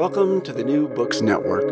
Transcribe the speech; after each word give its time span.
Welcome 0.00 0.40
to 0.42 0.52
the 0.54 0.64
New 0.64 0.88
Books 0.88 1.20
Network. 1.20 1.62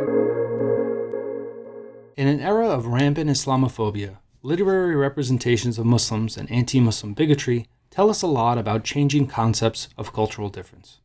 In 2.16 2.28
an 2.28 2.40
era 2.40 2.68
of 2.68 2.86
rampant 2.86 3.30
Islamophobia, 3.30 4.18
literary 4.42 4.94
representations 4.94 5.78
of 5.78 5.86
Muslims 5.86 6.36
and 6.36 6.48
anti 6.48 6.78
Muslim 6.78 7.14
bigotry 7.14 7.66
tell 7.90 8.10
us 8.10 8.20
a 8.20 8.26
lot 8.26 8.58
about 8.58 8.84
changing 8.84 9.28
concepts 9.28 9.88
of 9.96 10.12
cultural 10.12 10.50
difference. 10.50 11.00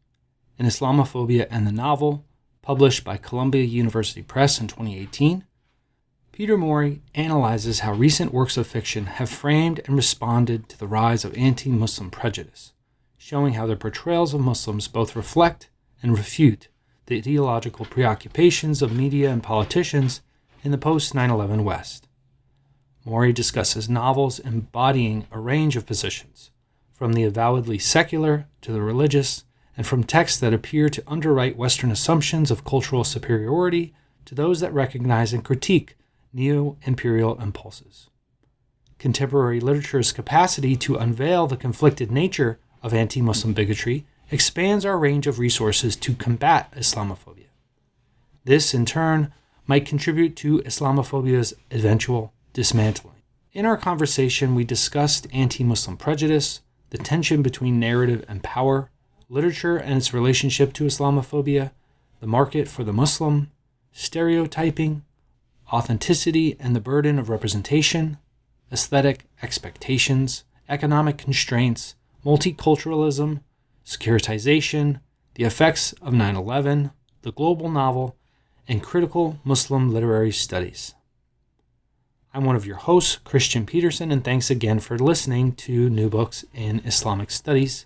In 0.60 0.66
Islamophobia 0.66 1.48
and 1.50 1.66
the 1.66 1.72
Novel, 1.72 2.26
published 2.62 3.06
by 3.06 3.16
Columbia 3.16 3.64
University 3.64 4.22
Press 4.22 4.60
in 4.60 4.68
2018, 4.68 5.46
Peter 6.34 6.58
Morey 6.58 7.02
analyzes 7.16 7.80
how 7.80 7.94
recent 7.94 8.34
works 8.34 8.58
of 8.58 8.68
fiction 8.68 9.06
have 9.06 9.30
framed 9.30 9.80
and 9.86 9.96
responded 9.96 10.68
to 10.68 10.78
the 10.78 10.88
rise 10.88 11.24
of 11.24 11.36
anti 11.38 11.72
Muslim 11.72 12.12
prejudice, 12.12 12.74
showing 13.18 13.54
how 13.54 13.66
their 13.66 13.78
portrayals 13.78 14.34
of 14.34 14.42
Muslims 14.42 14.90
both 14.90 15.16
reflect 15.16 15.70
and 16.04 16.16
refute 16.16 16.68
the 17.08 17.18
ideological 17.18 17.86
preoccupations 17.86 18.82
of 18.82 18.96
media 18.96 19.32
and 19.32 19.42
politicians 19.42 20.22
in 20.64 20.72
the 20.72 20.78
post 20.78 21.16
9 21.16 21.32
11 21.32 21.64
West. 21.64 22.08
Morey 23.06 23.34
discusses 23.34 23.90
novels 23.90 24.40
embodying 24.40 25.26
a 25.32 25.40
range 25.40 25.76
of 25.76 25.86
positions, 25.86 26.52
from 26.94 27.14
the 27.14 27.24
avowedly 27.24 27.78
secular 27.78 28.46
to 28.62 28.72
the 28.72 28.82
religious, 28.82 29.44
and 29.76 29.88
from 29.88 30.04
texts 30.04 30.40
that 30.40 30.54
appear 30.54 30.88
to 30.88 31.04
underwrite 31.08 31.58
Western 31.58 31.92
assumptions 31.92 32.52
of 32.52 32.64
cultural 32.64 33.04
superiority 33.04 33.94
to 34.26 34.36
those 34.36 34.60
that 34.60 34.74
recognize 34.74 35.34
and 35.34 35.44
critique 35.44 35.98
neo 36.32 36.78
imperial 36.84 37.40
impulses. 37.42 38.10
Contemporary 39.00 39.60
literature's 39.60 40.14
capacity 40.14 40.76
to 40.78 40.96
unveil 40.96 41.48
the 41.48 41.58
conflicted 41.58 42.10
nature 42.10 42.60
of 42.82 42.94
anti 42.94 43.22
Muslim 43.22 43.54
bigotry 43.54 44.06
expands 44.32 44.86
our 44.86 44.98
range 44.98 45.28
of 45.28 45.40
resources 45.40 45.96
to 45.98 46.16
combat 46.16 46.72
Islamophobia. 46.76 47.48
This, 48.46 48.74
in 48.74 48.86
turn, 48.86 49.34
might 49.68 49.86
contribute 49.86 50.36
to 50.38 50.60
Islamophobia's 50.60 51.54
eventual 51.72 52.34
dismantling. 52.52 53.16
In 53.54 53.66
our 53.66 53.78
conversation, 53.78 54.56
we 54.56 54.64
discussed 54.64 55.28
anti 55.32 55.64
Muslim 55.64 55.98
prejudice, 55.98 56.62
the 56.90 56.98
tension 56.98 57.42
between 57.42 57.80
narrative 57.80 58.26
and 58.28 58.44
power, 58.44 58.90
literature 59.30 59.78
and 59.78 59.98
its 59.98 60.14
relationship 60.14 60.74
to 60.74 60.86
Islamophobia, 60.86 61.72
the 62.20 62.28
market 62.28 62.68
for 62.68 62.84
the 62.84 62.94
Muslim, 62.94 63.52
stereotyping, 63.92 65.04
authenticity 65.72 66.56
and 66.60 66.76
the 66.76 66.80
burden 66.82 67.18
of 67.18 67.30
representation, 67.30 68.18
aesthetic 68.72 69.26
expectations, 69.42 70.44
economic 70.68 71.18
constraints, 71.18 71.96
multiculturalism, 72.26 73.42
securitization, 73.86 75.00
the 75.36 75.44
effects 75.44 75.94
of 76.02 76.14
9 76.14 76.36
11, 76.36 76.92
the 77.22 77.32
global 77.32 77.70
novel, 77.70 78.16
and 78.68 78.84
critical 78.84 79.40
Muslim 79.44 79.94
literary 79.94 80.32
studies. 80.32 80.96
I'm 82.34 82.46
one 82.46 82.56
of 82.56 82.66
your 82.66 82.78
hosts, 82.78 83.20
Kristian 83.24 83.68
Petersen, 83.68 84.12
and 84.12 84.24
thanks 84.24 84.50
again 84.50 84.80
for 84.80 84.98
listening 84.98 85.54
to 85.56 85.90
New 85.90 86.10
Books 86.10 86.44
in 86.54 86.80
Islamic 86.80 87.30
Studies. 87.30 87.86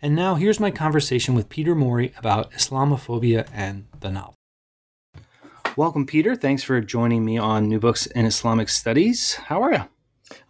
And 0.00 0.14
now 0.14 0.36
here's 0.36 0.60
my 0.60 0.70
conversation 0.70 1.34
with 1.34 1.48
Peter 1.48 1.74
Morey 1.74 2.12
about 2.16 2.52
Islamophobia 2.52 3.48
and 3.52 3.86
the 3.98 4.10
novel. 4.10 4.34
Welcome, 5.76 6.06
Peter. 6.06 6.36
Thanks 6.36 6.62
for 6.62 6.80
joining 6.80 7.24
me 7.24 7.36
on 7.36 7.68
New 7.68 7.80
Books 7.80 8.06
in 8.06 8.26
Islamic 8.26 8.68
Studies. 8.68 9.34
How 9.34 9.62
are 9.62 9.72
you? 9.72 9.84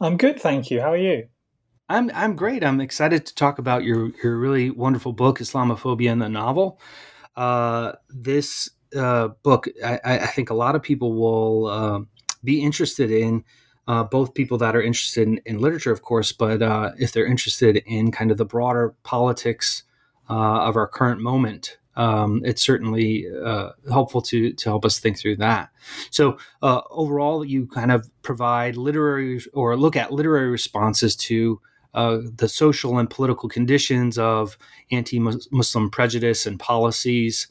I'm 0.01 0.19
good, 0.19 0.39
thank 0.39 0.71
you. 0.71 0.83
How 0.83 0.93
are 0.93 0.97
you? 0.99 1.29
I'm 1.89 2.11
I'm 2.15 2.35
great. 2.35 2.65
I'm 2.65 2.81
excited 2.81 3.27
to 3.27 3.35
talk 3.35 3.59
about 3.59 3.85
your 3.85 4.11
your 4.23 4.39
really 4.39 4.71
wonderful 4.71 5.13
book, 5.13 5.39
Islamophobia 5.39 6.11
and 6.11 6.23
the 6.23 6.29
novel. 6.29 6.81
Uh, 7.37 7.93
this 8.09 8.71
uh, 8.97 9.29
book, 9.43 9.67
I, 9.85 9.99
I, 10.05 10.27
think 10.27 10.51
a 10.51 10.55
lot 10.55 10.77
of 10.77 10.83
people 10.83 11.15
will 11.15 11.67
uh, 11.67 12.01
be 12.43 12.63
interested 12.63 13.11
in. 13.11 13.45
Uh, 13.87 14.03
both 14.03 14.33
people 14.33 14.57
that 14.57 14.75
are 14.75 14.81
interested 14.81 15.29
in, 15.29 15.39
in 15.45 15.59
literature, 15.59 15.93
of 15.93 16.01
course, 16.01 16.33
but 16.33 16.63
uh, 16.63 16.93
if 16.97 17.13
they're 17.13 17.27
interested 17.27 17.83
in 17.85 18.11
kind 18.11 18.31
of 18.31 18.39
the 18.39 18.45
broader 18.45 18.95
politics 19.03 19.83
uh, 20.31 20.61
of 20.63 20.77
our 20.77 20.87
current 20.87 21.21
moment, 21.21 21.77
um, 21.97 22.41
it's 22.45 22.63
certainly 22.63 23.27
uh, 23.45 23.71
helpful 23.91 24.23
to 24.23 24.53
to 24.55 24.69
help 24.71 24.87
us 24.87 24.99
think 24.99 25.19
through 25.19 25.37
that. 25.37 25.69
So 26.11 26.39
uh, 26.63 26.81
overall, 26.91 27.45
you 27.45 27.67
kind 27.67 27.93
of 27.93 28.09
provide 28.23 28.77
literary 28.77 29.41
or 29.53 29.77
look 29.77 29.97
at 29.97 30.13
literary 30.13 30.49
responses 30.49 31.15
to 31.17 31.61
uh, 31.95 32.19
the 32.37 32.49
social 32.49 32.99
and 32.99 33.09
political 33.09 33.49
conditions 33.49 34.19
of 34.19 34.59
anti-Muslim 34.91 35.91
prejudice 35.91 36.47
and 36.47 36.59
policies. 36.59 37.49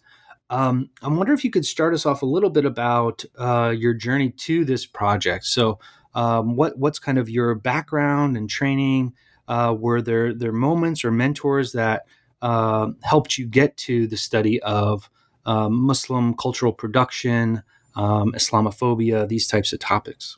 Um, 0.49 0.89
I 1.01 1.07
wonder 1.07 1.33
if 1.33 1.43
you 1.43 1.49
could 1.49 1.65
start 1.65 1.93
us 1.93 2.05
off 2.05 2.21
a 2.21 2.27
little 2.27 2.49
bit 2.49 2.65
about 2.65 3.23
uh, 3.37 3.73
your 3.75 3.93
journey 3.93 4.29
to 4.29 4.65
this 4.65 4.85
project. 4.85 5.45
So, 5.45 5.79
um, 6.15 6.55
what 6.55 6.77
what's 6.77 6.99
kind 6.99 7.17
of 7.17 7.29
your 7.29 7.55
background 7.55 8.37
and 8.37 8.49
training? 8.49 9.13
Uh, 9.47 9.75
were 9.77 10.01
there 10.01 10.33
there 10.33 10.51
moments 10.51 11.03
or 11.03 11.11
mentors 11.11 11.71
that 11.71 12.03
uh, 12.41 12.89
helped 13.01 13.37
you 13.37 13.47
get 13.47 13.75
to 13.77 14.05
the 14.05 14.17
study 14.17 14.61
of 14.61 15.09
uh, 15.45 15.69
Muslim 15.69 16.35
cultural 16.35 16.73
production, 16.73 17.63
um, 17.95 18.33
Islamophobia, 18.33 19.27
these 19.27 19.47
types 19.47 19.73
of 19.73 19.79
topics? 19.79 20.37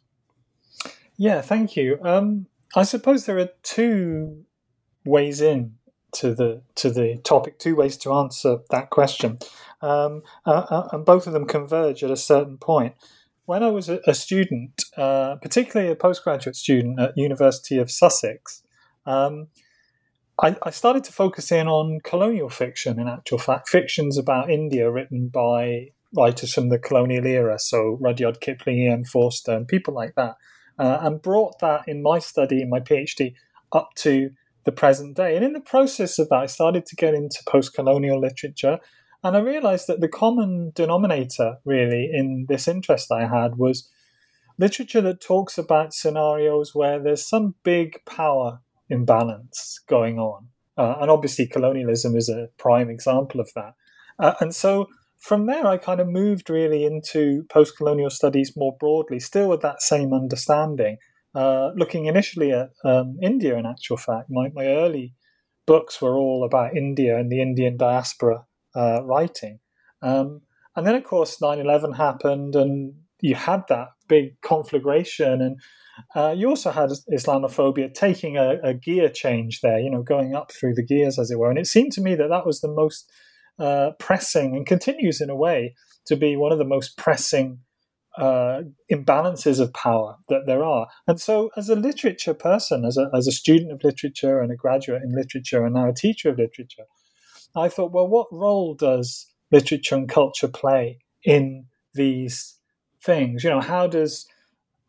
Yeah, 1.18 1.42
thank 1.42 1.76
you. 1.76 1.98
Um, 2.04 2.48
I 2.75 2.84
suppose 2.84 3.25
there 3.25 3.40
are 3.40 3.50
two 3.63 4.44
ways 5.06 5.41
in 5.41 5.75
to 6.13 6.34
the 6.34 6.62
to 6.75 6.90
the 6.90 7.18
topic, 7.24 7.59
two 7.59 7.75
ways 7.75 7.97
to 7.97 8.13
answer 8.13 8.58
that 8.69 8.90
question, 8.90 9.40
um, 9.81 10.24
uh, 10.46 10.66
uh, 10.69 10.88
and 10.91 11.06
both 11.06 11.28
of 11.28 11.34
them 11.34 11.46
converge 11.46 12.03
at 12.03 12.12
a 12.12 12.18
certain 12.18 12.58
point. 12.58 12.96
When 13.46 13.64
I 13.64 13.69
was 13.69 13.90
a, 13.90 14.00
a 14.08 14.14
student, 14.14 14.84
uh, 14.97 15.35
particularly 15.35 15.91
a 15.91 15.96
postgraduate 15.96 16.56
student 16.56 17.00
at 17.00 17.18
University 17.18 17.78
of 17.78 17.91
Sussex, 17.91 18.64
um, 19.06 19.47
I, 20.41 20.56
I, 20.64 20.72
started 20.72 21.03
to 21.03 21.14
focus 21.14 21.52
in 21.52 21.68
on 21.68 22.00
colonial 22.03 22.50
fiction. 22.50 23.00
In 23.00 23.08
actual 23.08 23.38
fact, 23.38 23.69
fictions 23.69 24.18
about 24.18 24.50
India 24.50 24.90
written 24.90 25.28
by 25.28 25.90
writers 26.16 26.53
from 26.53 26.69
the 26.69 26.80
colonial 26.80 27.25
era, 27.25 27.59
so 27.59 27.97
Rudyard 28.02 28.41
Kipling, 28.41 28.80
E.M. 28.80 29.03
Forster, 29.03 29.52
and 29.52 29.68
people 29.68 29.94
like 29.94 30.16
that 30.16 30.35
uh, 30.78 31.00
and 31.02 31.22
brought 31.22 31.59
that 31.59 31.88
in 31.88 32.02
my 32.02 32.19
study, 32.19 32.62
in 32.62 32.69
my 32.69 32.80
PhD, 32.80 33.34
up 33.72 33.90
to 33.96 34.31
the 34.66 34.72
present 34.72 35.16
day. 35.16 35.36
And 35.36 35.46
in 35.46 35.53
the 35.53 35.59
process 35.59 36.19
of 36.19 36.30
that, 36.30 36.40
I 36.40 36.46
started 36.47 36.86
to 36.88 36.96
get 36.96 37.13
into 37.13 37.40
post 37.47 37.74
colonial 37.74 38.19
literature. 38.19 38.80
And 39.24 39.35
I 39.35 39.40
realized 39.40 39.88
that 39.88 40.02
the 40.02 40.08
common 40.08 40.72
denominator, 40.75 41.58
really, 41.66 42.09
in 42.14 42.46
this 42.50 42.68
interest 42.68 43.12
I 43.12 43.28
had 43.28 43.58
was 43.58 43.90
literature 44.58 45.02
that 45.02 45.22
talks 45.22 45.58
about 45.58 45.94
scenarios 45.94 46.74
where 46.74 47.00
there's 47.00 47.28
some 47.28 47.56
big 47.64 48.03
power 48.06 48.59
imbalance 48.90 49.80
going 49.88 50.19
on. 50.19 50.47
Uh, 50.78 50.96
and 51.00 51.09
obviously, 51.09 51.47
colonialism 51.47 52.16
is 52.16 52.30
a 52.30 52.50
prime 52.58 52.90
example 52.90 53.40
of 53.40 53.50
that. 53.56 53.74
Uh, 54.19 54.34
and 54.40 54.53
so 54.53 54.88
from 55.25 55.47
there, 55.47 55.66
I 55.66 55.78
kind 55.78 56.00
of 56.00 56.08
moved 56.08 56.52
really 56.52 56.86
into 56.86 57.46
post 57.50 57.78
colonial 57.78 58.12
studies 58.12 58.53
more 58.56 58.78
broadly, 58.80 59.19
still 59.19 59.50
with 59.50 59.62
that 59.62 59.81
same 59.81 60.13
understanding. 60.13 60.97
Uh, 61.34 61.72
looking 61.75 62.06
initially 62.06 62.52
at 62.52 62.69
um, 62.84 63.18
India, 63.24 63.58
in 63.58 63.66
actual 63.66 63.97
fact, 63.97 64.30
my, 64.30 64.50
my 64.53 64.68
early 64.68 65.16
books 65.66 66.00
were 66.00 66.16
all 66.16 66.44
about 66.46 66.78
India 66.78 67.18
and 67.18 67.31
the 67.31 67.41
Indian 67.41 67.75
diaspora 67.75 68.46
uh, 68.75 69.03
writing. 69.03 69.59
Um, 70.03 70.41
and 70.75 70.85
then, 70.85 70.94
of 70.94 71.03
course, 71.03 71.41
9 71.41 71.58
11 71.58 71.94
happened, 71.94 72.56
and 72.56 72.94
you 73.19 73.34
had 73.34 73.64
that 73.68 73.88
big 74.08 74.40
conflagration. 74.41 75.41
And 75.41 75.59
uh, 76.16 76.35
you 76.38 76.50
also 76.50 76.69
had 76.69 76.91
Islamophobia 77.12 77.91
taking 77.96 78.38
a, 78.38 78.59
a, 78.64 78.75
gear 78.75 79.09
change 79.09 79.62
there, 79.62 79.80
you 79.80 79.90
know, 79.90 80.03
going 80.03 80.35
up 80.35 80.52
through 80.52 80.75
the 80.75 80.85
gears, 80.85 81.18
as 81.18 81.31
it 81.31 81.40
were. 81.40 81.50
And 81.50 81.58
it 81.58 81.66
seemed 81.66 81.94
to 81.94 82.02
me 82.02 82.14
that 82.14 82.30
that 82.30 82.46
was 82.46 82.62
the 82.62 82.72
most 82.72 83.12
uh, 83.60 83.92
pressing 84.00 84.56
and 84.56 84.66
continues 84.66 85.22
in 85.22 85.29
a 85.29 85.35
way 85.35 85.76
to 86.06 86.16
be 86.16 86.35
one 86.35 86.52
of 86.52 86.58
the 86.58 86.66
most 86.66 86.97
pressing 86.97 87.59
uh, 88.18 88.62
imbalances 88.91 89.59
of 89.59 89.74
power 89.74 90.18
that 90.29 90.46
there 90.46 90.64
are. 90.64 90.88
And 91.08 91.20
so, 91.20 91.50
as 91.58 91.70
a 91.70 91.76
literature 91.76 92.34
person, 92.34 92.85
as 92.85 92.97
a, 92.97 93.09
as 93.14 93.28
a 93.28 93.32
student 93.32 93.72
of 93.72 93.84
literature 93.84 94.40
and 94.40 94.52
a 94.52 94.56
graduate 94.56 95.03
in 95.03 95.16
literature 95.16 95.66
and 95.66 95.74
now 95.74 95.90
a 95.90 95.94
teacher 95.94 96.29
of 96.29 96.38
literature, 96.38 96.85
I 97.56 97.70
thought, 97.70 97.91
well, 97.91 98.08
what 98.08 98.28
role 98.32 98.74
does 98.74 99.28
literature 99.52 99.96
and 99.96 100.09
culture 100.09 100.47
play 100.47 101.00
in 101.24 101.66
these 101.94 102.58
things? 103.02 103.44
You 103.44 103.50
know, 103.50 103.62
how 103.62 103.88
does 103.88 104.26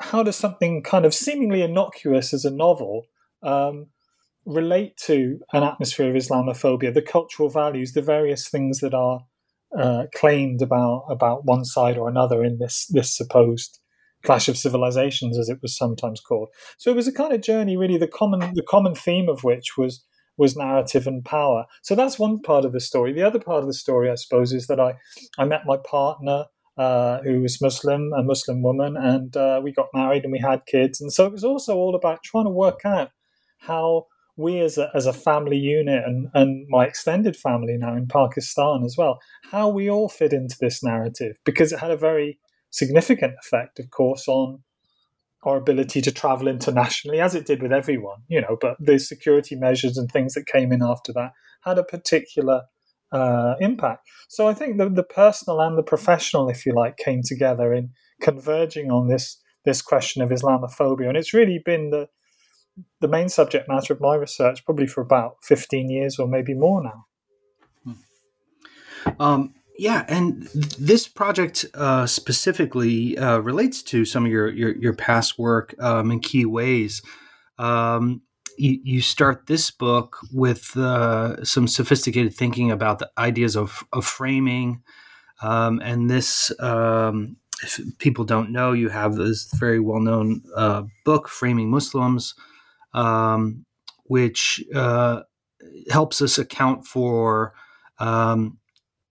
how 0.00 0.22
does 0.22 0.36
something 0.36 0.82
kind 0.82 1.06
of 1.06 1.14
seemingly 1.14 1.62
innocuous 1.62 2.34
as 2.34 2.44
a 2.44 2.50
novel 2.50 3.06
um, 3.42 3.86
relate 4.46 4.96
to 4.96 5.40
an 5.52 5.62
atmosphere 5.64 6.08
of 6.08 6.14
Islamophobia, 6.14 6.94
the 6.94 7.02
cultural 7.02 7.48
values, 7.48 7.92
the 7.92 8.02
various 8.02 8.48
things 8.48 8.78
that 8.80 8.94
are 8.94 9.20
uh, 9.76 10.04
claimed 10.14 10.62
about 10.62 11.04
about 11.10 11.44
one 11.44 11.64
side 11.64 11.98
or 11.98 12.08
another 12.08 12.44
in 12.44 12.58
this 12.58 12.86
this 12.86 13.14
supposed 13.14 13.80
clash 14.22 14.48
of 14.48 14.56
civilizations, 14.56 15.38
as 15.38 15.48
it 15.48 15.58
was 15.60 15.76
sometimes 15.76 16.20
called. 16.20 16.48
So 16.78 16.90
it 16.90 16.96
was 16.96 17.08
a 17.08 17.12
kind 17.12 17.32
of 17.32 17.42
journey, 17.42 17.76
really. 17.76 17.98
The 17.98 18.08
common 18.08 18.40
the 18.54 18.62
common 18.62 18.94
theme 18.94 19.28
of 19.28 19.44
which 19.44 19.76
was 19.76 20.04
was 20.38 20.56
narrative 20.56 21.06
and 21.06 21.24
power. 21.24 21.64
So 21.82 21.94
that's 21.94 22.18
one 22.18 22.40
part 22.40 22.64
of 22.64 22.72
the 22.72 22.80
story. 22.80 23.12
The 23.12 23.22
other 23.22 23.38
part 23.38 23.60
of 23.60 23.66
the 23.66 23.74
story, 23.74 24.10
I 24.10 24.16
suppose, 24.16 24.52
is 24.52 24.66
that 24.66 24.78
I, 24.78 24.94
I 25.38 25.46
met 25.46 25.62
my 25.64 25.78
partner 25.78 26.44
uh, 26.76 27.22
who 27.22 27.40
was 27.40 27.62
Muslim, 27.62 28.12
a 28.12 28.22
Muslim 28.22 28.62
woman, 28.62 28.96
and 28.98 29.34
uh, 29.36 29.60
we 29.62 29.72
got 29.72 29.88
married 29.94 30.24
and 30.24 30.32
we 30.32 30.38
had 30.38 30.66
kids. 30.66 31.00
And 31.00 31.10
so 31.10 31.24
it 31.24 31.32
was 31.32 31.44
also 31.44 31.76
all 31.76 31.94
about 31.94 32.22
trying 32.22 32.44
to 32.44 32.50
work 32.50 32.80
out 32.84 33.10
how 33.60 34.06
we 34.36 34.60
as 34.60 34.76
a, 34.78 34.90
as 34.94 35.06
a 35.06 35.12
family 35.12 35.56
unit 35.56 36.02
and, 36.04 36.28
and 36.34 36.66
my 36.68 36.84
extended 36.84 37.36
family 37.36 37.76
now 37.78 37.96
in 37.96 38.06
Pakistan 38.06 38.82
as 38.84 38.96
well, 38.96 39.18
how 39.50 39.68
we 39.68 39.90
all 39.90 40.08
fit 40.08 40.32
into 40.32 40.56
this 40.60 40.82
narrative 40.82 41.36
because 41.44 41.72
it 41.72 41.78
had 41.78 41.90
a 41.90 41.96
very 41.96 42.38
significant 42.70 43.34
effect, 43.42 43.78
of 43.78 43.90
course, 43.90 44.28
on 44.28 44.62
our 45.44 45.56
ability 45.56 46.00
to 46.02 46.12
travel 46.12 46.48
internationally, 46.48 47.20
as 47.20 47.34
it 47.34 47.46
did 47.46 47.62
with 47.62 47.72
everyone, 47.72 48.18
you 48.28 48.40
know. 48.40 48.56
But 48.60 48.76
the 48.80 48.98
security 48.98 49.54
measures 49.54 49.96
and 49.96 50.10
things 50.10 50.34
that 50.34 50.46
came 50.46 50.72
in 50.72 50.82
after 50.82 51.12
that 51.14 51.32
had 51.62 51.78
a 51.78 51.84
particular 51.84 52.62
uh, 53.12 53.54
impact. 53.60 54.08
So 54.28 54.48
I 54.48 54.54
think 54.54 54.78
the, 54.78 54.88
the 54.88 55.04
personal 55.04 55.60
and 55.60 55.78
the 55.78 55.82
professional, 55.82 56.48
if 56.48 56.66
you 56.66 56.74
like, 56.74 56.96
came 56.96 57.20
together 57.24 57.72
in 57.72 57.90
converging 58.20 58.90
on 58.90 59.08
this 59.08 59.40
this 59.64 59.82
question 59.82 60.22
of 60.22 60.30
Islamophobia, 60.30 61.08
and 61.08 61.16
it's 61.16 61.34
really 61.34 61.60
been 61.64 61.90
the 61.90 62.08
the 63.00 63.08
main 63.08 63.28
subject 63.28 63.68
matter 63.68 63.92
of 63.92 64.00
my 64.00 64.14
research 64.14 64.64
probably 64.64 64.86
for 64.86 65.00
about 65.00 65.36
fifteen 65.42 65.90
years 65.90 66.18
or 66.18 66.26
maybe 66.26 66.54
more 66.54 66.82
now. 66.82 67.06
Hmm. 67.84 69.22
Um, 69.22 69.54
yeah, 69.78 70.04
and 70.08 70.44
this 70.78 71.06
project 71.06 71.66
uh, 71.74 72.06
specifically 72.06 73.18
uh, 73.18 73.38
relates 73.38 73.82
to 73.84 74.04
some 74.04 74.24
of 74.24 74.32
your 74.32 74.48
your, 74.48 74.76
your 74.76 74.94
past 74.94 75.38
work 75.38 75.74
um, 75.80 76.10
in 76.10 76.20
key 76.20 76.46
ways. 76.46 77.02
Um, 77.58 78.22
you, 78.58 78.80
you, 78.84 79.00
start 79.02 79.46
this 79.46 79.70
book 79.70 80.18
with 80.32 80.76
uh, 80.76 81.44
some 81.44 81.68
sophisticated 81.68 82.34
thinking 82.34 82.70
about 82.70 82.98
the 82.98 83.10
ideas 83.18 83.54
of, 83.54 83.84
of 83.92 84.06
framing, 84.06 84.82
um, 85.42 85.80
and 85.84 86.08
this. 86.10 86.52
Um, 86.60 87.36
if 87.62 87.80
people 87.98 88.24
don't 88.24 88.52
know, 88.52 88.72
you 88.72 88.90
have 88.90 89.14
this 89.14 89.50
very 89.54 89.80
well 89.80 90.00
known 90.00 90.42
uh, 90.54 90.82
book, 91.04 91.28
Framing 91.28 91.70
Muslims, 91.70 92.34
um, 92.96 93.64
which 94.06 94.64
uh, 94.74 95.22
helps 95.90 96.20
us 96.20 96.38
account 96.38 96.86
for 96.86 97.52
um, 97.98 98.58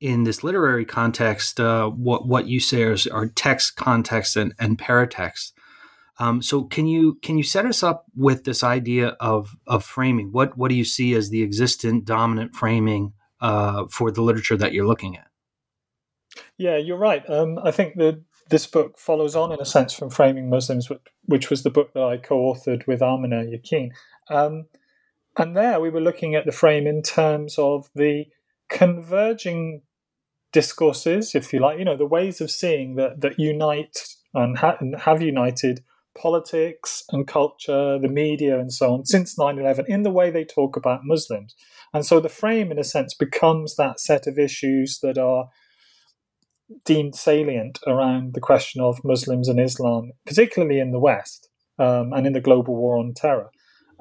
in 0.02 0.24
this 0.24 0.44
literary 0.44 0.86
context, 0.86 1.60
uh, 1.60 1.88
what 1.88 2.28
what 2.28 2.48
you 2.48 2.60
say 2.60 2.84
are, 2.84 2.98
are 3.14 3.28
text, 3.28 3.76
context, 3.78 4.36
and, 4.36 4.54
and 4.60 4.78
paratext. 4.78 5.54
Um, 6.20 6.42
so 6.42 6.64
can 6.64 6.88
you 6.88 7.16
can 7.22 7.38
you 7.38 7.44
set 7.44 7.66
us 7.66 7.84
up 7.84 8.06
with 8.16 8.44
this 8.44 8.64
idea 8.64 9.10
of 9.20 9.56
of 9.68 9.84
framing? 9.84 10.32
What 10.32 10.58
what 10.58 10.70
do 10.70 10.76
you 10.76 10.86
see 10.86 11.14
as 11.14 11.30
the 11.30 11.44
existent 11.44 12.06
dominant 12.06 12.56
framing 12.56 13.14
uh, 13.42 13.86
for 13.90 14.12
the 14.12 14.22
literature 14.22 14.58
that 14.58 14.74
you're 14.74 14.88
looking 14.88 15.18
at? 15.18 15.28
Yeah, 16.58 16.78
you're 16.78 16.98
right. 16.98 17.28
Um, 17.30 17.60
I 17.62 17.72
think 17.72 17.96
that 17.96 18.22
this 18.50 18.68
book 18.68 19.00
follows 19.00 19.36
on 19.36 19.52
in 19.52 19.60
a 19.60 19.66
sense 19.66 19.94
from 19.94 20.10
Framing 20.10 20.50
Muslims, 20.50 20.90
which, 21.26 21.50
was 21.50 21.64
the 21.64 21.70
book 21.70 21.94
that 21.94 22.04
I 22.04 22.18
co-authored 22.18 22.86
with 22.88 23.02
Amina 23.02 23.44
Yaqin. 23.44 23.90
Um, 24.30 24.66
and 25.38 25.56
there 25.56 25.80
we 25.80 25.90
were 25.90 26.02
looking 26.02 26.36
at 26.36 26.46
the 26.46 26.52
frame 26.52 26.88
in 26.88 27.02
terms 27.02 27.58
of 27.58 27.90
the 27.96 28.26
converging 28.70 29.82
discourses, 30.54 31.36
if 31.36 31.52
you 31.52 31.60
like, 31.60 31.80
you 31.80 31.86
know, 31.86 31.98
the 31.98 32.06
ways 32.06 32.40
of 32.40 32.50
seeing 32.50 32.96
that 32.96 33.22
that 33.22 33.38
unite 33.38 34.08
and, 34.34 34.58
ha- 34.58 34.78
and 34.80 34.96
have 35.02 35.22
united 35.22 35.84
politics 36.18 37.04
and 37.12 37.28
culture, 37.28 38.00
the 38.00 38.08
media, 38.08 38.58
and 38.58 38.72
so 38.72 38.94
on 38.94 39.06
since 39.06 39.38
9 39.38 39.60
11 39.60 39.86
in 39.88 40.04
the 40.04 40.12
way 40.12 40.32
they 40.32 40.46
talk 40.46 40.78
about 40.78 41.02
Muslims. 41.04 41.56
And 41.94 42.06
so 42.06 42.20
the 42.20 42.30
frame, 42.30 42.72
in 42.72 42.80
a 42.80 42.84
sense, 42.84 43.14
becomes 43.14 43.76
that 43.76 44.00
set 44.00 44.28
of 44.28 44.40
issues 44.40 45.00
that 45.00 45.18
are 45.18 45.50
deemed 46.86 47.16
salient 47.16 47.80
around 47.88 48.34
the 48.34 48.42
question 48.42 48.82
of 48.82 49.04
Muslims 49.04 49.48
and 49.48 49.60
Islam, 49.60 50.12
particularly 50.26 50.80
in 50.80 50.92
the 50.92 51.00
West 51.00 51.50
um, 51.80 52.14
and 52.14 52.26
in 52.26 52.34
the 52.34 52.42
global 52.42 52.76
war 52.76 52.98
on 52.98 53.14
terror. 53.14 53.50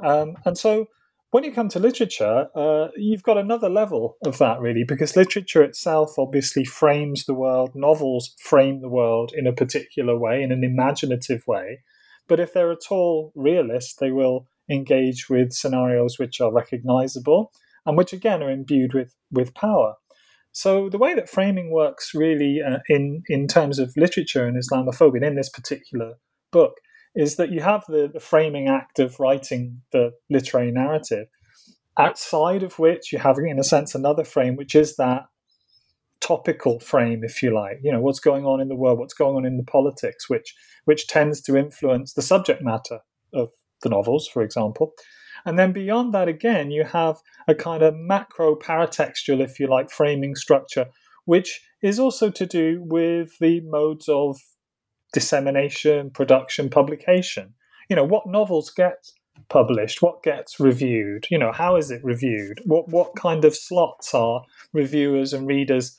Um, 0.02 0.36
and 0.44 0.56
so 0.56 0.86
when 1.30 1.42
you 1.42 1.52
come 1.52 1.68
to 1.70 1.80
literature, 1.80 2.46
uh, 2.54 2.88
you've 2.96 3.24
got 3.24 3.36
another 3.36 3.68
level 3.68 4.16
of 4.24 4.38
that, 4.38 4.60
really, 4.60 4.84
because 4.86 5.16
literature 5.16 5.64
itself 5.64 6.16
obviously 6.16 6.64
frames 6.64 7.24
the 7.24 7.34
world. 7.34 7.72
Novels 7.74 8.34
frame 8.40 8.80
the 8.80 8.88
world 8.88 9.32
in 9.34 9.46
a 9.46 9.52
particular 9.52 10.16
way, 10.16 10.42
in 10.42 10.52
an 10.52 10.62
imaginative 10.62 11.42
way. 11.46 11.80
But 12.28 12.38
if 12.38 12.52
they're 12.52 12.70
at 12.70 12.90
all 12.90 13.32
realist, 13.34 13.98
they 13.98 14.12
will 14.12 14.46
engage 14.70 15.28
with 15.28 15.52
scenarios 15.52 16.18
which 16.20 16.40
are 16.40 16.52
recognizable 16.52 17.50
and 17.84 17.98
which, 17.98 18.12
again, 18.12 18.40
are 18.40 18.50
imbued 18.50 18.94
with, 18.94 19.14
with 19.30 19.54
power. 19.54 19.96
So 20.54 20.88
the 20.88 20.98
way 20.98 21.14
that 21.14 21.28
framing 21.28 21.72
works, 21.72 22.14
really, 22.14 22.60
uh, 22.62 22.78
in 22.88 23.24
in 23.28 23.48
terms 23.48 23.80
of 23.80 23.92
literature 23.96 24.46
and 24.46 24.56
Islamophobia, 24.56 25.26
in 25.26 25.34
this 25.34 25.48
particular 25.50 26.14
book, 26.52 26.74
is 27.14 27.36
that 27.36 27.50
you 27.50 27.60
have 27.60 27.84
the, 27.88 28.08
the 28.12 28.20
framing 28.20 28.68
act 28.68 29.00
of 29.00 29.18
writing 29.18 29.82
the 29.90 30.12
literary 30.30 30.70
narrative, 30.70 31.26
outside 31.98 32.62
of 32.62 32.78
which 32.78 33.12
you 33.12 33.18
have, 33.18 33.36
in 33.38 33.58
a 33.58 33.64
sense, 33.64 33.96
another 33.96 34.22
frame, 34.22 34.54
which 34.54 34.76
is 34.76 34.94
that 34.94 35.24
topical 36.20 36.78
frame, 36.78 37.24
if 37.24 37.42
you 37.42 37.52
like. 37.52 37.80
You 37.82 37.90
know, 37.90 38.00
what's 38.00 38.20
going 38.20 38.46
on 38.46 38.60
in 38.60 38.68
the 38.68 38.76
world, 38.76 39.00
what's 39.00 39.12
going 39.12 39.34
on 39.34 39.44
in 39.44 39.56
the 39.56 39.64
politics, 39.64 40.30
which 40.30 40.54
which 40.84 41.08
tends 41.08 41.40
to 41.42 41.56
influence 41.56 42.12
the 42.12 42.22
subject 42.22 42.62
matter 42.62 43.00
of 43.32 43.50
the 43.82 43.88
novels, 43.88 44.28
for 44.28 44.40
example. 44.40 44.92
And 45.44 45.58
then 45.58 45.72
beyond 45.72 46.14
that, 46.14 46.28
again, 46.28 46.70
you 46.70 46.84
have 46.84 47.20
a 47.46 47.54
kind 47.54 47.82
of 47.82 47.96
macro 47.96 48.56
paratextual, 48.56 49.42
if 49.42 49.60
you 49.60 49.66
like, 49.66 49.90
framing 49.90 50.34
structure, 50.34 50.86
which 51.24 51.60
is 51.82 51.98
also 51.98 52.30
to 52.30 52.46
do 52.46 52.82
with 52.82 53.38
the 53.38 53.60
modes 53.60 54.08
of 54.08 54.38
dissemination, 55.12 56.10
production, 56.10 56.70
publication. 56.70 57.54
You 57.88 57.96
know, 57.96 58.04
what 58.04 58.26
novels 58.26 58.70
get 58.70 59.10
published, 59.48 60.02
what 60.02 60.22
gets 60.22 60.58
reviewed, 60.58 61.26
you 61.30 61.38
know, 61.38 61.52
how 61.52 61.76
is 61.76 61.90
it 61.90 62.04
reviewed? 62.04 62.60
What 62.64 62.88
what 62.88 63.14
kind 63.16 63.44
of 63.44 63.54
slots 63.54 64.14
are 64.14 64.44
reviewers 64.72 65.32
and 65.32 65.46
readers 65.46 65.96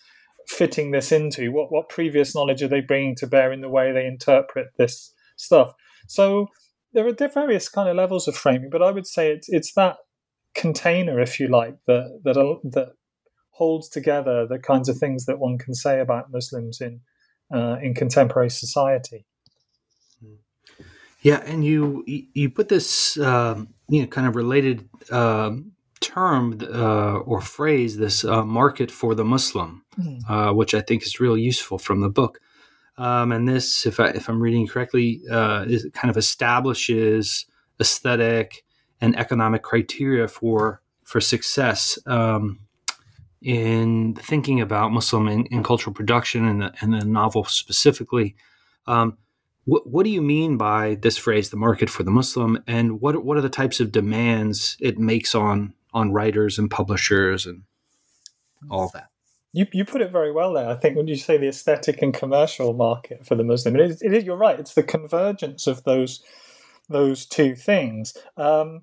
fitting 0.48 0.92
this 0.92 1.12
into? 1.12 1.52
What 1.52 1.72
what 1.72 1.90
previous 1.90 2.34
knowledge 2.34 2.64
are 2.64 2.68
they 2.68 2.82
bringing 2.82 3.16
to 3.18 3.28
bear 3.28 3.52
in 3.52 3.62
the 3.62 3.70
way 3.70 3.92
they 3.92 4.06
interpret 4.06 4.70
this 4.78 5.14
stuff? 5.36 5.74
So 6.08 6.50
there 6.96 7.08
are 7.08 7.28
various 7.28 7.68
kind 7.68 7.90
of 7.90 7.96
levels 7.96 8.28
of 8.28 8.36
framing, 8.36 8.70
but 8.70 8.82
I 8.82 8.90
would 8.90 9.06
say 9.06 9.32
it's 9.32 9.50
it's 9.50 9.74
that 9.74 9.98
container, 10.56 11.20
if 11.20 11.40
you 11.40 11.48
like, 11.48 11.76
that 11.88 12.22
that 12.24 12.36
that 12.64 12.94
holds 13.52 13.90
together 13.90 14.48
the 14.48 14.58
kinds 14.58 14.90
of 14.90 14.98
things 14.98 15.26
that 15.26 15.38
one 15.40 15.58
can 15.58 15.76
say 15.76 16.00
about 16.00 16.32
Muslims 16.32 16.80
in 16.82 17.02
uh, 17.54 17.78
in 17.84 17.94
contemporary 17.94 18.50
society. 18.50 19.26
Yeah, 21.22 21.42
and 21.46 21.66
you 21.66 22.04
you 22.08 22.50
put 22.50 22.70
this 22.70 23.18
um, 23.18 23.68
you 23.90 24.02
know 24.02 24.08
kind 24.08 24.28
of 24.28 24.36
related 24.36 24.88
um, 25.12 25.74
term 26.00 26.60
uh, 26.62 27.18
or 27.18 27.42
phrase, 27.42 27.98
this 27.98 28.24
uh, 28.24 28.46
market 28.46 28.90
for 28.90 29.16
the 29.16 29.26
Muslim, 29.26 29.84
mm. 30.00 30.56
which 30.56 30.74
I 30.74 30.82
think 30.82 31.04
is 31.04 31.20
real 31.20 31.38
useful 31.38 31.78
from 31.78 32.00
the 32.00 32.10
book. 32.10 32.40
Um, 32.98 33.32
and 33.32 33.48
this, 33.48 33.86
if 33.86 34.00
I 34.00 34.08
if 34.10 34.30
I'm 34.30 34.42
reading 34.42 34.68
correctly, 34.68 35.22
uh, 35.30 35.66
is 35.68 35.88
kind 35.94 36.10
of 36.10 36.18
establishes 36.18 37.46
aesthetic 37.80 38.64
and 39.02 39.18
economic 39.18 39.64
criteria 39.64 40.28
for 40.28 40.82
for 41.04 41.20
success. 41.22 42.00
Um, 42.06 42.60
in 43.46 44.16
thinking 44.16 44.60
about 44.60 44.92
Muslim 44.92 45.28
and, 45.28 45.64
cultural 45.64 45.94
production 45.94 46.48
and 46.48 46.64
the, 46.64 46.74
and 46.82 46.94
the 46.94 47.06
novel 47.06 47.44
specifically. 47.44 48.36
Um, 48.88 49.20
what, 49.66 49.88
what 49.88 50.04
do 50.04 50.10
you 50.10 50.22
mean 50.22 50.58
by 50.58 50.96
this 50.96 51.16
phrase, 51.16 51.52
the 51.52 51.58
market 51.58 51.88
for 51.88 52.02
the 52.02 52.12
Muslim, 52.12 52.64
and 52.66 53.02
what 53.02 53.24
what 53.24 53.38
are 53.38 53.42
the 53.42 53.50
types 53.50 53.80
of 53.80 53.92
demands 53.92 54.78
it 54.80 54.98
makes 54.98 55.36
on 55.36 55.74
on 55.94 56.12
writers 56.12 56.58
and 56.58 56.70
publishers 56.70 57.46
and 57.46 57.64
all 58.70 58.90
that? 58.94 59.10
You, 59.56 59.66
you 59.72 59.86
put 59.86 60.02
it 60.02 60.12
very 60.12 60.34
well 60.34 60.52
there. 60.52 60.68
I 60.68 60.76
think 60.76 60.98
when 60.98 61.08
you 61.08 61.16
say 61.16 61.38
the 61.38 61.48
aesthetic 61.48 62.02
and 62.02 62.14
commercial 62.14 62.74
market 62.74 63.26
for 63.26 63.36
the 63.36 63.44
Muslim, 63.46 63.78
it 63.78 63.90
is, 63.90 64.02
it 64.02 64.14
is 64.14 64.26
you're 64.26 64.36
right. 64.36 64.60
It's 64.60 64.74
the 64.74 64.84
convergence 64.84 65.66
of 65.66 65.86
those 65.86 66.22
those 66.90 67.26
two 67.26 67.56
things. 67.56 68.18
Um, 68.36 68.82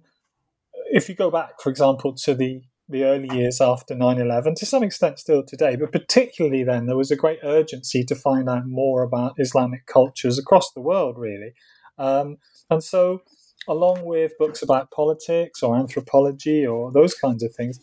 if 0.91 1.11
you 1.11 1.15
go 1.15 1.31
back, 1.31 1.61
for 1.61 1.69
example, 1.69 2.15
to 2.15 2.35
the 2.35 2.63
the 2.89 3.05
early 3.05 3.29
years 3.37 3.61
after 3.61 3.95
9 3.95 4.19
11, 4.19 4.55
to 4.57 4.67
some 4.67 4.83
extent 4.83 5.19
still 5.19 5.43
today, 5.47 5.77
but 5.77 5.93
particularly 5.93 6.65
then, 6.65 6.87
there 6.87 6.97
was 6.97 7.11
a 7.11 7.17
great 7.17 7.41
urgency 7.43 8.03
to 8.05 8.15
find 8.15 8.49
out 8.49 8.67
more 8.67 9.03
about 9.03 9.35
Islamic 9.39 9.85
cultures 9.85 10.39
across 10.39 10.73
the 10.73 10.81
world, 10.81 11.17
really. 11.19 11.53
Um, 11.99 12.39
and 12.71 12.83
so, 12.83 13.21
along 13.69 14.07
with 14.07 14.33
books 14.39 14.63
about 14.63 14.91
politics 14.91 15.63
or 15.63 15.77
anthropology 15.77 16.67
or 16.67 16.91
those 16.91 17.15
kinds 17.15 17.43
of 17.43 17.55
things, 17.55 17.79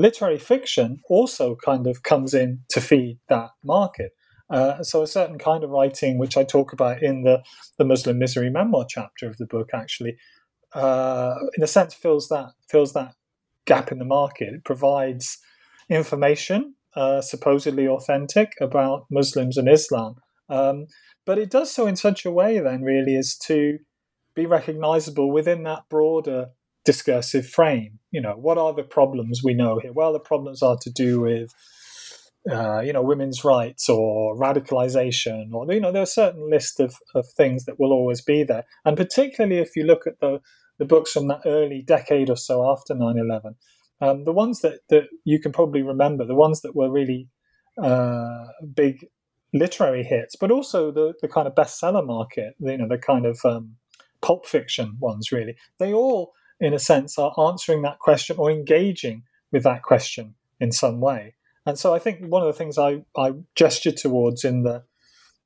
literary 0.00 0.38
fiction 0.38 1.00
also 1.08 1.56
kind 1.56 1.86
of 1.86 2.02
comes 2.02 2.34
in 2.34 2.60
to 2.70 2.80
feed 2.80 3.18
that 3.28 3.50
market. 3.62 4.12
Uh, 4.50 4.82
so 4.82 5.02
a 5.02 5.06
certain 5.06 5.38
kind 5.38 5.62
of 5.62 5.70
writing, 5.70 6.18
which 6.18 6.36
I 6.36 6.44
talk 6.44 6.72
about 6.72 7.02
in 7.02 7.22
the, 7.22 7.42
the 7.76 7.84
Muslim 7.84 8.18
misery 8.18 8.50
memoir 8.50 8.86
chapter 8.88 9.28
of 9.28 9.36
the 9.36 9.46
book, 9.46 9.70
actually, 9.74 10.16
uh, 10.72 11.34
in 11.56 11.62
a 11.62 11.66
sense, 11.66 11.92
fills 11.94 12.28
that 12.28 12.52
fills 12.70 12.92
that 12.94 13.12
gap 13.66 13.92
in 13.92 13.98
the 13.98 14.04
market. 14.04 14.54
It 14.54 14.64
provides 14.64 15.38
information, 15.90 16.74
uh, 16.96 17.20
supposedly 17.20 17.86
authentic, 17.86 18.52
about 18.60 19.04
Muslims 19.10 19.58
and 19.58 19.68
Islam. 19.68 20.16
Um, 20.48 20.86
but 21.26 21.38
it 21.38 21.50
does 21.50 21.70
so 21.70 21.86
in 21.86 21.96
such 21.96 22.24
a 22.24 22.30
way, 22.30 22.58
then, 22.58 22.82
really, 22.82 23.16
as 23.16 23.36
to 23.46 23.78
be 24.34 24.46
recognizable 24.46 25.30
within 25.30 25.64
that 25.64 25.82
broader 25.90 26.46
discursive 26.88 27.46
frame. 27.46 27.98
You 28.10 28.22
know, 28.22 28.32
what 28.32 28.56
are 28.56 28.72
the 28.72 28.82
problems 28.82 29.42
we 29.44 29.52
know 29.52 29.78
here? 29.78 29.92
Well, 29.92 30.14
the 30.14 30.20
problems 30.32 30.62
are 30.62 30.78
to 30.80 30.90
do 30.90 31.20
with 31.20 31.52
uh, 32.50 32.80
you 32.80 32.94
know, 32.94 33.02
women's 33.02 33.44
rights 33.44 33.90
or 33.90 34.34
radicalization, 34.34 35.52
or 35.52 35.70
you 35.70 35.80
know, 35.80 35.92
there 35.92 36.00
are 36.00 36.14
a 36.14 36.22
certain 36.22 36.48
list 36.48 36.80
of, 36.80 36.94
of 37.14 37.26
things 37.36 37.66
that 37.66 37.78
will 37.78 37.92
always 37.92 38.22
be 38.22 38.42
there. 38.42 38.64
And 38.86 38.96
particularly 38.96 39.58
if 39.58 39.76
you 39.76 39.84
look 39.84 40.06
at 40.06 40.18
the 40.20 40.40
the 40.78 40.86
books 40.86 41.12
from 41.12 41.28
that 41.28 41.42
early 41.44 41.82
decade 41.82 42.30
or 42.30 42.36
so 42.36 42.70
after 42.70 42.94
9-11, 42.94 43.56
um, 44.00 44.24
the 44.24 44.32
ones 44.32 44.60
that, 44.60 44.78
that 44.90 45.08
you 45.24 45.40
can 45.40 45.50
probably 45.50 45.82
remember, 45.82 46.24
the 46.24 46.36
ones 46.46 46.60
that 46.62 46.76
were 46.76 46.88
really 46.88 47.28
uh, 47.82 48.46
big 48.74 49.04
literary 49.52 50.04
hits, 50.04 50.36
but 50.36 50.52
also 50.52 50.92
the, 50.92 51.14
the 51.20 51.26
kind 51.26 51.48
of 51.48 51.54
bestseller 51.56 52.06
market, 52.06 52.54
you 52.60 52.78
know, 52.78 52.86
the 52.86 52.96
kind 52.96 53.26
of 53.26 53.40
um, 53.44 53.74
pulp 54.20 54.46
fiction 54.46 54.96
ones, 55.00 55.32
really, 55.32 55.56
they 55.80 55.92
all, 55.92 56.32
in 56.60 56.74
a 56.74 56.78
sense, 56.78 57.18
are 57.18 57.34
answering 57.38 57.82
that 57.82 57.98
question 57.98 58.36
or 58.38 58.50
engaging 58.50 59.22
with 59.52 59.62
that 59.62 59.82
question 59.82 60.34
in 60.60 60.72
some 60.72 61.00
way. 61.00 61.34
And 61.66 61.78
so 61.78 61.94
I 61.94 61.98
think 61.98 62.20
one 62.20 62.42
of 62.42 62.46
the 62.46 62.58
things 62.58 62.78
I, 62.78 63.02
I 63.16 63.32
gesture 63.54 63.92
towards 63.92 64.44
in 64.44 64.62
the 64.62 64.84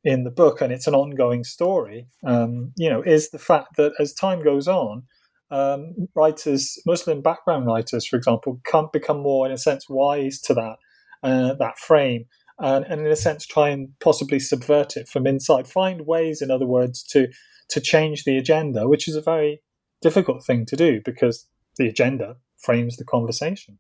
in 0.05 0.25
the 0.25 0.31
book, 0.31 0.61
and 0.61 0.73
it's 0.73 0.89
an 0.89 0.95
ongoing 0.95 1.45
story, 1.45 2.09
um, 2.27 2.73
you 2.77 2.91
know, 2.91 3.03
is 3.03 3.31
the 3.31 3.39
fact 3.39 3.77
that 3.77 3.93
as 4.01 4.13
time 4.13 4.43
goes 4.43 4.67
on, 4.67 5.05
um, 5.53 5.95
writers, 6.17 6.81
Muslim 6.87 7.23
background 7.23 7.67
writers, 7.67 8.05
for 8.05 8.17
example, 8.17 8.61
can't 8.65 8.93
become 8.93 9.21
more, 9.21 9.47
in 9.47 9.53
a 9.53 9.59
sense, 9.59 9.89
wise 9.89 10.41
to 10.41 10.55
that 10.55 10.77
uh, 11.23 11.55
that 11.55 11.79
frame, 11.79 12.25
and, 12.59 12.85
and, 12.87 13.01
in 13.01 13.07
a 13.07 13.17
sense, 13.17 13.47
try 13.47 13.69
and 13.69 13.91
possibly 14.01 14.41
subvert 14.41 14.97
it 14.97 15.09
from 15.09 15.27
inside. 15.27 15.69
Find 15.69 16.07
ways, 16.07 16.43
in 16.43 16.51
other 16.51 16.67
words, 16.67 17.03
to 17.05 17.29
to 17.69 17.81
change 17.81 18.25
the 18.25 18.37
agenda, 18.39 18.89
which 18.89 19.07
is 19.07 19.15
a 19.15 19.23
very 19.23 19.61
difficult 20.03 20.45
thing 20.45 20.67
to 20.67 20.77
do 20.77 21.01
because 21.05 21.47
the 21.77 21.89
agenda 21.89 22.37
frames 22.59 22.97
the 22.97 23.05
conversation. 23.05 23.79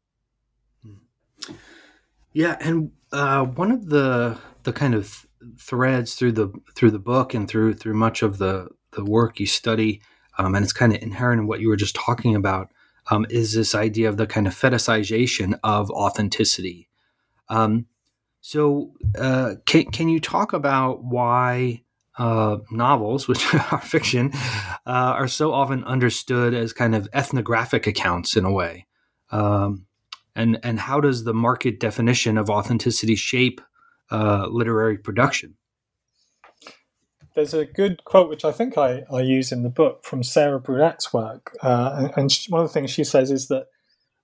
Yeah, 2.33 2.57
and 2.61 2.93
uh, 3.13 3.45
one 3.45 3.71
of 3.71 3.89
the 3.91 4.39
the 4.63 4.73
kind 4.73 4.95
of 4.95 5.27
threads 5.59 6.15
through 6.15 6.33
the 6.33 6.53
through 6.75 6.93
the 6.93 6.99
book 6.99 7.35
and 7.35 7.49
through 7.49 7.75
through 7.75 7.95
much 7.95 8.23
of 8.23 8.39
the 8.39 8.69
the 8.93 9.05
work 9.05 9.41
you 9.41 9.47
study, 9.47 10.01
um, 10.39 10.55
and 10.55 10.63
it's 10.63 10.73
kind 10.73 10.95
of 10.95 11.03
inherent 11.03 11.41
in 11.41 11.47
what 11.47 11.61
you 11.61 11.69
were 11.69 11.77
just 11.77 11.95
talking 11.95 12.35
about, 12.35 12.71
um, 13.11 13.27
is 13.29 13.55
this 13.55 13.75
idea 13.75 14.09
of 14.09 14.17
the 14.17 14.27
kind 14.27 14.47
of 14.47 14.55
fetishization 14.55 15.59
of 15.63 15.91
authenticity. 15.91 16.89
Um, 17.49 17.87
so, 18.41 18.93
uh, 19.19 19.57
can 19.67 19.91
can 19.91 20.09
you 20.09 20.21
talk 20.21 20.53
about 20.53 21.05
why 21.05 21.82
uh, 22.19 22.59
novels, 22.71 23.29
which 23.29 23.55
are 23.73 23.81
fiction, 23.81 24.33
uh, 24.87 25.15
are 25.17 25.29
so 25.29 25.53
often 25.53 25.85
understood 25.85 26.55
as 26.55 26.73
kind 26.73 26.95
of 26.95 27.09
ethnographic 27.13 27.87
accounts 27.87 28.37
in 28.37 28.45
a 28.45 28.53
way? 28.53 28.87
Um, 29.31 29.87
and 30.35 30.59
and 30.63 30.79
how 30.79 31.01
does 31.01 31.25
the 31.25 31.35
market 31.35 31.79
definition 31.81 32.39
of 32.39 32.49
authenticity 32.49 33.17
shape 33.17 33.61
uh, 34.11 34.47
literary 34.49 34.99
production? 34.99 35.57
There's 37.35 37.55
a 37.55 37.65
good 37.65 38.05
quote 38.05 38.29
which 38.29 38.45
I 38.45 38.53
think 38.53 38.77
I, 38.77 39.05
I 39.11 39.21
use 39.23 39.53
in 39.53 39.63
the 39.63 39.71
book 39.71 40.05
from 40.05 40.23
Sarah 40.23 40.61
Brouillette's 40.61 41.13
work, 41.13 41.57
uh, 41.63 41.95
and, 41.97 42.13
and 42.17 42.39
one 42.49 42.63
of 42.63 42.69
the 42.69 42.73
things 42.73 42.91
she 42.91 43.05
says 43.05 43.31
is 43.31 43.49
that 43.49 43.67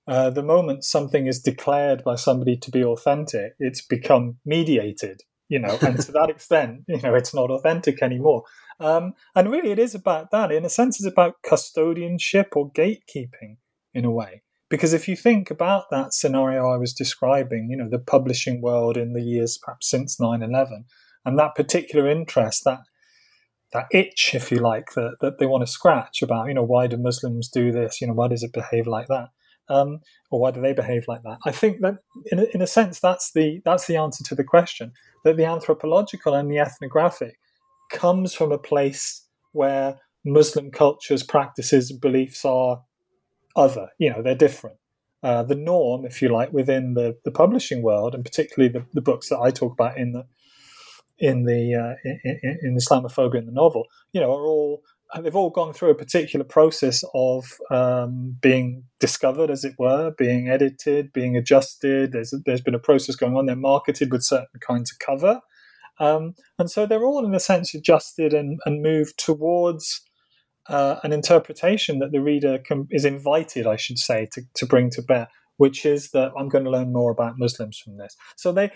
uh, 0.07 0.31
the 0.31 0.43
moment 0.43 0.85
something 0.85 1.27
is 1.27 1.39
declared 1.39 2.03
by 2.03 2.15
somebody 2.15 2.57
to 2.57 2.71
be 2.71 2.83
authentic, 2.83 3.53
it's 3.59 3.83
become 3.83 4.39
mediated, 4.45 5.23
you 5.49 5.59
know, 5.59 5.79
and 5.83 6.01
to 6.01 6.13
that 6.13 6.31
extent, 6.31 6.85
you 6.89 7.01
know, 7.01 7.15
it's 7.15 7.35
not 7.35 7.51
authentic 7.51 8.03
anymore. 8.03 8.45
Um, 8.81 9.15
and 9.35 9.51
really, 9.51 9.71
it 9.71 9.79
is 9.79 9.95
about 9.95 10.31
that. 10.31 10.53
In 10.53 10.65
a 10.65 10.69
sense, 10.69 11.01
it's 11.01 11.11
about 11.11 11.43
custodianship 11.45 12.49
or 12.55 12.71
gatekeeping 12.73 13.57
in 13.95 14.05
a 14.05 14.11
way. 14.11 14.43
Because 14.71 14.93
if 14.93 15.09
you 15.09 15.17
think 15.17 15.51
about 15.51 15.85
that 15.91 16.13
scenario 16.13 16.71
I 16.71 16.77
was 16.77 16.93
describing, 16.93 17.69
you 17.71 17.77
know, 17.77 17.89
the 17.89 17.99
publishing 17.99 18.61
world 18.61 18.97
in 18.97 19.15
the 19.15 19.23
years 19.23 19.59
perhaps 19.59 19.89
since 19.89 20.21
9 20.21 20.43
11, 20.43 20.85
and 21.25 21.39
that 21.39 21.55
particular 21.55 22.09
interest, 22.09 22.65
that 22.65 22.81
that 23.73 23.87
itch, 23.93 24.31
if 24.35 24.51
you 24.51 24.59
like, 24.59 24.93
that, 24.95 25.17
that 25.21 25.39
they 25.39 25.47
want 25.47 25.67
to 25.67 25.71
scratch 25.71 26.23
about, 26.23 26.49
you 26.49 26.55
know, 26.55 26.65
why 26.65 26.87
do 26.87 26.97
Muslims 26.97 27.49
do 27.49 27.71
this? 27.71 28.01
You 28.01 28.07
know, 28.07 28.15
why 28.15 28.29
does 28.29 28.43
it 28.43 28.53
behave 28.53 28.87
like 28.87 29.09
that? 29.09 29.29
Um, 29.69 30.01
or 30.31 30.41
why 30.41 30.51
do 30.51 30.63
they 30.63 30.73
behave 30.73 31.05
like 31.07 31.23
that? 31.25 31.39
I 31.45 31.51
think 31.51 31.83
that, 31.83 31.97
in 32.33 32.39
a, 32.39 32.45
in 32.55 32.63
a 32.63 32.67
sense, 32.67 33.01
that's 33.01 33.33
the 33.33 33.61
that's 33.65 33.87
the 33.87 33.97
answer 33.97 34.25
to 34.25 34.35
the 34.35 34.45
question. 34.45 34.93
That 35.29 35.37
the 35.37 35.45
anthropological 35.45 36.33
and 36.33 36.51
the 36.51 36.59
ethnographic 36.59 37.39
comes 37.91 38.33
from 38.33 38.51
a 38.51 38.57
place 38.57 39.27
where 39.53 39.99
Muslim 40.25 40.71
cultures, 40.71 41.23
practices, 41.23 41.93
beliefs 41.93 42.47
are 42.47 42.83
other. 43.55 43.91
You 43.99 44.09
know, 44.09 44.23
they're 44.23 44.35
different. 44.35 44.77
Uh, 45.23 45.43
the 45.43 45.55
norm, 45.55 46.07
if 46.07 46.23
you 46.23 46.31
like, 46.31 46.51
within 46.51 46.95
the, 46.95 47.19
the 47.27 47.31
publishing 47.31 47.83
world, 47.83 48.15
and 48.15 48.25
particularly 48.25 48.73
the, 48.73 48.87
the 48.95 49.03
books 49.03 49.29
that 49.29 49.39
I 49.39 49.51
talk 49.51 49.75
about 49.75 49.99
in 49.99 50.13
the 50.13 50.25
in 51.19 51.45
the 51.45 51.75
uh, 51.75 52.09
in, 52.25 52.59
in, 52.63 52.79
Islamophobia 52.79 53.41
in 53.41 53.45
the 53.45 53.53
novel, 53.53 53.85
you 54.13 54.23
know, 54.23 54.31
are 54.31 54.47
all 54.47 54.83
they've 55.21 55.37
all 55.37 55.51
gone 55.51 55.73
through 55.73 55.91
a 55.91 55.95
particular 55.95 56.45
process 56.45 57.03
of 57.15 57.45
um, 57.71 58.37
being 58.41 58.85
discovered, 59.01 59.51
as 59.51 59.65
it 59.65 59.75
were, 59.79 60.13
being 60.19 60.49
edited, 60.49 61.13
being 61.13 61.37
adjusted. 61.37 62.13
There's 62.13 62.35
there's 62.45 62.61
been 62.61 62.75
a 62.75 62.79
process 62.79 63.17
going 63.17 63.37
on. 63.37 63.47
They're 63.47 63.57
marketed 63.57 64.13
with 64.13 64.23
certain 64.23 64.61
kinds 64.61 64.93
of 64.93 64.99
cover, 64.99 65.41
um, 65.99 66.35
and 66.59 66.71
so 66.71 66.87
they're 66.87 67.05
all 67.05 67.25
in 67.25 67.35
a 67.35 67.41
sense 67.41 67.75
adjusted 67.75 68.33
and, 68.35 68.61
and 68.65 68.83
moved 68.83 69.19
towards 69.19 70.03
uh, 70.69 70.97
an 71.03 71.13
interpretation 71.13 71.99
that 71.99 72.13
the 72.13 72.21
reader 72.21 72.59
can, 72.59 72.87
is 72.91 73.05
invited, 73.05 73.67
I 73.67 73.77
should 73.77 73.99
say, 73.99 74.29
to, 74.33 74.43
to 74.55 74.67
bring 74.67 74.91
to 74.91 75.03
bear, 75.03 75.29
which 75.57 75.87
is 75.87 76.11
that 76.11 76.33
I'm 76.39 76.49
going 76.49 76.65
to 76.65 76.71
learn 76.71 76.93
more 76.93 77.11
about 77.11 77.39
Muslims 77.39 77.79
from 77.79 77.97
this. 77.97 78.17
So 78.37 78.53
they, 78.53 78.71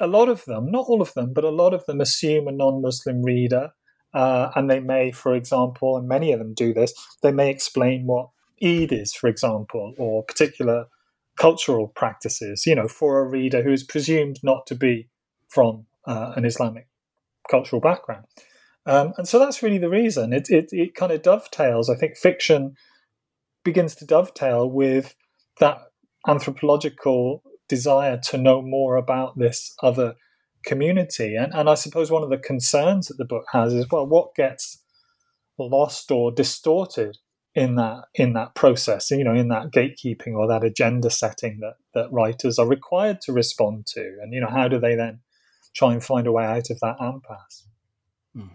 a 0.00 0.06
lot 0.06 0.28
of 0.28 0.44
them, 0.44 0.70
not 0.70 0.86
all 0.86 1.02
of 1.02 1.12
them, 1.14 1.32
but 1.32 1.44
a 1.44 1.50
lot 1.50 1.74
of 1.74 1.84
them 1.86 2.00
assume 2.00 2.46
a 2.46 2.52
non-Muslim 2.52 3.22
reader, 3.22 3.70
uh, 4.14 4.50
and 4.54 4.70
they 4.70 4.80
may, 4.80 5.12
for 5.12 5.34
example, 5.34 5.96
and 5.96 6.06
many 6.06 6.32
of 6.32 6.38
them 6.38 6.54
do 6.54 6.72
this, 6.72 6.92
they 7.22 7.32
may 7.32 7.50
explain 7.50 8.06
what 8.06 8.28
Eid 8.62 8.92
is, 8.92 9.14
for 9.14 9.28
example, 9.28 9.94
or 9.98 10.22
particular 10.24 10.86
cultural 11.36 11.88
practices, 11.88 12.64
you 12.66 12.74
know, 12.74 12.88
for 12.88 13.20
a 13.20 13.28
reader 13.28 13.62
who 13.62 13.72
is 13.72 13.82
presumed 13.82 14.38
not 14.42 14.66
to 14.66 14.74
be 14.74 15.08
from 15.48 15.86
uh, 16.06 16.32
an 16.36 16.44
Islamic 16.44 16.86
cultural 17.50 17.80
background. 17.80 18.24
Um, 18.86 19.12
and 19.16 19.28
so 19.28 19.38
that's 19.38 19.62
really 19.62 19.78
the 19.78 19.88
reason. 19.88 20.32
It, 20.32 20.48
it, 20.50 20.68
it 20.72 20.94
kind 20.94 21.12
of 21.12 21.22
dovetails. 21.22 21.88
I 21.88 21.94
think 21.94 22.16
fiction 22.16 22.74
begins 23.64 23.94
to 23.96 24.04
dovetail 24.04 24.68
with 24.68 25.14
that 25.58 25.78
anthropological 26.26 27.42
desire 27.68 28.18
to 28.30 28.38
know 28.38 28.60
more 28.60 28.96
about 28.96 29.38
this 29.38 29.74
other 29.82 30.14
community. 30.64 31.36
And, 31.36 31.52
and 31.54 31.68
I 31.68 31.74
suppose 31.74 32.10
one 32.10 32.22
of 32.22 32.30
the 32.30 32.38
concerns 32.38 33.08
that 33.08 33.18
the 33.18 33.24
book 33.24 33.44
has 33.52 33.72
is 33.72 33.86
well, 33.90 34.06
what 34.06 34.34
gets 34.34 34.78
lost 35.58 36.10
or 36.10 36.32
distorted 36.32 37.18
in 37.54 37.74
that 37.74 38.04
in 38.14 38.32
that 38.32 38.54
process, 38.54 39.10
you 39.10 39.24
know, 39.24 39.34
in 39.34 39.48
that 39.48 39.70
gatekeeping 39.70 40.34
or 40.34 40.48
that 40.48 40.64
agenda 40.64 41.10
setting 41.10 41.58
that 41.60 41.74
that 41.94 42.10
writers 42.10 42.58
are 42.58 42.66
required 42.66 43.20
to 43.22 43.32
respond 43.32 43.86
to, 43.86 44.00
and 44.22 44.32
you 44.32 44.40
know, 44.40 44.48
how 44.48 44.68
do 44.68 44.78
they 44.78 44.94
then 44.94 45.20
try 45.74 45.92
and 45.92 46.02
find 46.02 46.26
a 46.26 46.32
way 46.32 46.44
out 46.44 46.70
of 46.70 46.80
that 46.80 46.96
impasse? 47.00 47.66
Mm. 48.36 48.50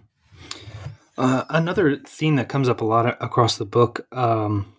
Uh, 1.17 1.43
another 1.49 1.97
theme 1.97 2.35
that 2.35 2.49
comes 2.49 2.69
up 2.69 2.81
a 2.81 2.85
lot 2.85 3.17
across 3.21 3.57
the 3.57 3.65
book, 3.65 4.07
um, 4.11 4.73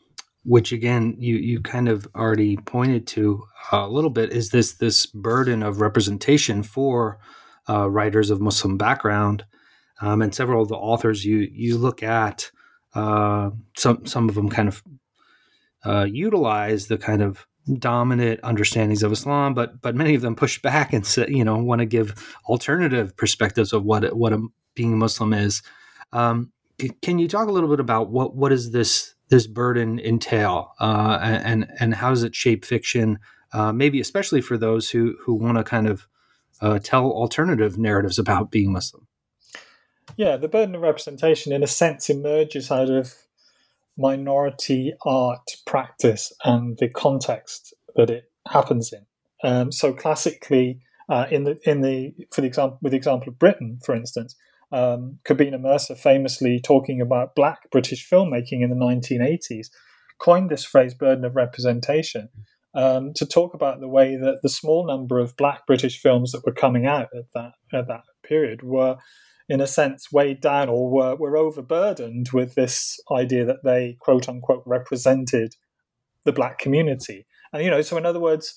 which 0.44 0.72
again 0.72 1.16
you 1.18 1.36
you 1.36 1.60
kind 1.60 1.88
of 1.88 2.06
already 2.14 2.56
pointed 2.56 3.06
to 3.08 3.44
a 3.72 3.88
little 3.88 4.10
bit, 4.10 4.32
is 4.32 4.50
this 4.50 4.74
this 4.74 5.06
burden 5.06 5.62
of 5.62 5.80
representation 5.80 6.62
for 6.62 7.18
uh, 7.68 7.88
writers 7.88 8.30
of 8.30 8.40
Muslim 8.40 8.76
background, 8.78 9.44
um, 10.00 10.22
and 10.22 10.34
several 10.34 10.62
of 10.62 10.68
the 10.68 10.76
authors 10.76 11.24
you 11.24 11.48
you 11.52 11.76
look 11.76 12.02
at. 12.02 12.50
Uh, 12.94 13.50
some 13.76 14.06
some 14.06 14.28
of 14.28 14.34
them 14.34 14.48
kind 14.48 14.68
of 14.68 14.82
uh, 15.84 16.04
utilize 16.04 16.86
the 16.88 16.98
kind 16.98 17.22
of 17.22 17.46
dominant 17.78 18.40
understandings 18.42 19.02
of 19.02 19.12
Islam, 19.12 19.54
but 19.54 19.80
but 19.82 19.94
many 19.94 20.14
of 20.14 20.22
them 20.22 20.34
push 20.34 20.60
back 20.62 20.92
and 20.92 21.06
say, 21.06 21.26
you 21.28 21.44
know 21.44 21.58
want 21.58 21.80
to 21.80 21.86
give 21.86 22.36
alternative 22.46 23.16
perspectives 23.16 23.72
of 23.72 23.84
what 23.84 24.16
what 24.16 24.32
a, 24.32 24.40
being 24.74 24.94
a 24.94 24.96
Muslim 24.96 25.32
is. 25.32 25.62
Um, 26.12 26.52
can 27.02 27.18
you 27.18 27.28
talk 27.28 27.48
a 27.48 27.52
little 27.52 27.68
bit 27.68 27.80
about 27.80 28.10
what 28.10 28.34
what 28.34 28.50
does 28.50 28.70
this 28.70 29.14
this 29.28 29.46
burden 29.46 29.98
entail, 29.98 30.74
uh, 30.80 31.18
and 31.20 31.68
and 31.78 31.94
how 31.94 32.10
does 32.10 32.22
it 32.22 32.34
shape 32.34 32.64
fiction? 32.64 33.18
Uh, 33.52 33.72
maybe 33.72 34.00
especially 34.00 34.40
for 34.40 34.58
those 34.58 34.90
who 34.90 35.16
who 35.24 35.34
want 35.34 35.58
to 35.58 35.64
kind 35.64 35.88
of 35.88 36.06
uh, 36.60 36.78
tell 36.78 37.04
alternative 37.10 37.78
narratives 37.78 38.18
about 38.18 38.50
being 38.50 38.72
Muslim. 38.72 39.06
Yeah, 40.16 40.36
the 40.36 40.48
burden 40.48 40.74
of 40.74 40.82
representation, 40.82 41.52
in 41.52 41.62
a 41.62 41.68
sense, 41.68 42.10
emerges 42.10 42.70
out 42.70 42.90
of 42.90 43.14
minority 43.96 44.94
art 45.04 45.56
practice 45.66 46.32
and 46.44 46.78
the 46.78 46.88
context 46.88 47.74
that 47.96 48.10
it 48.10 48.30
happens 48.50 48.92
in. 48.92 49.06
Um, 49.42 49.72
so 49.72 49.92
classically, 49.92 50.80
uh, 51.08 51.26
in 51.30 51.44
the 51.44 51.58
in 51.68 51.82
the 51.82 52.14
for 52.30 52.40
the 52.40 52.46
example 52.46 52.78
with 52.82 52.92
the 52.92 52.96
example 52.96 53.28
of 53.28 53.38
Britain, 53.38 53.78
for 53.84 53.94
instance, 53.94 54.36
um, 54.72 55.18
Kobena 55.26 55.60
Mercer 55.60 55.94
famously 55.94 56.60
talking 56.60 57.00
about 57.00 57.34
black 57.34 57.70
British 57.70 58.08
filmmaking 58.08 58.62
in 58.62 58.70
the 58.70 58.76
1980s, 58.76 59.68
coined 60.18 60.50
this 60.50 60.64
phrase 60.64 60.94
"burden 60.94 61.24
of 61.24 61.36
representation" 61.36 62.28
um, 62.74 63.12
to 63.14 63.26
talk 63.26 63.54
about 63.54 63.80
the 63.80 63.88
way 63.88 64.16
that 64.16 64.40
the 64.42 64.48
small 64.48 64.86
number 64.86 65.18
of 65.18 65.36
black 65.36 65.66
British 65.66 66.00
films 66.00 66.32
that 66.32 66.44
were 66.44 66.52
coming 66.52 66.86
out 66.86 67.08
at 67.16 67.24
that 67.34 67.52
at 67.72 67.88
that 67.88 68.02
period 68.22 68.62
were 68.62 68.96
in 69.48 69.60
a 69.60 69.66
sense 69.66 70.12
weighed 70.12 70.40
down 70.40 70.68
or 70.68 70.90
were, 70.90 71.16
were 71.16 71.36
overburdened 71.36 72.28
with 72.32 72.54
this 72.54 73.00
idea 73.10 73.44
that 73.46 73.64
they 73.64 73.96
quote 74.00 74.28
unquote 74.28 74.62
represented 74.66 75.54
the 76.24 76.32
black 76.32 76.58
community. 76.58 77.26
And 77.52 77.64
you 77.64 77.70
know, 77.70 77.80
so 77.80 77.96
in 77.96 78.04
other 78.04 78.20
words, 78.20 78.54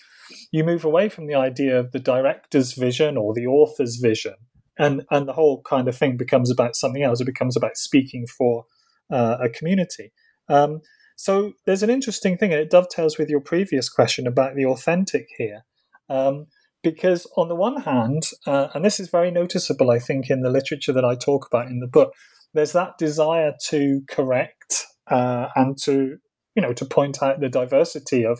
you 0.52 0.64
move 0.64 0.84
away 0.84 1.10
from 1.10 1.28
the 1.28 1.36
idea 1.36 1.80
of 1.80 1.92
the 1.92 2.00
director's 2.00 2.74
vision 2.74 3.18
or 3.18 3.34
the 3.34 3.48
author's 3.48 3.98
vision, 3.98 4.36
and 4.82 5.04
and 5.12 5.28
the 5.28 5.34
whole 5.34 5.62
kind 5.62 5.88
of 5.88 5.96
thing 5.96 6.18
becomes 6.18 6.52
about 6.52 6.76
something 6.76 7.04
else. 7.04 7.22
It 7.22 7.26
becomes 7.26 7.56
about 7.56 7.78
speaking 7.78 8.26
for 8.28 8.66
uh, 9.10 9.38
a 9.40 9.50
community. 9.50 10.12
Um, 10.50 10.82
so 11.16 11.54
there's 11.66 11.84
an 11.84 11.92
interesting 11.92 12.36
thing, 12.38 12.52
and 12.52 12.60
it 12.60 12.72
dovetails 12.72 13.18
with 13.18 13.30
your 13.30 13.42
previous 13.42 13.90
question 13.90 14.26
about 14.26 14.56
the 14.56 14.66
authentic 14.66 15.28
here. 15.38 15.62
Um, 16.10 16.48
because 16.84 17.28
on 17.38 17.48
the 17.48 17.56
one 17.56 17.82
hand, 17.82 18.24
uh, 18.48 18.70
and 18.74 18.84
this 18.84 19.00
is 19.00 19.10
very 19.10 19.30
noticeable, 19.30 19.92
I 19.92 20.00
think, 20.00 20.32
in 20.32 20.42
the 20.42 20.50
literature 20.50 20.94
that 20.94 21.06
I 21.06 21.14
talk 21.16 21.46
about 21.46 21.68
in 21.68 21.80
the 21.80 21.88
book, 21.88 22.12
there's 22.56 22.72
that 22.72 22.98
desire 22.98 23.54
to 23.68 24.02
correct 24.10 24.88
uh, 25.12 25.50
and 25.56 25.78
to, 25.84 26.18
you 26.56 26.62
know, 26.62 26.74
to 26.74 26.86
point 26.86 27.22
out 27.22 27.40
the 27.40 27.50
diversity 27.50 28.26
of 28.26 28.40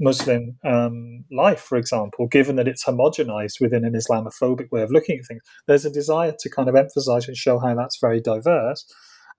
Muslim 0.00 0.58
um, 0.64 1.24
life, 1.30 1.60
for 1.60 1.78
example, 1.78 2.26
given 2.26 2.56
that 2.56 2.68
it's 2.68 2.84
homogenized 2.84 3.60
within 3.60 3.84
an 3.84 3.94
Islamophobic 3.94 4.70
way 4.70 4.82
of 4.82 4.90
looking 4.90 5.18
at 5.18 5.26
things. 5.26 5.42
There's 5.66 5.84
a 5.84 5.90
desire 5.90 6.34
to 6.38 6.50
kind 6.50 6.68
of 6.68 6.76
emphasize 6.76 7.28
and 7.28 7.36
show 7.36 7.58
how 7.58 7.74
that's 7.74 7.98
very 8.00 8.20
diverse. 8.20 8.84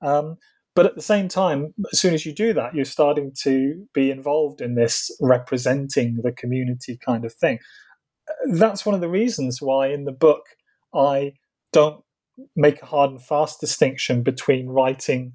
Um, 0.01 0.37
but 0.75 0.85
at 0.85 0.95
the 0.95 1.01
same 1.01 1.27
time, 1.27 1.73
as 1.91 1.99
soon 1.99 2.13
as 2.13 2.25
you 2.25 2.33
do 2.33 2.53
that, 2.53 2.73
you're 2.73 2.85
starting 2.85 3.31
to 3.43 3.87
be 3.93 4.09
involved 4.09 4.59
in 4.59 4.75
this 4.75 5.15
representing 5.21 6.19
the 6.23 6.31
community 6.31 6.97
kind 6.97 7.25
of 7.25 7.33
thing 7.33 7.59
that's 8.45 8.85
one 8.85 8.95
of 8.95 9.01
the 9.01 9.09
reasons 9.09 9.61
why 9.61 9.87
in 9.87 10.05
the 10.05 10.11
book 10.11 10.45
I 10.93 11.33
don't 11.71 12.03
make 12.55 12.81
a 12.81 12.85
hard 12.85 13.11
and 13.11 13.21
fast 13.21 13.59
distinction 13.59 14.23
between 14.23 14.67
writing 14.67 15.33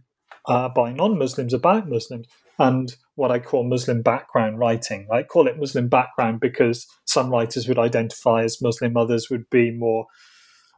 uh, 0.49 0.69
by 0.69 0.93
non-Muslims 0.93 1.53
about 1.53 1.89
Muslims 1.89 2.27
and 2.59 2.97
what 3.15 3.31
I 3.31 3.39
call 3.39 3.65
Muslim 3.65 4.03
background 4.03 4.59
writing. 4.59 5.07
I 5.13 5.23
call 5.23 5.47
it 5.47 5.59
Muslim 5.59 5.89
background 5.89 6.41
because 6.41 6.87
some 7.05 7.31
writers 7.31 7.69
would 7.69 7.79
identify 7.79 8.43
as 8.43 8.61
Muslim, 8.61 8.97
others 8.97 9.29
would 9.31 9.49
be 9.51 9.71
more 9.71 10.07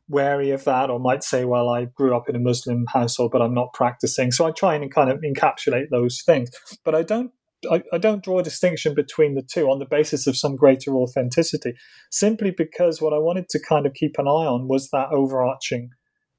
wary 0.08 0.50
of 0.50 0.64
that 0.64 0.90
or 0.90 0.98
might 0.98 1.22
say, 1.22 1.44
well, 1.44 1.68
I 1.68 1.84
grew 1.84 2.16
up 2.16 2.28
in 2.28 2.36
a 2.36 2.40
Muslim 2.40 2.84
household, 2.92 3.30
but 3.30 3.40
I'm 3.40 3.54
not 3.54 3.72
practicing. 3.72 4.32
So 4.32 4.44
I 4.44 4.50
try 4.50 4.74
and 4.74 4.92
kind 4.92 5.08
of 5.08 5.20
encapsulate 5.20 5.88
those 5.90 6.20
things. 6.22 6.50
But 6.84 6.94
I 6.94 7.02
don't 7.02 7.30
I, 7.70 7.82
I, 7.92 7.98
don't 7.98 8.24
draw 8.24 8.38
a 8.38 8.42
distinction 8.42 8.94
between 8.94 9.34
the 9.34 9.42
two 9.42 9.70
on 9.70 9.80
the 9.80 9.84
basis 9.84 10.26
of 10.26 10.34
some 10.34 10.56
greater 10.56 10.94
authenticity, 10.94 11.74
simply 12.10 12.50
because 12.50 13.02
what 13.02 13.12
I 13.12 13.18
wanted 13.18 13.50
to 13.50 13.60
kind 13.60 13.84
of 13.84 13.92
keep 13.92 14.18
an 14.18 14.26
eye 14.26 14.46
on 14.46 14.66
was 14.66 14.88
that 14.90 15.10
overarching 15.12 15.90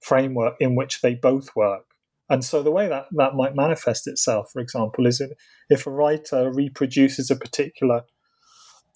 framework 0.01 0.55
in 0.59 0.75
which 0.75 1.01
they 1.01 1.13
both 1.13 1.55
work. 1.55 1.90
And 2.31 2.45
so 2.45 2.63
the 2.63 2.71
way 2.71 2.87
that 2.87 3.07
that 3.11 3.35
might 3.35 3.55
manifest 3.55 4.07
itself, 4.07 4.51
for 4.53 4.61
example, 4.61 5.05
is 5.05 5.21
if 5.69 5.85
a 5.85 5.91
writer 5.91 6.49
reproduces 6.49 7.29
a 7.29 7.35
particular 7.35 8.03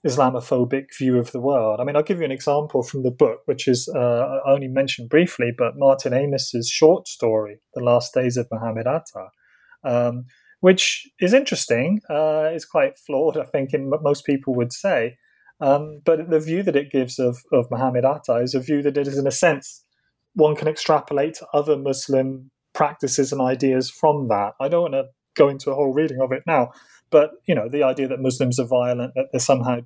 Islamophobic 0.07 0.85
view 0.97 1.17
of 1.17 1.33
the 1.33 1.41
world. 1.41 1.81
I 1.81 1.83
mean, 1.83 1.97
I'll 1.97 2.03
give 2.03 2.19
you 2.19 2.25
an 2.25 2.31
example 2.31 2.81
from 2.81 3.03
the 3.03 3.11
book, 3.11 3.39
which 3.43 3.67
is 3.67 3.89
uh, 3.93 4.39
only 4.47 4.69
mentioned 4.69 5.09
briefly, 5.09 5.51
but 5.57 5.73
Martin 5.75 6.13
Amis's 6.13 6.69
short 6.69 7.09
story, 7.09 7.59
"The 7.73 7.83
Last 7.83 8.13
Days 8.13 8.37
of 8.37 8.47
Muhammad 8.49 8.87
Atta." 8.87 9.27
Um, 9.83 10.25
which 10.61 11.05
is 11.19 11.33
interesting. 11.33 11.99
Uh, 12.09 12.49
it's 12.53 12.65
quite 12.65 12.97
flawed, 12.97 13.37
I 13.37 13.43
think, 13.43 13.73
in 13.73 13.91
most 14.01 14.25
people 14.25 14.55
would 14.55 14.71
say. 14.71 15.17
Um, 15.59 16.01
but 16.05 16.29
the 16.29 16.39
view 16.39 16.63
that 16.63 16.77
it 16.77 16.89
gives 16.89 17.19
of, 17.19 17.37
of 17.51 17.69
Muhammad 17.69 18.05
Atta 18.05 18.37
is 18.37 18.55
a 18.55 18.61
view 18.61 18.81
that 18.83 18.97
it 18.97 19.07
is, 19.07 19.17
in 19.17 19.27
a 19.27 19.31
sense, 19.31 19.83
one 20.33 20.55
can 20.55 20.69
extrapolate 20.69 21.35
to 21.35 21.47
other 21.53 21.77
Muslim 21.77 22.51
practices 22.75 23.31
and 23.31 23.41
ideas 23.41 23.89
from 23.89 24.27
that. 24.27 24.53
I 24.59 24.67
don't 24.67 24.83
want 24.83 24.93
to 24.93 25.05
go 25.35 25.49
into 25.49 25.71
a 25.71 25.75
whole 25.75 25.93
reading 25.93 26.21
of 26.21 26.31
it 26.31 26.43
now, 26.45 26.71
but 27.09 27.31
you 27.47 27.55
know, 27.55 27.67
the 27.67 27.83
idea 27.83 28.07
that 28.07 28.19
Muslims 28.19 28.59
are 28.59 28.67
violent, 28.67 29.13
that 29.15 29.27
they're 29.31 29.39
somehow 29.39 29.79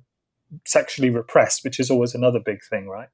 sexually 0.66 1.10
repressed, 1.10 1.64
which 1.64 1.80
is 1.80 1.90
always 1.90 2.14
another 2.14 2.40
big 2.44 2.58
thing, 2.68 2.88
right? 2.88 3.08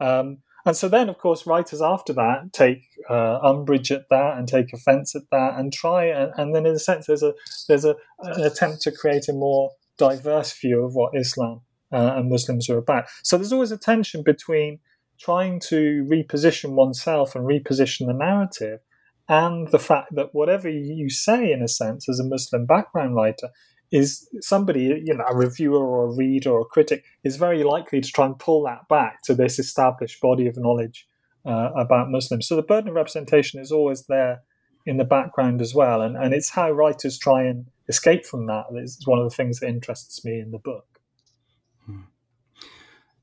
Um, 0.00 0.38
and 0.64 0.76
so 0.76 0.88
then, 0.88 1.08
of 1.08 1.18
course, 1.18 1.46
writers 1.46 1.80
after 1.80 2.12
that 2.14 2.52
take 2.52 2.82
uh, 3.08 3.38
umbrage 3.42 3.90
at 3.90 4.08
that 4.10 4.36
and 4.36 4.46
take 4.46 4.72
offence 4.72 5.14
at 5.14 5.22
that 5.30 5.54
and 5.56 5.72
try 5.72 6.04
and, 6.04 6.32
and 6.36 6.54
then 6.54 6.66
in 6.66 6.74
a 6.74 6.78
sense 6.78 7.06
there's 7.06 7.22
a 7.22 7.32
there's 7.68 7.84
a, 7.84 7.96
an 8.20 8.42
attempt 8.42 8.82
to 8.82 8.92
create 8.92 9.28
a 9.28 9.32
more 9.32 9.70
diverse 9.96 10.52
view 10.58 10.84
of 10.84 10.94
what 10.94 11.16
Islam 11.16 11.62
uh, 11.92 12.14
and 12.16 12.28
Muslims 12.28 12.68
are 12.68 12.78
about. 12.78 13.04
So 13.22 13.36
there's 13.36 13.52
always 13.52 13.72
a 13.72 13.78
tension 13.78 14.22
between 14.22 14.80
trying 15.18 15.58
to 15.58 16.06
reposition 16.08 16.74
oneself 16.74 17.34
and 17.34 17.44
reposition 17.44 18.06
the 18.06 18.12
narrative 18.12 18.80
and 19.28 19.68
the 19.68 19.78
fact 19.78 20.14
that 20.14 20.34
whatever 20.34 20.68
you 20.68 21.10
say 21.10 21.52
in 21.52 21.62
a 21.62 21.68
sense 21.68 22.08
as 22.08 22.18
a 22.18 22.24
Muslim 22.24 22.64
background 22.66 23.14
writer 23.14 23.50
is 23.90 24.28
somebody, 24.40 25.02
you 25.04 25.14
know, 25.14 25.24
a 25.28 25.36
reviewer 25.36 25.84
or 25.84 26.06
a 26.06 26.16
reader 26.16 26.50
or 26.50 26.60
a 26.60 26.66
critic 26.66 27.04
is 27.24 27.36
very 27.36 27.64
likely 27.64 28.00
to 28.00 28.10
try 28.10 28.26
and 28.26 28.38
pull 28.38 28.62
that 28.64 28.88
back 28.88 29.22
to 29.22 29.34
this 29.34 29.58
established 29.58 30.20
body 30.20 30.46
of 30.46 30.56
knowledge 30.56 31.06
uh, 31.46 31.70
about 31.76 32.10
Muslims. 32.10 32.46
So 32.46 32.56
the 32.56 32.62
burden 32.62 32.88
of 32.88 32.94
representation 32.94 33.60
is 33.60 33.72
always 33.72 34.04
there 34.06 34.42
in 34.86 34.96
the 34.96 35.04
background 35.04 35.60
as 35.60 35.74
well, 35.74 36.00
and, 36.00 36.16
and 36.16 36.32
it's 36.32 36.50
how 36.50 36.70
writers 36.70 37.18
try 37.18 37.44
and 37.44 37.66
escape 37.88 38.24
from 38.24 38.46
that. 38.46 38.66
One 39.04 39.18
of 39.18 39.28
the 39.28 39.34
things 39.34 39.60
that 39.60 39.68
interests 39.68 40.24
me 40.24 40.40
in 40.40 40.50
the 40.50 40.58
book. 40.58 40.86
Hmm. 41.84 42.00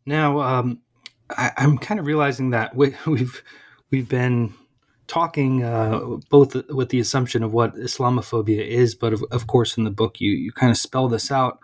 Now, 0.05 0.39
um, 0.41 0.81
I, 1.29 1.51
am 1.57 1.77
kind 1.77 1.99
of 1.99 2.05
realizing 2.05 2.51
that 2.51 2.75
we, 2.75 2.95
we've 3.07 3.43
we've 3.89 4.09
been 4.09 4.53
talking 5.07 5.63
uh, 5.63 5.99
both 6.29 6.55
with 6.69 6.89
the 6.89 6.99
assumption 6.99 7.43
of 7.43 7.53
what 7.53 7.75
Islamophobia 7.75 8.65
is, 8.65 8.95
but 8.95 9.13
of, 9.13 9.23
of, 9.31 9.47
course 9.47 9.77
in 9.77 9.83
the 9.83 9.91
book 9.91 10.19
you 10.19 10.31
you 10.31 10.51
kind 10.51 10.71
of 10.71 10.77
spell 10.77 11.07
this 11.07 11.31
out, 11.31 11.59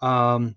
um, 0.00 0.54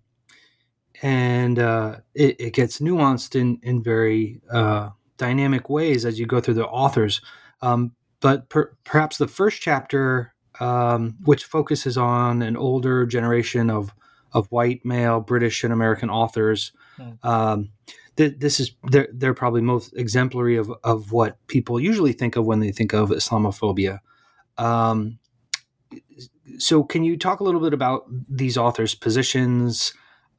and 1.01 1.59
uh, 1.59 1.97
it, 2.13 2.39
it, 2.39 2.53
gets 2.53 2.79
nuanced 2.79 3.35
in 3.39 3.59
in 3.63 3.81
very 3.81 4.41
uh, 4.51 4.89
dynamic 5.17 5.69
ways 5.69 6.05
as 6.05 6.19
you 6.19 6.25
go 6.25 6.39
through 6.39 6.55
the 6.55 6.67
authors. 6.67 7.21
Um, 7.61 7.93
but 8.21 8.49
per, 8.49 8.75
perhaps 8.83 9.17
the 9.17 9.27
first 9.27 9.61
chapter, 9.61 10.33
um, 10.59 11.15
which 11.23 11.45
focuses 11.45 11.97
on 11.97 12.41
an 12.41 12.57
older 12.57 13.05
generation 13.05 13.69
of 13.69 13.93
of 14.33 14.47
white 14.51 14.85
male 14.85 15.19
British 15.19 15.63
and 15.63 15.73
American 15.73 16.09
authors. 16.09 16.71
Mm 16.99 17.69
th- 18.19 18.35
this 18.37 18.59
is 18.59 18.75
they're, 18.91 19.07
they're 19.13 19.33
probably 19.33 19.61
most 19.61 19.93
exemplary 19.95 20.57
of, 20.57 20.71
of 20.83 21.11
what 21.11 21.37
people 21.47 21.79
usually 21.79 22.11
think 22.11 22.35
of 22.35 22.45
when 22.45 22.59
they 22.59 22.71
think 22.71 22.93
of 22.93 23.09
Islamophobia. 23.09 23.99
Um, 24.57 25.19
so, 26.57 26.83
can 26.83 27.03
you 27.03 27.17
talk 27.17 27.39
a 27.39 27.43
little 27.45 27.61
bit 27.61 27.73
about 27.73 28.03
these 28.27 28.57
authors' 28.57 28.93
positions 28.93 29.93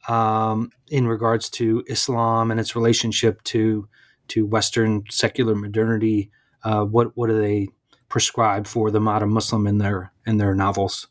um, 0.09 0.71
in 0.89 1.07
regards 1.07 1.49
to 1.51 1.83
Islam 1.89 2.51
and 2.51 2.61
its 2.61 2.77
relationship 2.77 3.43
to 3.45 3.89
to 4.29 4.47
Western 4.47 5.05
secular 5.09 5.55
modernity? 5.55 6.31
Uh, 6.63 6.85
what 6.85 7.17
what 7.17 7.29
do 7.29 7.41
they 7.41 7.69
prescribe 8.11 8.67
for 8.67 8.91
the 8.91 9.01
modern 9.01 9.33
Muslim 9.33 9.67
in 9.67 9.79
their 9.79 10.13
in 10.27 10.37
their 10.37 10.55
novels? 10.55 11.09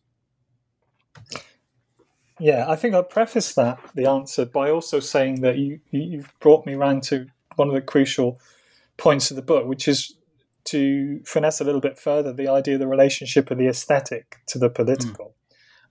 Yeah, 2.40 2.66
I 2.68 2.76
think 2.76 2.96
I 2.96 3.02
preface 3.02 3.54
that 3.56 3.80
the 3.96 4.06
answer 4.06 4.46
by 4.46 4.70
also 4.70 5.00
saying 5.00 5.42
that 5.42 5.58
you 5.58 5.80
you've 5.92 6.34
brought 6.40 6.66
me 6.66 6.74
around 6.74 7.04
to 7.04 7.28
one 7.56 7.68
of 7.68 7.74
the 7.74 7.82
crucial 7.82 8.40
points 8.98 9.30
of 9.30 9.36
the 9.36 9.42
book, 9.42 9.68
which 9.68 9.88
is 9.88 10.16
to 10.66 11.22
finesse 11.26 11.60
a 11.62 11.64
little 11.64 11.82
bit 11.82 11.98
further 11.98 12.32
the 12.32 12.48
idea 12.48 12.76
of 12.76 12.80
the 12.80 12.88
relationship 12.88 13.52
of 13.52 13.58
the 13.58 13.68
aesthetic 13.68 14.38
to 14.48 14.58
the 14.58 14.70
political, 14.70 15.36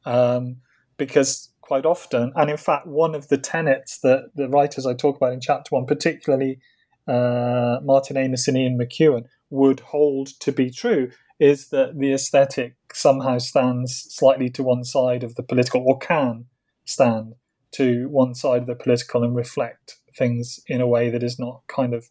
mm. 0.07 0.13
um, 0.13 0.57
because 0.97 1.51
quite 1.61 1.85
often, 1.85 2.33
and 2.35 2.51
in 2.51 2.57
fact, 2.57 2.87
one 2.87 3.15
of 3.15 3.29
the 3.29 3.37
tenets 3.37 3.99
that 3.99 4.31
the 4.35 4.49
writers 4.49 4.87
I 4.87 4.95
talk 4.95 5.17
about 5.17 5.35
in 5.35 5.41
chapter 5.41 5.75
one, 5.75 5.85
particularly 5.85 6.61
uh, 7.07 7.79
Martin 7.83 8.17
Amis 8.17 8.49
and 8.49 8.57
Ian 8.57 8.79
McEwan, 8.79 9.27
would 9.51 9.81
hold 9.81 10.29
to 10.41 10.51
be 10.51 10.71
true, 10.71 11.11
is 11.39 11.69
that 11.69 11.99
the 11.99 12.13
aesthetic 12.13 12.75
somehow 12.93 13.39
stands 13.39 14.07
slightly 14.11 14.51
to 14.51 14.63
one 14.63 14.85
side 14.85 15.23
of 15.23 15.35
the 15.35 15.43
political, 15.43 15.85
or 15.87 15.99
can 15.99 16.47
stand 16.85 17.35
to 17.73 18.09
one 18.09 18.35
side 18.35 18.63
of 18.63 18.67
the 18.67 18.75
political 18.75 19.23
and 19.23 19.37
reflect 19.37 19.97
things 20.17 20.61
in 20.67 20.81
a 20.81 20.87
way 20.87 21.11
that 21.11 21.23
is 21.23 21.39
not 21.39 21.63
kind 21.69 21.95
of 21.95 22.09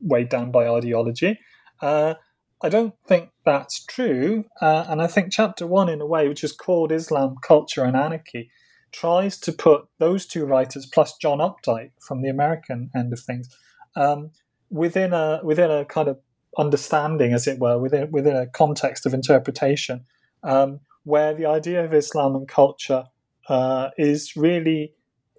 weighed 0.00 0.28
down 0.28 0.50
by 0.50 0.66
ideology. 0.66 1.38
Uh, 1.80 2.14
I 2.62 2.68
don't 2.68 2.94
think 3.06 3.30
that's 3.44 3.84
true. 3.84 4.44
Uh, 4.60 4.86
and 4.88 5.02
I 5.02 5.06
think 5.06 5.30
chapter 5.30 5.66
one, 5.66 5.88
in 5.88 6.00
a 6.00 6.06
way, 6.06 6.28
which 6.28 6.42
is 6.42 6.52
called 6.52 6.90
Islam, 6.90 7.36
Culture, 7.42 7.84
and 7.84 7.96
Anarchy, 7.96 8.50
tries 8.92 9.38
to 9.40 9.52
put 9.52 9.86
those 9.98 10.26
two 10.26 10.46
writers 10.46 10.86
plus 10.86 11.16
John 11.18 11.38
Updike 11.38 11.92
from 12.00 12.22
the 12.22 12.30
American 12.30 12.90
end 12.96 13.12
of 13.12 13.20
things 13.20 13.54
um, 13.94 14.30
within 14.70 15.12
a 15.12 15.40
within 15.42 15.70
a 15.70 15.84
kind 15.84 16.08
of 16.08 16.18
understanding, 16.58 17.32
as 17.32 17.46
it 17.46 17.58
were, 17.58 17.78
within 17.78 18.10
within 18.10 18.36
a 18.36 18.46
context 18.46 19.06
of 19.06 19.14
interpretation, 19.14 20.04
um, 20.42 20.80
where 21.04 21.34
the 21.34 21.46
idea 21.46 21.84
of 21.84 21.92
Islam 21.92 22.34
and 22.34 22.48
culture 22.48 23.04
uh, 23.48 23.90
is 23.96 24.36
really 24.36 24.92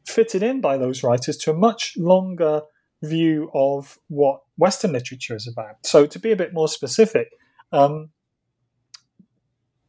fitted 0.06 0.42
in 0.42 0.62
by 0.62 0.78
those 0.78 1.04
writers 1.04 1.38
to 1.38 1.52
a 1.52 1.54
much 1.54 1.96
longer 1.98 2.62
view 3.04 3.52
of 3.54 4.00
what 4.08 4.42
Western 4.58 4.94
literature 4.94 5.36
is 5.36 5.48
about. 5.48 5.86
So, 5.86 6.06
to 6.06 6.20
be 6.20 6.32
a 6.32 6.36
bit 6.36 6.54
more 6.54 6.68
specific, 6.68 7.30
um, 7.72 8.10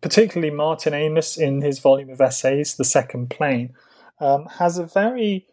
particularly 0.01 0.55
Martin 0.55 0.95
Amis 0.95 1.37
in 1.37 1.63
his 1.63 1.79
volume 1.79 2.11
of 2.11 2.21
essays, 2.21 2.77
The 2.77 2.85
Second 2.85 3.31
Plane, 3.31 3.75
um, 4.21 4.47
has 4.59 4.79
a 4.79 4.87
very 4.87 5.47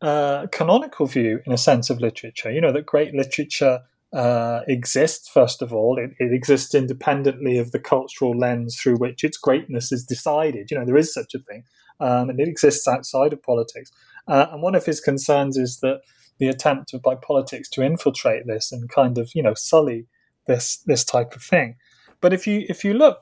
uh, 0.00 0.46
canonical 0.52 1.06
view, 1.06 1.40
in 1.46 1.52
a 1.52 1.58
sense, 1.58 1.90
of 1.90 2.00
literature. 2.00 2.50
You 2.50 2.60
know, 2.60 2.72
that 2.72 2.86
great 2.86 3.14
literature 3.14 3.80
uh, 4.12 4.60
exists, 4.68 5.28
first 5.28 5.62
of 5.62 5.72
all, 5.72 5.98
it, 5.98 6.10
it, 6.18 6.32
exists 6.32 6.74
independently 6.74 7.58
of 7.58 7.72
the 7.72 7.78
cultural 7.78 8.36
lens 8.36 8.76
through 8.76 8.96
which 8.96 9.24
its 9.24 9.36
greatness 9.36 9.90
is 9.92 10.04
decided. 10.04 10.70
You 10.70 10.78
know, 10.78 10.86
there 10.86 10.96
is 10.96 11.12
such 11.12 11.34
a 11.34 11.40
thing, 11.40 11.64
um, 12.00 12.30
and 12.30 12.40
it 12.40 12.48
exists 12.48 12.86
outside 12.86 13.32
of 13.32 13.42
politics. 13.42 13.90
Uh, 14.28 14.46
and 14.52 14.62
one 14.62 14.74
of 14.74 14.86
his 14.86 15.00
concerns 15.00 15.56
is 15.56 15.80
that 15.80 16.00
the 16.38 16.48
attempt 16.48 16.94
by 17.02 17.14
politics 17.14 17.68
to 17.70 17.82
infiltrate 17.82 18.46
this 18.46 18.70
and 18.70 18.88
kind 18.88 19.18
of, 19.18 19.30
you 19.34 19.42
know, 19.42 19.54
sully 19.54 20.06
this 20.46 20.78
this 20.86 21.04
type 21.04 21.34
of 21.34 21.42
thing. 21.42 21.76
But 22.20 22.32
if 22.32 22.46
you 22.46 22.64
if 22.68 22.84
you 22.84 22.94
look 22.94 23.18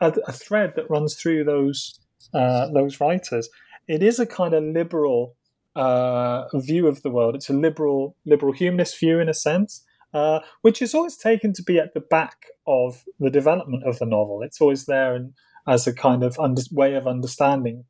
at 0.00 0.18
a 0.26 0.32
thread 0.32 0.74
that 0.76 0.90
runs 0.90 1.14
through 1.14 1.44
those 1.44 1.98
uh, 2.34 2.68
those 2.72 3.00
writers, 3.00 3.48
it 3.86 4.02
is 4.02 4.18
a 4.18 4.26
kind 4.26 4.54
of 4.54 4.62
liberal 4.62 5.34
uh, 5.76 6.44
view 6.54 6.86
of 6.86 7.02
the 7.02 7.10
world. 7.10 7.34
It's 7.34 7.50
a 7.50 7.54
liberal 7.54 8.16
liberal 8.24 8.52
humanist 8.52 8.98
view 8.98 9.18
in 9.20 9.28
a 9.28 9.34
sense, 9.34 9.84
uh, 10.14 10.40
which 10.62 10.80
is 10.80 10.94
always 10.94 11.16
taken 11.16 11.52
to 11.52 11.62
be 11.62 11.78
at 11.78 11.94
the 11.94 12.00
back 12.00 12.46
of 12.66 13.04
the 13.18 13.30
development 13.30 13.84
of 13.84 13.98
the 13.98 14.06
novel. 14.06 14.42
It's 14.42 14.60
always 14.60 14.86
there 14.86 15.14
and 15.14 15.34
as 15.66 15.86
a 15.86 15.94
kind 15.94 16.22
of 16.22 16.38
under, 16.38 16.62
way 16.72 16.94
of 16.94 17.06
understanding 17.06 17.84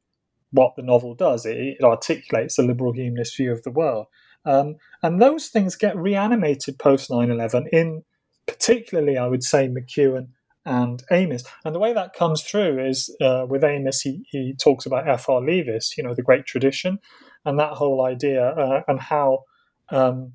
what 0.50 0.74
the 0.76 0.82
novel 0.82 1.14
does. 1.14 1.46
It, 1.46 1.56
it, 1.56 1.84
articulates 1.84 2.58
a 2.58 2.62
liberal 2.62 2.92
humanist 2.92 3.36
view 3.36 3.52
of 3.52 3.62
the 3.62 3.70
world. 3.70 4.06
Um, 4.44 4.76
and 5.02 5.20
those 5.20 5.48
things 5.48 5.76
get 5.76 5.96
reanimated 5.96 6.78
post 6.78 7.10
9 7.10 7.30
11 7.30 7.68
in 7.72 8.02
particularly, 8.46 9.16
I 9.16 9.26
would 9.26 9.44
say, 9.44 9.68
McEwan 9.68 10.28
and 10.64 11.02
Amis. 11.10 11.44
And 11.64 11.74
the 11.74 11.78
way 11.78 11.92
that 11.92 12.14
comes 12.14 12.42
through 12.42 12.84
is 12.84 13.14
uh, 13.20 13.46
with 13.48 13.62
Amis, 13.62 14.00
he, 14.00 14.24
he 14.30 14.54
talks 14.54 14.86
about 14.86 15.08
F.R. 15.08 15.40
Leavis, 15.40 15.96
you 15.96 16.02
know, 16.02 16.14
the 16.14 16.22
great 16.22 16.46
tradition, 16.46 16.98
and 17.44 17.58
that 17.58 17.74
whole 17.74 18.04
idea, 18.04 18.48
uh, 18.48 18.82
and 18.88 19.00
how 19.00 19.44
um, 19.90 20.32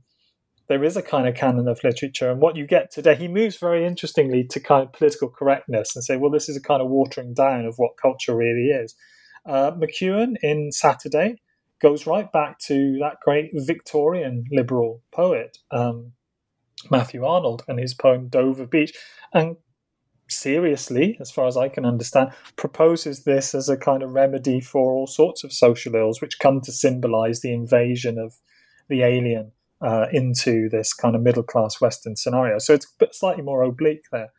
there 0.67 0.83
is 0.83 0.95
a 0.95 1.01
kind 1.01 1.27
of 1.27 1.35
canon 1.35 1.67
of 1.67 1.83
literature. 1.83 2.31
And 2.31 2.41
what 2.41 2.55
you 2.55 2.65
get 2.65 2.91
today, 2.91 3.15
he 3.15 3.27
moves 3.27 3.57
very 3.57 3.85
interestingly 3.85 4.45
to 4.45 4.59
kind 4.59 4.83
of 4.83 4.93
political 4.93 5.29
correctness 5.29 5.95
and 5.95 6.03
say, 6.03 6.15
well, 6.15 6.31
this 6.31 6.47
is 6.47 6.55
a 6.55 6.61
kind 6.61 6.81
of 6.81 6.89
watering 6.89 7.33
down 7.33 7.65
of 7.65 7.75
what 7.77 7.97
culture 8.01 8.35
really 8.35 8.67
is. 8.67 8.95
Uh, 9.45 9.71
McEwan 9.71 10.35
in 10.41 10.71
Saturday 10.71 11.35
goes 11.81 12.07
right 12.07 12.31
back 12.31 12.59
to 12.59 12.97
that 13.01 13.17
great 13.21 13.51
Victorian 13.53 14.45
liberal 14.51 15.01
poet, 15.11 15.57
um, 15.71 16.13
Matthew 16.89 17.25
Arnold, 17.25 17.63
and 17.67 17.77
his 17.77 17.93
poem 17.93 18.29
Dover 18.29 18.65
Beach. 18.65 18.93
And 19.33 19.57
seriously, 20.29 21.17
as 21.19 21.29
far 21.29 21.45
as 21.45 21.57
I 21.57 21.67
can 21.67 21.85
understand, 21.85 22.29
proposes 22.55 23.25
this 23.25 23.53
as 23.53 23.67
a 23.67 23.75
kind 23.75 24.01
of 24.01 24.13
remedy 24.13 24.61
for 24.61 24.93
all 24.93 25.07
sorts 25.07 25.43
of 25.43 25.51
social 25.51 25.93
ills, 25.95 26.21
which 26.21 26.39
come 26.39 26.61
to 26.61 26.71
symbolize 26.71 27.41
the 27.41 27.53
invasion 27.53 28.17
of 28.17 28.35
the 28.87 29.03
alien 29.03 29.51
uh, 29.83 30.07
into 30.11 30.69
this 30.69 30.93
kind 30.93 31.15
of 31.15 31.21
middle 31.21 31.43
class 31.43 31.81
Western 31.81 32.15
scenario. 32.15 32.57
So 32.59 32.73
it's 32.73 32.87
slightly 33.11 33.43
more 33.43 33.63
oblique 33.63 34.05
there. 34.11 34.29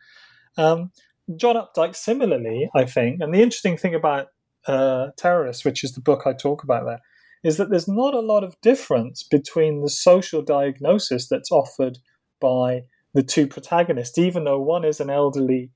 Um, 0.56 0.90
John 1.36 1.56
Updike, 1.56 1.96
similarly, 1.96 2.70
I 2.74 2.84
think, 2.84 3.20
and 3.20 3.32
the 3.34 3.42
interesting 3.42 3.76
thing 3.76 3.94
about 3.94 4.28
uh, 4.66 5.08
Terrorists, 5.16 5.64
which 5.64 5.84
is 5.84 5.92
the 5.92 6.00
book 6.00 6.22
I 6.26 6.32
talk 6.32 6.62
about 6.62 6.84
there, 6.84 7.00
is 7.42 7.58
that 7.58 7.70
there's 7.70 7.88
not 7.88 8.14
a 8.14 8.20
lot 8.20 8.44
of 8.44 8.60
difference 8.62 9.22
between 9.22 9.82
the 9.82 9.90
social 9.90 10.42
diagnosis 10.42 11.28
that's 11.28 11.52
offered 11.52 11.98
by 12.40 12.84
the 13.12 13.22
two 13.22 13.46
protagonists, 13.46 14.18
even 14.18 14.44
though 14.44 14.60
one 14.60 14.84
is 14.84 15.00
an 15.00 15.10
elderly 15.10 15.70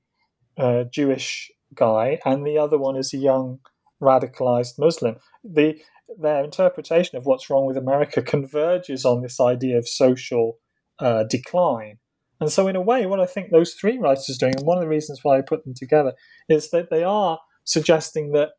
uh, 0.57 0.83
Jewish 0.91 1.51
guy 1.73 2.19
and 2.25 2.45
the 2.45 2.57
other 2.57 2.77
one 2.77 2.95
is 2.95 3.13
a 3.13 3.17
young 3.17 3.59
radicalized 4.01 4.79
Muslim. 4.79 5.15
The 5.43 5.79
their 6.17 6.43
interpretation 6.43 7.17
of 7.17 7.25
what's 7.25 7.49
wrong 7.49 7.65
with 7.65 7.77
America 7.77 8.21
converges 8.21 9.05
on 9.05 9.21
this 9.21 9.39
idea 9.39 9.77
of 9.77 9.87
social 9.87 10.57
uh, 10.99 11.23
decline. 11.23 11.99
And 12.39 12.51
so, 12.51 12.67
in 12.67 12.75
a 12.75 12.81
way, 12.81 13.05
what 13.05 13.19
I 13.19 13.25
think 13.25 13.51
those 13.51 13.73
three 13.73 13.97
writers 13.97 14.29
are 14.29 14.39
doing, 14.39 14.55
and 14.55 14.65
one 14.65 14.77
of 14.77 14.83
the 14.83 14.89
reasons 14.89 15.19
why 15.23 15.37
I 15.37 15.41
put 15.41 15.65
them 15.65 15.73
together, 15.73 16.13
is 16.47 16.71
that 16.71 16.89
they 16.89 17.03
are 17.03 17.39
suggesting 17.65 18.31
that 18.31 18.51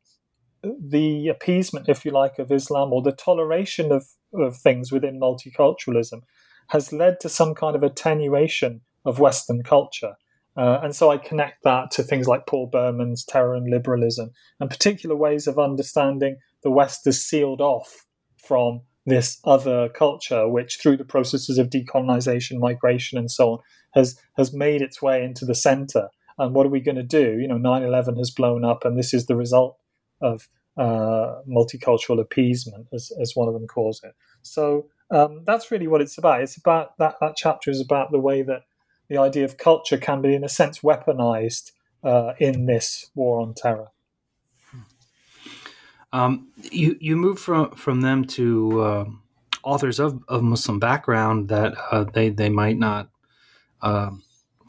the 0.63 1.29
appeasement, 1.29 1.89
if 1.89 2.05
you 2.05 2.11
like, 2.11 2.39
of 2.39 2.53
Islam 2.53 2.93
or 2.93 3.03
the 3.03 3.13
toleration 3.13 3.91
of, 3.91 4.07
of 4.35 4.57
things 4.57 4.93
within 4.93 5.19
multiculturalism 5.19 6.21
has 6.69 6.93
led 6.93 7.19
to 7.21 7.29
some 7.29 7.55
kind 7.55 7.75
of 7.75 7.83
attenuation 7.83 8.83
of 9.05 9.19
Western 9.19 9.63
culture. 9.63 10.15
Uh, 10.57 10.81
and 10.83 10.95
so 10.95 11.11
I 11.11 11.17
connect 11.17 11.65
that 11.65 11.91
to 11.93 12.03
things 12.03 12.29
like 12.29 12.47
Paul 12.47 12.69
Berman's 12.71 13.25
Terror 13.25 13.55
and 13.55 13.71
Liberalism 13.71 14.31
and 14.59 14.69
particular 14.69 15.17
ways 15.17 15.47
of 15.47 15.59
understanding 15.59 16.37
the 16.63 16.71
West 16.71 17.07
is 17.07 17.25
sealed 17.25 17.61
off 17.61 18.07
from 18.37 18.83
this 19.07 19.39
other 19.45 19.89
culture, 19.89 20.49
which 20.49 20.79
through 20.81 20.97
the 20.97 21.05
processes 21.05 21.59
of 21.59 21.71
decolonization, 21.71 22.59
migration, 22.59 23.19
and 23.19 23.31
so 23.31 23.53
on, 23.53 23.59
has 23.93 24.21
has 24.37 24.53
made 24.53 24.83
its 24.83 25.03
way 25.03 25.25
into 25.25 25.45
the 25.45 25.55
center. 25.55 26.09
And 26.39 26.55
what 26.55 26.67
are 26.67 26.71
we 26.71 26.81
going 26.81 26.97
to 26.97 27.03
do? 27.03 27.39
You 27.39 27.49
know, 27.49 27.57
9-11 27.57 28.17
has 28.17 28.31
blown 28.31 28.65
up, 28.65 28.85
and 28.85 28.97
this 28.97 29.13
is 29.13 29.27
the 29.27 29.37
result 29.37 29.77
of 30.23 30.49
uh, 30.77 31.41
multicultural 31.47 32.21
appeasement, 32.21 32.87
as, 32.95 33.13
as 33.21 33.33
one 33.35 33.49
of 33.49 33.55
them 33.55 33.67
calls 33.67 34.01
it. 34.03 34.15
So 34.43 34.87
um, 35.11 35.43
that's 35.45 35.71
really 35.71 35.87
what 35.87 36.01
it's 36.01 36.17
about. 36.17 36.43
It's 36.43 36.57
about 36.57 36.97
that 36.99 37.17
that 37.21 37.35
chapter 37.37 37.71
is 37.71 37.81
about 37.81 38.13
the 38.13 38.21
way 38.21 38.43
that 38.43 38.63
the 39.09 39.19
idea 39.19 39.45
of 39.45 39.59
culture 39.59 39.99
can 39.99 40.23
be, 40.23 40.35
in 40.35 40.45
a 40.45 40.49
sense, 40.49 40.81
weaponized 40.81 41.73
uh, 42.05 42.33
in 42.39 42.67
this 42.67 43.11
war 43.15 43.41
on 43.41 43.55
terror. 43.55 43.89
Um, 46.13 46.49
you 46.71 46.97
you 47.01 47.17
move 47.17 47.39
from 47.39 47.71
from 47.73 48.01
them 48.01 48.25
to 48.27 48.81
uh, 48.81 49.05
authors 49.63 50.01
of, 50.01 50.23
of 50.29 50.43
Muslim 50.43 50.79
background 50.79 51.49
that 51.49 51.75
uh, 51.91 52.05
they 52.05 52.31
they 52.31 52.49
might 52.49 52.79
not 52.79 53.09
uh, 53.83 54.11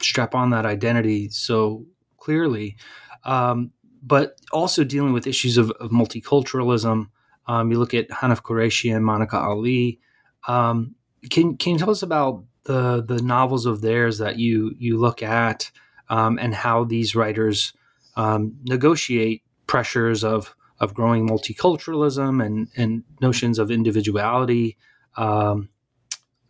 strap 0.00 0.34
on 0.34 0.50
that 0.50 0.66
identity 0.66 1.28
so 1.30 1.84
clearly, 2.18 2.76
um, 3.24 3.72
but 4.02 4.40
also 4.52 4.84
dealing 4.84 5.12
with 5.12 5.26
issues 5.26 5.58
of, 5.58 5.70
of 5.72 5.90
multiculturalism. 5.90 7.08
Um, 7.48 7.72
you 7.72 7.78
look 7.78 7.94
at 7.94 8.08
Hanif 8.08 8.42
Kureishi 8.42 8.94
and 8.94 9.04
Monica 9.04 9.36
Ali. 9.36 9.98
Um, 10.46 10.94
can 11.28 11.56
can 11.56 11.72
you 11.72 11.78
tell 11.78 11.90
us 11.90 12.02
about 12.02 12.44
the 12.64 13.02
the 13.02 13.20
novels 13.20 13.66
of 13.66 13.80
theirs 13.80 14.18
that 14.18 14.38
you 14.38 14.76
you 14.78 14.96
look 14.96 15.22
at 15.24 15.72
and 16.08 16.54
how 16.54 16.84
these 16.84 17.16
writers 17.16 17.72
negotiate 18.16 19.42
pressures 19.66 20.22
of 20.22 20.54
of 20.82 20.92
growing 20.94 21.28
multiculturalism 21.28 22.44
and, 22.44 22.68
and 22.76 23.04
notions 23.20 23.58
of 23.60 23.70
individuality, 23.70 24.76
um, 25.16 25.68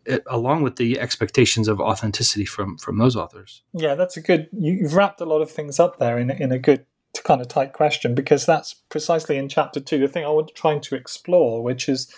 it, 0.07 0.25
along 0.27 0.63
with 0.63 0.77
the 0.77 0.99
expectations 0.99 1.69
of 1.69 1.81
authenticity 1.81 2.47
from 2.47 2.79
from 2.79 2.99
those 2.99 3.15
authors. 3.15 3.63
Yeah, 3.73 3.95
that's 3.95 4.17
a 4.17 4.21
good. 4.21 4.49
You've 4.53 4.95
wrapped 4.95 5.21
a 5.21 5.27
lot 5.27 5.43
of 5.43 5.51
things 5.51 5.79
up 5.79 5.99
there 5.99 6.19
in 6.19 6.31
in 6.31 6.51
a 6.51 6.59
good 6.59 6.87
kind 7.25 7.43
of 7.43 7.49
tight 7.49 7.75
question 7.75 8.15
because 8.15 8.47
that's 8.47 8.75
precisely 8.89 9.37
in 9.37 9.49
chapter 9.49 9.79
two 9.79 9.99
the 9.99 10.09
thing 10.09 10.25
I 10.25 10.31
want 10.31 10.51
trying 10.57 10.81
to 10.81 10.97
explore, 10.97 11.63
which 11.63 11.89
is. 11.89 12.13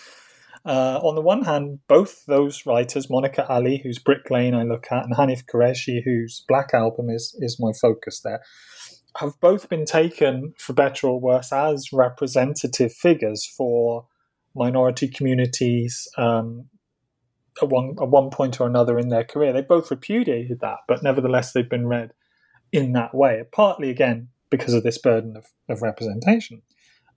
Uh, 0.67 0.99
on 1.03 1.13
the 1.13 1.21
one 1.21 1.43
hand, 1.43 1.77
both 1.87 2.25
those 2.25 2.65
writers, 2.65 3.07
Monica 3.07 3.47
Ali, 3.47 3.81
whose 3.83 3.99
Brick 3.99 4.31
Lane 4.31 4.55
I 4.55 4.63
look 4.63 4.87
at, 4.89 5.03
and 5.03 5.15
Hanif 5.15 5.45
Kureishi, 5.45 6.01
whose 6.03 6.43
Black 6.47 6.71
Album 6.73 7.07
is 7.11 7.37
is 7.39 7.59
my 7.59 7.69
focus 7.79 8.21
there, 8.21 8.41
have 9.17 9.39
both 9.39 9.69
been 9.69 9.85
taken, 9.85 10.53
for 10.57 10.73
better 10.73 11.07
or 11.07 11.19
worse, 11.19 11.51
as 11.51 11.93
representative 11.93 12.93
figures 12.93 13.45
for 13.45 14.05
minority 14.55 15.07
communities 15.07 16.07
um, 16.17 16.65
at, 17.61 17.69
one, 17.69 17.95
at 18.01 18.09
one 18.09 18.29
point 18.29 18.59
or 18.59 18.67
another 18.67 18.97
in 18.99 19.09
their 19.09 19.23
career. 19.23 19.53
They 19.53 19.61
both 19.61 19.91
repudiated 19.91 20.59
that, 20.61 20.77
but 20.87 21.03
nevertheless, 21.03 21.53
they've 21.53 21.69
been 21.69 21.87
read 21.87 22.11
in 22.71 22.93
that 22.93 23.13
way, 23.13 23.43
partly 23.51 23.89
again 23.89 24.29
because 24.49 24.73
of 24.73 24.83
this 24.83 24.97
burden 24.97 25.35
of, 25.37 25.45
of 25.69 25.81
representation. 25.81 26.61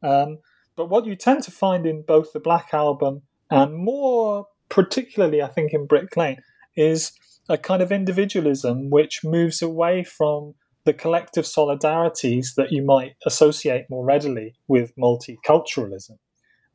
Um, 0.03 0.39
but 0.77 0.89
what 0.89 1.07
you 1.07 1.17
tend 1.17 1.43
to 1.45 1.51
find 1.51 1.87
in 1.87 2.03
both 2.03 2.33
the 2.33 2.41
Black 2.41 2.69
Album 2.73 3.23
and 3.51 3.75
more 3.75 4.47
particularly, 4.69 5.43
I 5.43 5.49
think, 5.49 5.73
in 5.73 5.87
Brick 5.87 6.17
Lane, 6.17 6.43
is 6.77 7.13
a 7.49 7.59
kind 7.59 7.83
of 7.83 7.91
individualism 7.91 8.91
which 8.91 9.25
moves 9.25 9.63
away 9.63 10.05
from 10.05 10.55
the 10.89 10.95
collective 10.95 11.45
solidarities 11.45 12.55
that 12.55 12.73
you 12.73 12.83
might 12.83 13.15
associate 13.27 13.85
more 13.91 14.07
readily 14.07 14.55
with 14.69 14.97
multiculturalism. 14.97 16.17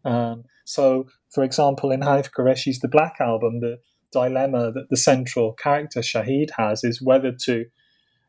Um, 0.05 0.43
so, 0.65 1.07
for 1.33 1.43
example, 1.43 1.89
in 1.91 2.01
Hanif 2.01 2.29
Kureishi's 2.29 2.79
The 2.79 2.87
Black 2.87 3.15
Album, 3.19 3.59
the 3.59 3.79
dilemma 4.11 4.71
that 4.71 4.91
the 4.91 4.97
central 4.97 5.53
character 5.53 6.01
Shahid 6.01 6.51
has 6.59 6.83
is 6.83 7.01
whether 7.01 7.31
to 7.45 7.65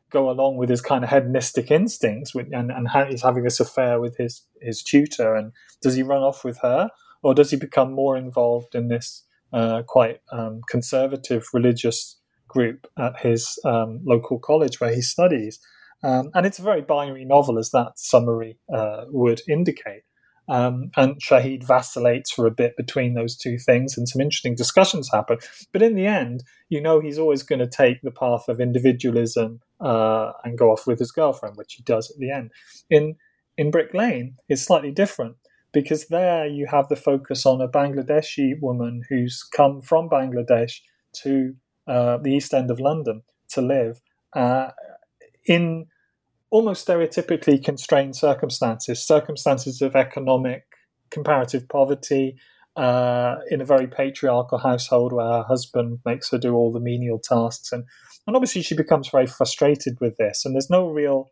go 0.09 0.31
along 0.31 0.57
with 0.57 0.69
his 0.69 0.81
kind 0.81 1.03
of 1.03 1.11
hedonistic 1.11 1.69
instincts 1.69 2.33
and, 2.33 2.71
and 2.71 2.87
he's 3.07 3.21
having 3.21 3.43
this 3.43 3.59
affair 3.59 4.01
with 4.01 4.17
his, 4.17 4.41
his 4.59 4.81
tutor 4.81 5.35
and 5.35 5.51
does 5.83 5.93
he 5.93 6.01
run 6.01 6.23
off 6.23 6.43
with 6.43 6.57
her 6.63 6.89
or 7.21 7.35
does 7.35 7.51
he 7.51 7.57
become 7.57 7.91
more 7.91 8.17
involved 8.17 8.73
in 8.73 8.87
this 8.87 9.23
uh, 9.53 9.83
quite 9.83 10.21
um, 10.31 10.61
conservative 10.67 11.45
religious 11.53 12.17
group 12.47 12.87
at 12.97 13.19
his 13.19 13.59
um, 13.65 13.99
local 14.03 14.39
college 14.39 14.79
where 14.79 14.93
he 14.95 15.01
studies 15.01 15.59
um, 16.03 16.29
and 16.33 16.45
it's 16.45 16.59
a 16.59 16.63
very 16.63 16.81
binary 16.81 17.25
novel, 17.25 17.57
as 17.57 17.71
that 17.71 17.93
summary 17.97 18.57
uh, 18.73 19.05
would 19.07 19.41
indicate. 19.47 20.03
Um, 20.47 20.91
and 20.95 21.19
Shahid 21.19 21.63
vacillates 21.63 22.31
for 22.31 22.45
a 22.45 22.51
bit 22.51 22.77
between 22.77 23.15
those 23.15 23.35
two 23.35 23.57
things, 23.57 23.97
and 23.97 24.07
some 24.07 24.21
interesting 24.21 24.55
discussions 24.55 25.09
happen. 25.11 25.39
But 25.71 25.81
in 25.81 25.95
the 25.95 26.05
end, 26.05 26.43
you 26.69 26.81
know 26.81 26.99
he's 26.99 27.17
always 27.17 27.43
going 27.43 27.59
to 27.59 27.67
take 27.67 28.01
the 28.01 28.11
path 28.11 28.47
of 28.47 28.59
individualism 28.59 29.61
uh, 29.81 30.33
and 30.43 30.57
go 30.57 30.71
off 30.71 30.85
with 30.85 30.99
his 30.99 31.11
girlfriend, 31.11 31.57
which 31.57 31.73
he 31.73 31.83
does 31.83 32.11
at 32.11 32.17
the 32.17 32.31
end. 32.31 32.51
In 32.89 33.15
in 33.57 33.71
Brick 33.71 33.93
Lane, 33.93 34.35
it's 34.49 34.61
slightly 34.61 34.91
different 34.91 35.37
because 35.71 36.07
there 36.07 36.45
you 36.45 36.67
have 36.67 36.87
the 36.89 36.95
focus 36.95 37.45
on 37.45 37.61
a 37.61 37.67
Bangladeshi 37.67 38.59
woman 38.61 39.03
who's 39.09 39.43
come 39.43 39.81
from 39.81 40.09
Bangladesh 40.09 40.79
to 41.23 41.55
uh, 41.87 42.17
the 42.17 42.33
East 42.33 42.53
End 42.53 42.69
of 42.69 42.79
London 42.79 43.23
to 43.49 43.61
live 43.61 44.01
uh, 44.35 44.69
in 45.45 45.87
almost 46.49 46.87
stereotypically 46.87 47.63
constrained 47.63 48.15
circumstances, 48.15 49.05
circumstances 49.05 49.81
of 49.81 49.95
economic 49.95 50.63
comparative 51.11 51.67
poverty, 51.67 52.37
uh, 52.75 53.37
in 53.49 53.61
a 53.61 53.65
very 53.65 53.87
patriarchal 53.87 54.57
household 54.57 55.13
where 55.13 55.25
her 55.25 55.43
husband 55.43 55.99
makes 56.05 56.29
her 56.31 56.37
do 56.37 56.53
all 56.53 56.71
the 56.71 56.79
menial 56.79 57.19
tasks. 57.19 57.71
And, 57.71 57.85
and 58.27 58.35
obviously, 58.35 58.61
she 58.61 58.75
becomes 58.75 59.09
very 59.09 59.27
frustrated 59.27 59.97
with 60.01 60.17
this. 60.17 60.45
And 60.45 60.53
there's 60.53 60.69
no 60.69 60.89
real 60.89 61.31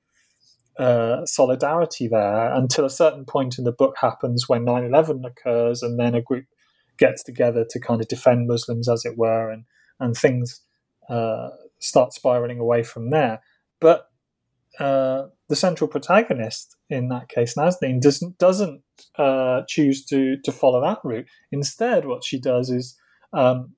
uh, 0.80 1.26
solidarity 1.26 2.08
there 2.08 2.54
until 2.54 2.86
a 2.86 2.90
certain 2.90 3.26
point 3.26 3.58
in 3.58 3.66
the 3.66 3.72
book 3.72 3.96
happens 4.00 4.48
when 4.48 4.64
9 4.64 4.86
11 4.86 5.26
occurs, 5.26 5.84
and 5.84 6.00
then 6.00 6.16
a 6.16 6.22
group 6.22 6.46
gets 6.98 7.24
together 7.24 7.66
to 7.70 7.80
kind 7.80 8.02
of 8.02 8.08
defend 8.08 8.48
Muslims, 8.48 8.88
as 8.88 9.04
it 9.04 9.18
were, 9.18 9.52
and, 9.52 9.66
and 10.00 10.16
things 10.16 10.62
uh, 11.10 11.50
start 11.80 12.14
spiraling 12.14 12.60
away 12.60 12.84
from 12.84 13.10
there. 13.10 13.42
But 13.84 14.10
uh, 14.80 15.24
the 15.50 15.58
central 15.58 15.90
protagonist 15.90 16.78
in 16.90 17.10
that 17.10 17.28
case, 17.28 17.56
Nazneen, 17.56 18.02
doesn't 18.02 18.38
doesn't 18.38 18.82
uh, 19.20 19.64
choose 19.68 20.06
to 20.06 20.38
to 20.46 20.52
follow 20.54 20.82
that 20.82 21.00
route. 21.04 21.28
Instead, 21.52 22.06
what 22.06 22.24
she 22.24 22.40
does 22.40 22.70
is, 22.70 22.98
um, 23.34 23.76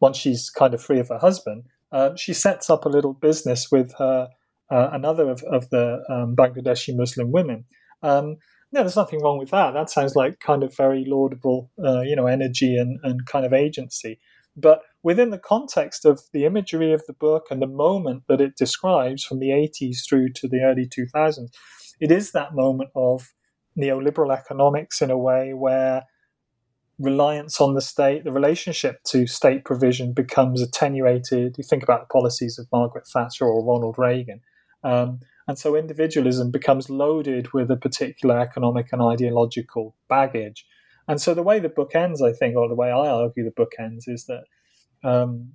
once 0.00 0.16
she's 0.16 0.48
kind 0.48 0.74
of 0.74 0.80
free 0.80 1.00
of 1.00 1.08
her 1.08 1.18
husband, 1.18 1.64
uh, 1.90 2.10
she 2.16 2.32
sets 2.32 2.70
up 2.70 2.84
a 2.84 2.88
little 2.88 3.14
business 3.14 3.70
with 3.72 3.92
her 3.98 4.28
uh, 4.70 4.88
another 4.92 5.28
of, 5.28 5.42
of 5.42 5.68
the 5.70 6.04
um, 6.08 6.36
Bangladeshi 6.36 6.96
Muslim 6.96 7.32
women. 7.32 7.64
Um, 8.02 8.36
no, 8.70 8.80
there's 8.80 8.96
nothing 8.96 9.20
wrong 9.22 9.38
with 9.38 9.50
that. 9.50 9.74
That 9.74 9.90
sounds 9.90 10.14
like 10.14 10.38
kind 10.38 10.62
of 10.62 10.74
very 10.74 11.04
laudable, 11.06 11.70
uh, 11.84 12.00
you 12.02 12.16
know, 12.16 12.26
energy 12.26 12.76
and, 12.76 12.98
and 13.02 13.26
kind 13.26 13.44
of 13.44 13.52
agency. 13.52 14.18
But 14.56 14.82
within 15.02 15.30
the 15.30 15.38
context 15.38 16.04
of 16.04 16.20
the 16.32 16.44
imagery 16.44 16.92
of 16.92 17.04
the 17.06 17.14
book 17.14 17.46
and 17.50 17.62
the 17.62 17.66
moment 17.66 18.24
that 18.28 18.40
it 18.40 18.56
describes 18.56 19.24
from 19.24 19.38
the 19.38 19.48
80s 19.48 20.06
through 20.06 20.30
to 20.34 20.48
the 20.48 20.60
early 20.62 20.86
2000s, 20.86 21.50
it 22.00 22.10
is 22.10 22.32
that 22.32 22.54
moment 22.54 22.90
of 22.94 23.32
neoliberal 23.78 24.36
economics 24.36 25.00
in 25.00 25.10
a 25.10 25.16
way 25.16 25.54
where 25.54 26.02
reliance 26.98 27.60
on 27.60 27.74
the 27.74 27.80
state, 27.80 28.24
the 28.24 28.32
relationship 28.32 29.02
to 29.04 29.26
state 29.26 29.64
provision 29.64 30.12
becomes 30.12 30.60
attenuated. 30.60 31.56
You 31.56 31.64
think 31.64 31.82
about 31.82 32.02
the 32.02 32.12
policies 32.12 32.58
of 32.58 32.66
Margaret 32.70 33.06
Thatcher 33.06 33.46
or 33.46 33.64
Ronald 33.64 33.96
Reagan. 33.98 34.40
Um, 34.84 35.20
and 35.48 35.58
so 35.58 35.74
individualism 35.74 36.50
becomes 36.50 36.90
loaded 36.90 37.52
with 37.52 37.70
a 37.70 37.76
particular 37.76 38.38
economic 38.38 38.92
and 38.92 39.02
ideological 39.02 39.96
baggage. 40.08 40.66
And 41.08 41.20
so 41.20 41.34
the 41.34 41.42
way 41.42 41.58
the 41.58 41.68
book 41.68 41.94
ends, 41.94 42.22
I 42.22 42.32
think, 42.32 42.56
or 42.56 42.68
the 42.68 42.74
way 42.74 42.88
I 42.88 43.08
argue 43.08 43.44
the 43.44 43.50
book 43.50 43.72
ends, 43.78 44.06
is 44.08 44.26
that 44.26 44.44
um, 45.08 45.52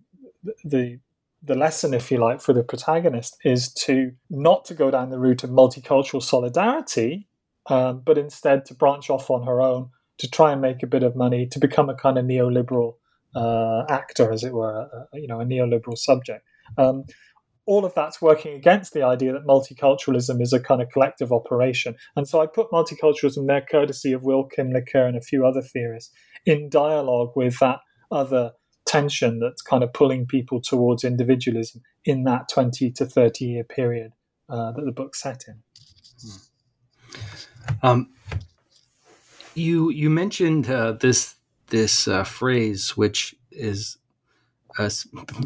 the 0.63 0.99
the 1.43 1.55
lesson, 1.55 1.93
if 1.93 2.11
you 2.11 2.17
like, 2.17 2.41
for 2.41 2.53
the 2.53 2.63
protagonist 2.63 3.37
is 3.45 3.71
to 3.71 4.11
not 4.29 4.65
to 4.65 4.73
go 4.73 4.89
down 4.89 5.09
the 5.09 5.19
route 5.19 5.43
of 5.43 5.51
multicultural 5.51 6.21
solidarity, 6.21 7.27
um, 7.69 8.01
but 8.05 8.17
instead 8.17 8.65
to 8.65 8.73
branch 8.73 9.09
off 9.09 9.29
on 9.29 9.45
her 9.45 9.61
own 9.61 9.89
to 10.17 10.29
try 10.29 10.51
and 10.51 10.61
make 10.61 10.81
a 10.81 10.87
bit 10.87 11.03
of 11.03 11.15
money, 11.15 11.45
to 11.45 11.59
become 11.59 11.89
a 11.89 11.95
kind 11.95 12.17
of 12.17 12.25
neoliberal 12.25 12.95
uh, 13.35 13.83
actor, 13.87 14.31
as 14.31 14.43
it 14.43 14.53
were, 14.53 14.89
uh, 14.93 15.05
you 15.13 15.27
know, 15.27 15.39
a 15.39 15.45
neoliberal 15.45 15.97
subject. 15.97 16.43
Um, 16.77 17.03
all 17.67 17.85
of 17.85 17.93
that's 17.93 18.21
working 18.21 18.55
against 18.55 18.93
the 18.93 19.03
idea 19.03 19.33
that 19.33 19.45
multiculturalism 19.45 20.41
is 20.41 20.53
a 20.53 20.59
kind 20.59 20.81
of 20.81 20.89
collective 20.89 21.31
operation. 21.31 21.95
And 22.15 22.27
so 22.27 22.41
I 22.41 22.47
put 22.47 22.71
multiculturalism 22.71 23.45
there, 23.45 23.61
courtesy 23.61 24.13
of 24.13 24.23
Wilkin, 24.23 24.73
Laqueur, 24.73 25.07
and 25.07 25.17
a 25.17 25.21
few 25.21 25.45
other 25.45 25.61
theorists, 25.61 26.11
in 26.45 26.69
dialogue 26.69 27.33
with 27.35 27.59
that 27.59 27.79
other 28.09 28.53
tension 28.85 29.39
that's 29.39 29.61
kind 29.61 29.83
of 29.83 29.91
pulling 29.91 30.25
people 30.25 30.61
towards 30.61 31.03
individualism 31.03 31.81
in 32.05 32.23
that 32.23 32.47
20 32.49 32.89
to 32.91 33.05
30 33.05 33.45
year 33.45 33.63
period 33.65 34.13
uh, 34.49 34.71
that 34.71 34.85
the 34.85 34.93
book 34.93 35.13
set 35.13 35.43
in. 35.47 35.61
Um, 37.83 38.09
you 39.55 39.89
you 39.89 40.09
mentioned 40.09 40.69
uh, 40.69 40.93
this 40.93 41.35
this 41.67 42.07
uh, 42.07 42.23
phrase, 42.23 42.95
which 42.95 43.35
is 43.51 43.97
uh, 44.77 44.89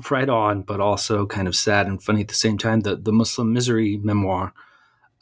right 0.09 0.29
on, 0.29 0.61
but 0.61 0.79
also 0.79 1.25
kind 1.25 1.47
of 1.47 1.55
sad 1.55 1.87
and 1.87 2.01
funny 2.01 2.21
at 2.21 2.27
the 2.27 2.33
same 2.33 2.57
time. 2.57 2.81
The 2.81 2.95
the 2.95 3.13
Muslim 3.13 3.53
misery 3.53 3.97
memoir. 3.97 4.53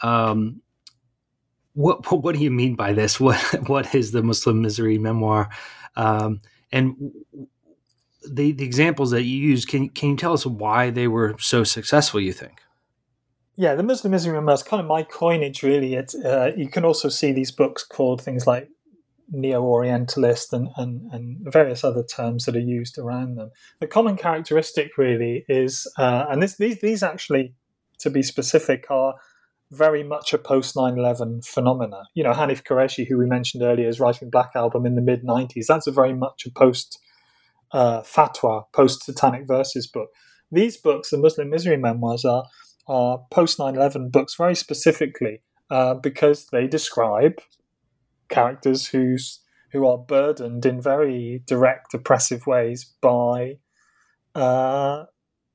Um, 0.01 0.61
what 1.73 2.09
what 2.23 2.35
do 2.35 2.41
you 2.41 2.51
mean 2.51 2.75
by 2.75 2.93
this? 2.93 3.19
What 3.19 3.39
what 3.67 3.93
is 3.95 4.11
the 4.11 4.23
Muslim 4.23 4.61
misery 4.61 4.97
memoir? 4.97 5.49
Um, 5.95 6.41
and 6.71 7.11
the 8.29 8.51
the 8.51 8.65
examples 8.65 9.11
that 9.11 9.23
you 9.23 9.37
use, 9.37 9.65
can 9.65 9.89
can 9.89 10.11
you 10.11 10.17
tell 10.17 10.33
us 10.33 10.45
why 10.45 10.89
they 10.89 11.07
were 11.07 11.35
so 11.39 11.63
successful? 11.63 12.19
You 12.19 12.33
think? 12.33 12.61
Yeah, 13.55 13.75
the 13.75 13.83
Muslim 13.83 14.11
misery 14.11 14.33
memoir 14.33 14.53
is 14.53 14.63
kind 14.63 14.79
of 14.81 14.87
my 14.87 15.03
coinage, 15.03 15.63
really. 15.63 15.95
It's 15.95 16.15
uh, 16.15 16.51
you 16.55 16.69
can 16.69 16.85
also 16.85 17.09
see 17.09 17.31
these 17.31 17.51
books 17.51 17.83
called 17.83 18.21
things 18.21 18.47
like 18.47 18.69
neo-orientalist 19.31 20.53
and, 20.53 20.69
and, 20.77 21.11
and 21.11 21.37
various 21.41 21.83
other 21.83 22.03
terms 22.03 22.45
that 22.45 22.55
are 22.55 22.59
used 22.59 22.97
around 22.97 23.35
them. 23.35 23.51
The 23.79 23.87
common 23.87 24.17
characteristic 24.17 24.97
really 24.97 25.45
is, 25.47 25.91
uh, 25.97 26.25
and 26.29 26.41
this, 26.41 26.57
these, 26.57 26.79
these 26.81 27.03
actually, 27.03 27.53
to 27.99 28.09
be 28.09 28.23
specific, 28.23 28.85
are 28.89 29.15
very 29.71 30.03
much 30.03 30.33
a 30.33 30.37
post 30.37 30.75
9-11 30.75 31.45
phenomena. 31.45 32.03
You 32.15 32.23
know, 32.23 32.33
Hanif 32.33 32.63
Kureishi, 32.63 33.07
who 33.07 33.17
we 33.17 33.25
mentioned 33.25 33.63
earlier, 33.63 33.87
is 33.87 33.99
writing 33.99 34.29
Black 34.29 34.51
Album 34.55 34.85
in 34.85 34.95
the 34.95 35.01
mid-90s. 35.01 35.67
That's 35.67 35.87
a 35.87 35.91
very 35.91 36.13
much 36.13 36.45
a 36.45 36.51
post 36.51 36.99
uh, 37.71 38.01
fatwa, 38.01 38.63
post-satanic 38.73 39.47
verses 39.47 39.85
book. 39.85 40.09
These 40.51 40.77
books, 40.77 41.11
the 41.11 41.17
Muslim 41.17 41.49
misery 41.49 41.77
memoirs, 41.77 42.25
are, 42.25 42.45
are 42.87 43.19
post 43.29 43.59
9-11 43.59 44.11
books 44.11 44.35
very 44.35 44.55
specifically 44.55 45.41
uh, 45.69 45.93
because 45.93 46.47
they 46.47 46.65
describe 46.65 47.39
characters 48.29 48.87
who's 48.87 49.41
who 49.71 49.85
are 49.85 49.97
burdened 49.97 50.65
in 50.65 50.81
very 50.81 51.43
direct, 51.45 51.93
oppressive 51.93 52.47
ways 52.47 52.91
by 53.01 53.57
uh, 54.33 55.05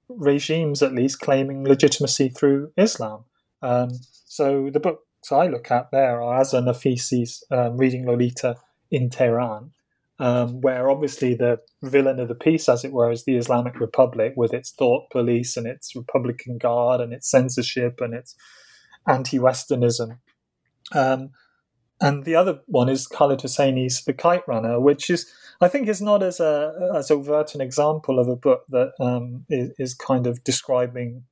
regimes, 0.08 0.82
at 0.82 0.94
least 0.94 1.20
claiming 1.20 1.64
legitimacy 1.64 2.28
through 2.28 2.72
Islam. 2.76 3.24
Um, 3.62 3.90
so 4.26 4.70
the 4.72 4.80
books 4.80 5.32
I 5.32 5.46
look 5.46 5.70
at 5.70 5.90
there 5.90 6.22
are 6.22 6.40
Azar 6.40 6.60
Nafisi's 6.62 7.42
um, 7.50 7.76
Reading 7.76 8.06
Lolita 8.06 8.56
in 8.90 9.10
Tehran, 9.10 9.72
um, 10.18 10.60
where 10.60 10.90
obviously 10.90 11.34
the 11.34 11.58
villain 11.82 12.20
of 12.20 12.28
the 12.28 12.34
piece, 12.34 12.68
as 12.68 12.84
it 12.84 12.92
were, 12.92 13.10
is 13.10 13.24
the 13.24 13.36
Islamic 13.36 13.80
Republic 13.80 14.34
with 14.36 14.54
its 14.54 14.70
thought 14.70 15.10
police 15.10 15.56
and 15.56 15.66
its 15.66 15.96
Republican 15.96 16.58
Guard 16.58 17.00
and 17.00 17.12
its 17.12 17.28
censorship 17.28 18.00
and 18.00 18.14
its 18.14 18.36
anti-Westernism. 19.08 20.18
Um, 20.92 21.30
and 22.04 22.24
the 22.24 22.34
other 22.34 22.60
one 22.66 22.88
is 22.88 23.06
Khaled 23.06 23.40
Hosseini's 23.40 24.04
The 24.04 24.12
Kite 24.12 24.46
Runner, 24.46 24.80
which 24.80 25.10
is 25.10 25.30
I 25.60 25.68
think 25.68 25.88
is 25.88 26.02
not 26.02 26.22
as 26.22 26.40
a 26.40 26.90
as 26.94 27.10
overt 27.10 27.54
an 27.54 27.60
example 27.60 28.18
of 28.18 28.28
a 28.28 28.36
book 28.36 28.64
that 28.70 28.92
um, 29.00 29.44
is, 29.48 29.70
is 29.78 29.94
kind 29.94 30.26
of 30.26 30.44
describing 30.44 31.24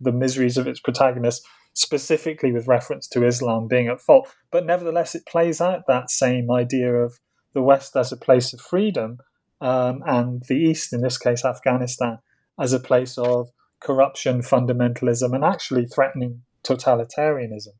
the 0.00 0.12
miseries 0.12 0.56
of 0.56 0.66
its 0.66 0.80
protagonist 0.80 1.46
specifically 1.74 2.52
with 2.52 2.68
reference 2.68 3.08
to 3.08 3.26
Islam 3.26 3.66
being 3.66 3.88
at 3.88 4.00
fault, 4.00 4.28
but 4.50 4.64
nevertheless 4.64 5.14
it 5.14 5.26
plays 5.26 5.60
out 5.60 5.86
that 5.86 6.10
same 6.10 6.50
idea 6.50 6.94
of 6.94 7.18
the 7.52 7.62
West 7.62 7.96
as 7.96 8.12
a 8.12 8.16
place 8.16 8.52
of 8.52 8.60
freedom 8.60 9.18
um, 9.60 10.02
and 10.06 10.42
the 10.48 10.56
East, 10.56 10.92
in 10.92 11.00
this 11.00 11.18
case 11.18 11.44
Afghanistan, 11.44 12.18
as 12.58 12.72
a 12.72 12.80
place 12.80 13.18
of 13.18 13.50
corruption, 13.80 14.40
fundamentalism, 14.40 15.34
and 15.34 15.44
actually 15.44 15.86
threatening 15.86 16.42
totalitarianism 16.62 17.74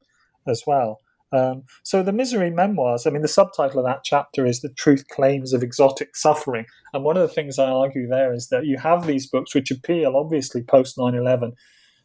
as 0.46 0.64
well. 0.66 1.00
Um, 1.34 1.64
so 1.82 2.02
the 2.02 2.12
misery 2.12 2.50
memoirs. 2.50 3.06
I 3.06 3.10
mean, 3.10 3.22
the 3.22 3.28
subtitle 3.28 3.80
of 3.80 3.86
that 3.86 4.04
chapter 4.04 4.46
is 4.46 4.60
"The 4.60 4.68
Truth 4.68 5.08
Claims 5.08 5.52
of 5.52 5.62
Exotic 5.62 6.16
Suffering," 6.16 6.66
and 6.92 7.02
one 7.02 7.16
of 7.16 7.22
the 7.22 7.34
things 7.34 7.58
I 7.58 7.70
argue 7.70 8.06
there 8.06 8.32
is 8.32 8.48
that 8.48 8.66
you 8.66 8.78
have 8.78 9.06
these 9.06 9.26
books 9.26 9.54
which 9.54 9.72
appeal, 9.72 10.16
obviously, 10.16 10.62
post 10.62 10.96
9/11, 10.96 11.52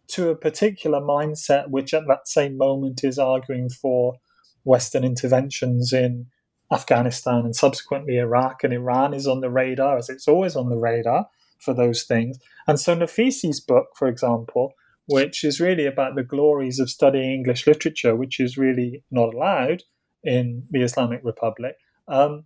to 0.10 0.30
a 0.30 0.36
particular 0.36 1.00
mindset 1.00 1.70
which, 1.70 1.94
at 1.94 2.08
that 2.08 2.28
same 2.28 2.58
moment, 2.58 3.04
is 3.04 3.20
arguing 3.20 3.70
for 3.70 4.16
Western 4.64 5.04
interventions 5.04 5.94
in 5.94 6.26
Afghanistan 6.72 7.46
and 7.46 7.56
subsequently 7.56 8.18
Iraq 8.18 8.64
and 8.64 8.74
Iran 8.74 9.14
is 9.14 9.28
on 9.28 9.42
the 9.42 9.50
radar, 9.50 9.98
as 9.98 10.10
it's 10.10 10.28
always 10.28 10.56
on 10.56 10.70
the 10.70 10.78
radar 10.78 11.28
for 11.60 11.74
those 11.74 12.04
things. 12.04 12.40
And 12.68 12.80
so 12.80 12.96
Nafisi's 12.96 13.60
book, 13.60 13.88
for 13.96 14.08
example, 14.08 14.74
which 15.10 15.44
is 15.44 15.60
really 15.60 15.88
about 15.88 16.16
the 16.16 16.24
glories 16.24 16.80
of 16.80 16.90
studying 16.90 17.32
English 17.32 17.66
literature, 17.66 18.16
which 18.16 18.40
is 18.40 18.58
really 18.58 19.04
not 19.10 19.34
allowed 19.34 19.82
in 20.24 20.64
the 20.70 20.84
Islamic 20.84 21.22
Republic, 21.24 21.76
um, 22.08 22.46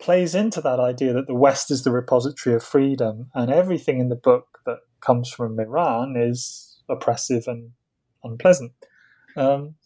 plays 0.00 0.34
into 0.34 0.60
that 0.60 0.80
idea 0.80 1.12
that 1.12 1.28
the 1.28 1.34
West 1.34 1.70
is 1.70 1.84
the 1.84 1.92
repository 1.92 2.56
of 2.56 2.64
freedom, 2.64 3.30
and 3.32 3.50
everything 3.50 4.00
in 4.00 4.08
the 4.08 4.16
book 4.16 4.58
that 4.66 4.78
comes 5.00 5.30
from 5.30 5.60
Iran 5.60 6.16
is 6.16 6.78
oppressive 6.88 7.44
and 7.46 7.70
unpleasant. 8.24 8.72
Um, 9.36 9.76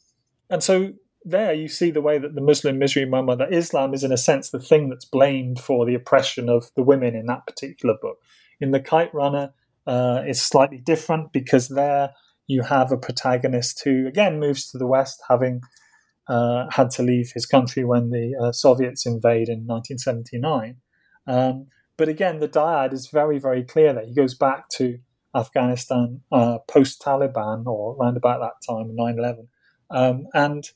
and 0.49 0.63
so 0.63 0.95
there 1.25 1.53
you 1.53 1.69
see 1.69 1.91
the 1.91 2.01
way 2.01 2.19
that 2.19 2.35
the 2.35 2.41
Muslim 2.41 2.79
misery 2.79 3.05
memoir, 3.05 3.37
that 3.37 3.53
Islam 3.53 3.93
is 3.93 4.03
in 4.03 4.13
a 4.13 4.17
sense 4.17 4.49
the 4.49 4.59
thing 4.59 4.89
that's 4.89 5.05
blamed 5.05 5.61
for 5.61 5.85
the 5.85 5.95
oppression 5.95 6.49
of 6.49 6.71
the 6.75 6.83
women 6.83 7.15
in 7.15 7.27
that 7.27 7.47
particular 7.47 7.95
book. 8.01 8.17
In 8.61 8.71
The 8.71 8.81
Kite 8.81 9.13
Runner, 9.13 9.53
uh, 9.87 10.23
is 10.27 10.41
slightly 10.41 10.79
different 10.79 11.33
because 11.33 11.69
there 11.69 12.11
you 12.47 12.63
have 12.63 12.93
a 12.93 12.97
protagonist 12.97 13.83
who 13.85 14.07
again 14.07 14.39
moves 14.39 14.71
to 14.71 14.79
the 14.79 14.87
west, 14.87 15.23
having 15.29 15.61
uh, 16.29 16.67
had 16.71 16.91
to 16.91 17.03
leave 17.03 17.33
his 17.33 17.47
country 17.47 17.85
when 17.85 18.11
the 18.11 18.35
uh, 18.41 18.53
Soviets 18.53 19.07
invade 19.07 19.49
in 19.49 19.67
1979. 19.67 20.77
Um, 21.27 21.67
but 21.97 22.09
again, 22.09 22.41
the 22.41 22.49
dyad 22.49 22.93
is 22.93 23.09
very, 23.09 23.39
very 23.39 23.63
clear 23.63 23.93
that 23.93 24.07
he 24.07 24.15
goes 24.15 24.35
back 24.35 24.69
to 24.71 24.99
Afghanistan 25.35 26.21
uh, 26.33 26.59
post 26.69 27.03
Taliban 27.03 27.67
or 27.67 27.97
around 27.97 28.17
about 28.17 28.41
that 28.41 28.67
time, 28.67 28.95
9 28.95 29.19
11. 29.19 29.49
Um, 29.91 30.27
and 30.35 30.69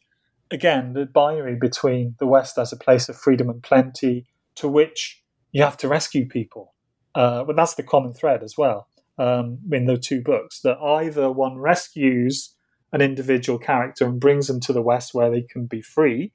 again, 0.51 0.93
the 0.93 1.07
binary 1.07 1.57
between 1.57 2.17
the 2.19 2.27
West 2.27 2.59
as 2.59 2.73
a 2.73 2.77
place 2.77 3.09
of 3.09 3.17
freedom 3.17 3.49
and 3.49 3.63
plenty 3.63 4.27
to 4.57 4.69
which 4.69 5.23
you 5.53 5.63
have 5.63 5.77
to 5.79 5.89
rescue 5.89 6.27
people. 6.27 6.75
Uh, 7.15 7.45
but 7.45 7.57
that's 7.57 7.75
the 7.75 7.83
common 7.83 8.15
thread 8.15 8.43
as 8.43 8.57
well 8.57 8.88
um, 9.19 9.59
in 9.73 9.87
the 9.87 9.97
two 9.97 10.21
books 10.21 10.61
that 10.61 10.79
either 10.79 11.31
one 11.31 11.59
rescues 11.59 12.55
an 12.93 13.01
individual 13.01 13.59
character 13.59 14.07
and 14.07 14.21
brings 14.21 14.47
them 14.47 14.61
to 14.61 14.73
the 14.73 14.83
West 14.83 15.13
where 15.13 15.31
they 15.31 15.43
can 15.43 15.67
be 15.67 15.83
free, 15.83 16.33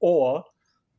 or 0.00 0.44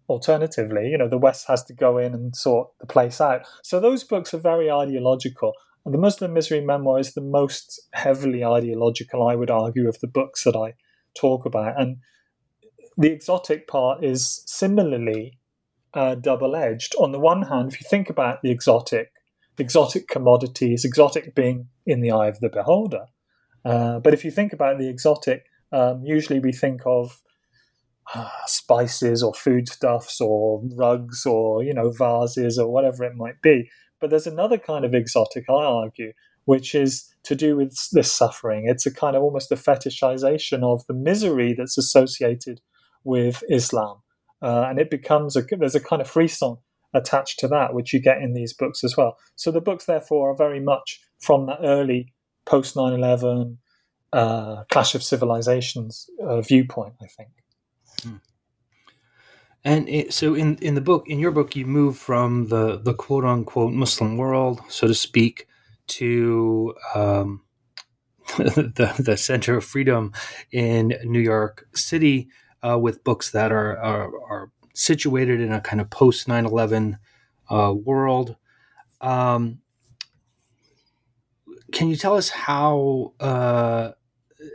alternatively, 0.10 0.88
you 0.88 0.98
know, 0.98 1.08
the 1.08 1.18
West 1.18 1.48
has 1.48 1.64
to 1.66 1.74
go 1.74 1.98
in 1.98 2.14
and 2.14 2.36
sort 2.36 2.70
the 2.80 2.88
place 2.88 3.22
out. 3.22 3.42
So 3.64 3.80
those 3.80 4.04
books 4.04 4.34
are 4.34 4.40
very 4.40 4.72
ideological. 4.72 5.54
And 5.86 5.94
the 5.94 6.00
Muslim 6.00 6.34
Misery 6.34 6.60
Memoir 6.60 7.00
is 7.00 7.14
the 7.14 7.22
most 7.22 7.80
heavily 7.94 8.44
ideological, 8.44 9.26
I 9.26 9.36
would 9.36 9.52
argue, 9.52 9.88
of 9.88 10.00
the 10.00 10.08
books 10.08 10.44
that 10.44 10.56
I 10.56 10.74
talk 11.14 11.46
about. 11.46 11.80
And 11.80 11.98
the 12.98 13.12
exotic 13.12 13.68
part 13.68 14.04
is 14.04 14.44
similarly 14.46 15.40
uh, 15.94 16.16
double 16.16 16.56
edged. 16.56 16.96
On 17.00 17.12
the 17.12 17.20
one 17.20 17.44
hand, 17.44 17.72
if 17.72 17.80
you 17.80 17.88
think 17.90 18.10
about 18.10 18.42
the 18.42 18.52
exotic, 18.52 19.12
exotic 19.58 20.08
commodities, 20.08 20.86
exotic 20.86 21.36
being 21.36 21.68
in 21.86 22.02
the 22.02 22.12
eye 22.12 22.28
of 22.28 22.40
the 22.40 22.50
beholder. 22.50 23.06
Uh, 23.66 24.00
but 24.00 24.14
if 24.14 24.24
you 24.24 24.32
think 24.32 24.54
about 24.54 24.78
the 24.78 24.90
exotic, 24.90 25.46
um, 25.72 26.04
usually 26.04 26.40
we 26.40 26.52
think 26.52 26.82
of 26.86 27.22
uh, 28.16 28.30
spices 28.46 29.22
or 29.22 29.34
foodstuffs 29.34 30.22
or 30.22 30.62
rugs 30.76 31.26
or 31.26 31.64
you 31.64 31.74
know 31.74 31.92
vases 31.92 32.58
or 32.58 32.72
whatever 32.72 33.04
it 33.04 33.16
might 33.16 33.42
be. 33.42 33.70
But 34.00 34.10
there's 34.10 34.28
another 34.28 34.58
kind 34.58 34.86
of 34.86 34.94
exotic, 34.94 35.46
I 35.50 35.54
argue, 35.54 36.14
which 36.46 36.76
is 36.76 37.14
to 37.24 37.36
do 37.36 37.58
with 37.58 37.76
this 37.92 38.12
suffering. 38.12 38.68
It's 38.68 38.86
a 38.86 38.94
kind 38.94 39.16
of 39.16 39.24
almost 39.24 39.52
a 39.52 39.56
fetishization 39.56 40.64
of 40.64 40.86
the 40.88 40.94
misery 40.94 41.54
that's 41.54 41.78
associated 41.78 42.62
with 43.04 43.44
Islam. 43.50 43.98
Uh, 44.42 44.66
and 44.70 44.80
it 44.80 44.92
becomes 44.92 45.36
a 45.36 45.44
there's 45.58 45.76
a 45.76 45.80
kind 45.80 46.02
of 46.02 46.08
frisson 46.08 46.58
attached 46.94 47.40
to 47.40 47.48
that, 47.50 47.74
which 47.74 47.94
you 47.94 48.02
get 48.02 48.22
in 48.22 48.34
these 48.34 48.54
books 48.54 48.84
as 48.84 48.96
well. 48.96 49.18
So 49.36 49.52
the 49.52 49.62
books, 49.62 49.86
therefore, 49.86 50.32
are 50.32 50.36
very 50.36 50.60
much 50.60 51.02
from 51.20 51.46
that 51.48 51.60
early 51.64 52.14
post 52.46 52.76
9 52.76 52.94
11 52.94 53.58
uh, 54.14 54.64
Clash 54.70 54.96
of 54.96 55.04
Civilizations 55.04 56.10
uh, 56.22 56.42
viewpoint, 56.42 56.94
I 57.02 57.08
think. 57.08 57.30
Hmm. 58.04 58.16
And 59.64 59.90
it, 59.90 60.14
so, 60.14 60.34
in, 60.34 60.58
in 60.62 60.76
the 60.76 60.82
book, 60.82 61.06
in 61.08 61.20
your 61.20 61.32
book, 61.32 61.56
you 61.56 61.66
move 61.66 61.98
from 61.98 62.48
the, 62.48 62.78
the 62.78 62.94
quote 62.94 63.26
unquote 63.26 63.74
Muslim 63.74 64.18
world, 64.18 64.62
so 64.70 64.88
to 64.88 64.94
speak, 64.94 65.48
to 65.88 66.74
um, 66.96 67.42
the, 68.38 68.96
the 69.00 69.18
center 69.18 69.58
of 69.58 69.66
freedom 69.66 70.14
in 70.52 70.94
New 71.04 71.20
York 71.20 71.68
City 71.74 72.30
uh, 72.64 72.78
with 72.80 73.04
books 73.04 73.32
that 73.32 73.52
are, 73.52 73.78
are, 73.78 74.12
are 74.30 74.52
situated 74.78 75.42
in 75.42 75.52
a 75.52 75.60
kind 75.60 75.82
of 75.82 75.90
post 75.90 76.28
9 76.28 76.46
11 76.46 76.98
uh, 77.50 77.74
world. 77.74 78.36
Um, 79.02 79.60
can 81.72 81.90
you 81.90 81.96
tell 81.96 82.16
us 82.16 82.30
how 82.30 83.14
uh, 83.20 83.92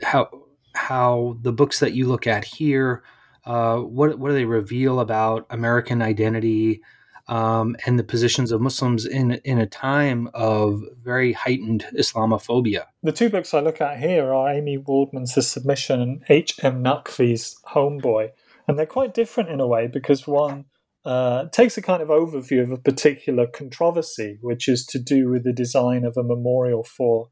how 0.03 0.31
how 0.75 1.37
the 1.43 1.53
books 1.53 1.81
that 1.81 1.93
you 1.93 2.07
look 2.07 2.27
at 2.27 2.45
here 2.45 3.03
uh, 3.45 3.79
what 3.79 4.19
what 4.19 4.29
do 4.29 4.35
they 4.35 4.45
reveal 4.45 5.01
about 5.01 5.47
American 5.51 6.01
identity 6.01 6.81
um, 7.29 7.77
and 7.87 7.99
the 7.99 8.05
positions 8.05 8.53
of 8.53 8.61
Muslims 8.61 9.05
in 9.05 9.33
in 9.45 9.59
a 9.59 9.67
time 9.67 10.31
of 10.35 10.83
very 11.03 11.33
heightened 11.33 11.85
Islamophobia? 11.99 12.85
The 13.03 13.13
two 13.13 13.29
books 13.29 13.53
I 13.53 13.61
look 13.61 13.81
at 13.81 13.99
here 13.99 14.33
are 14.33 14.53
Amy 14.53 14.79
Waldman's 14.79 15.35
The 15.35 15.43
Submission 15.43 16.01
and 16.01 16.23
H. 16.29 16.63
M. 16.63 16.83
Naqvi's 16.83 17.57
Homeboy 17.67 18.31
and 18.73 18.79
they're 18.79 18.87
quite 18.87 19.13
different 19.13 19.51
in 19.51 19.61
a 19.61 19.67
way 19.67 19.87
because 19.87 20.27
one 20.27 20.65
uh, 21.05 21.45
takes 21.53 21.77
a 21.77 21.83
kind 21.83 22.03
of 22.03 22.09
overview 22.09 22.63
of 22.63 22.71
a 22.71 22.79
particular 22.79 23.47
controversy, 23.47 24.39
which 24.41 24.67
is 24.67 24.87
to 24.87 24.99
do 24.99 25.29
with 25.29 25.45
the 25.45 25.53
design 25.53 26.07
of 26.07 26.17
a 26.17 26.23
memorial 26.23 26.83
for 26.83 27.29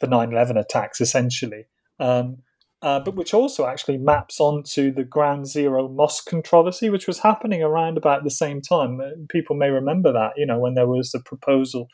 the 0.00 0.06
9 0.06 0.32
11 0.32 0.58
attacks, 0.58 1.00
essentially, 1.00 1.64
um, 1.98 2.42
uh, 2.82 3.00
but 3.00 3.16
which 3.16 3.32
also 3.32 3.66
actually 3.66 3.96
maps 3.96 4.38
onto 4.38 4.92
the 4.92 5.02
Ground 5.02 5.46
Zero 5.46 5.88
Mosque 5.88 6.28
controversy, 6.28 6.90
which 6.90 7.06
was 7.06 7.20
happening 7.20 7.62
around 7.62 7.96
about 7.96 8.22
the 8.22 8.30
same 8.30 8.60
time. 8.60 9.00
Uh, 9.00 9.12
people 9.30 9.56
may 9.56 9.70
remember 9.70 10.12
that, 10.12 10.32
you 10.36 10.44
know, 10.44 10.58
when 10.58 10.74
there 10.74 10.86
was 10.86 11.10
the 11.12 11.20
proposal 11.20 11.88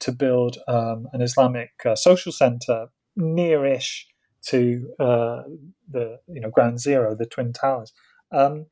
to 0.00 0.10
build 0.10 0.56
um, 0.68 1.06
an 1.12 1.20
Islamic 1.20 1.70
uh, 1.84 1.94
social 1.94 2.32
center 2.32 2.86
near-ish 3.14 4.06
to 4.48 4.88
uh, 4.98 5.42
the 5.90 6.18
you 6.28 6.40
know 6.40 6.50
Ground 6.50 6.80
Zero, 6.80 7.14
the 7.14 7.26
Twin 7.26 7.52
Towers. 7.52 7.92
Um, 8.32 8.66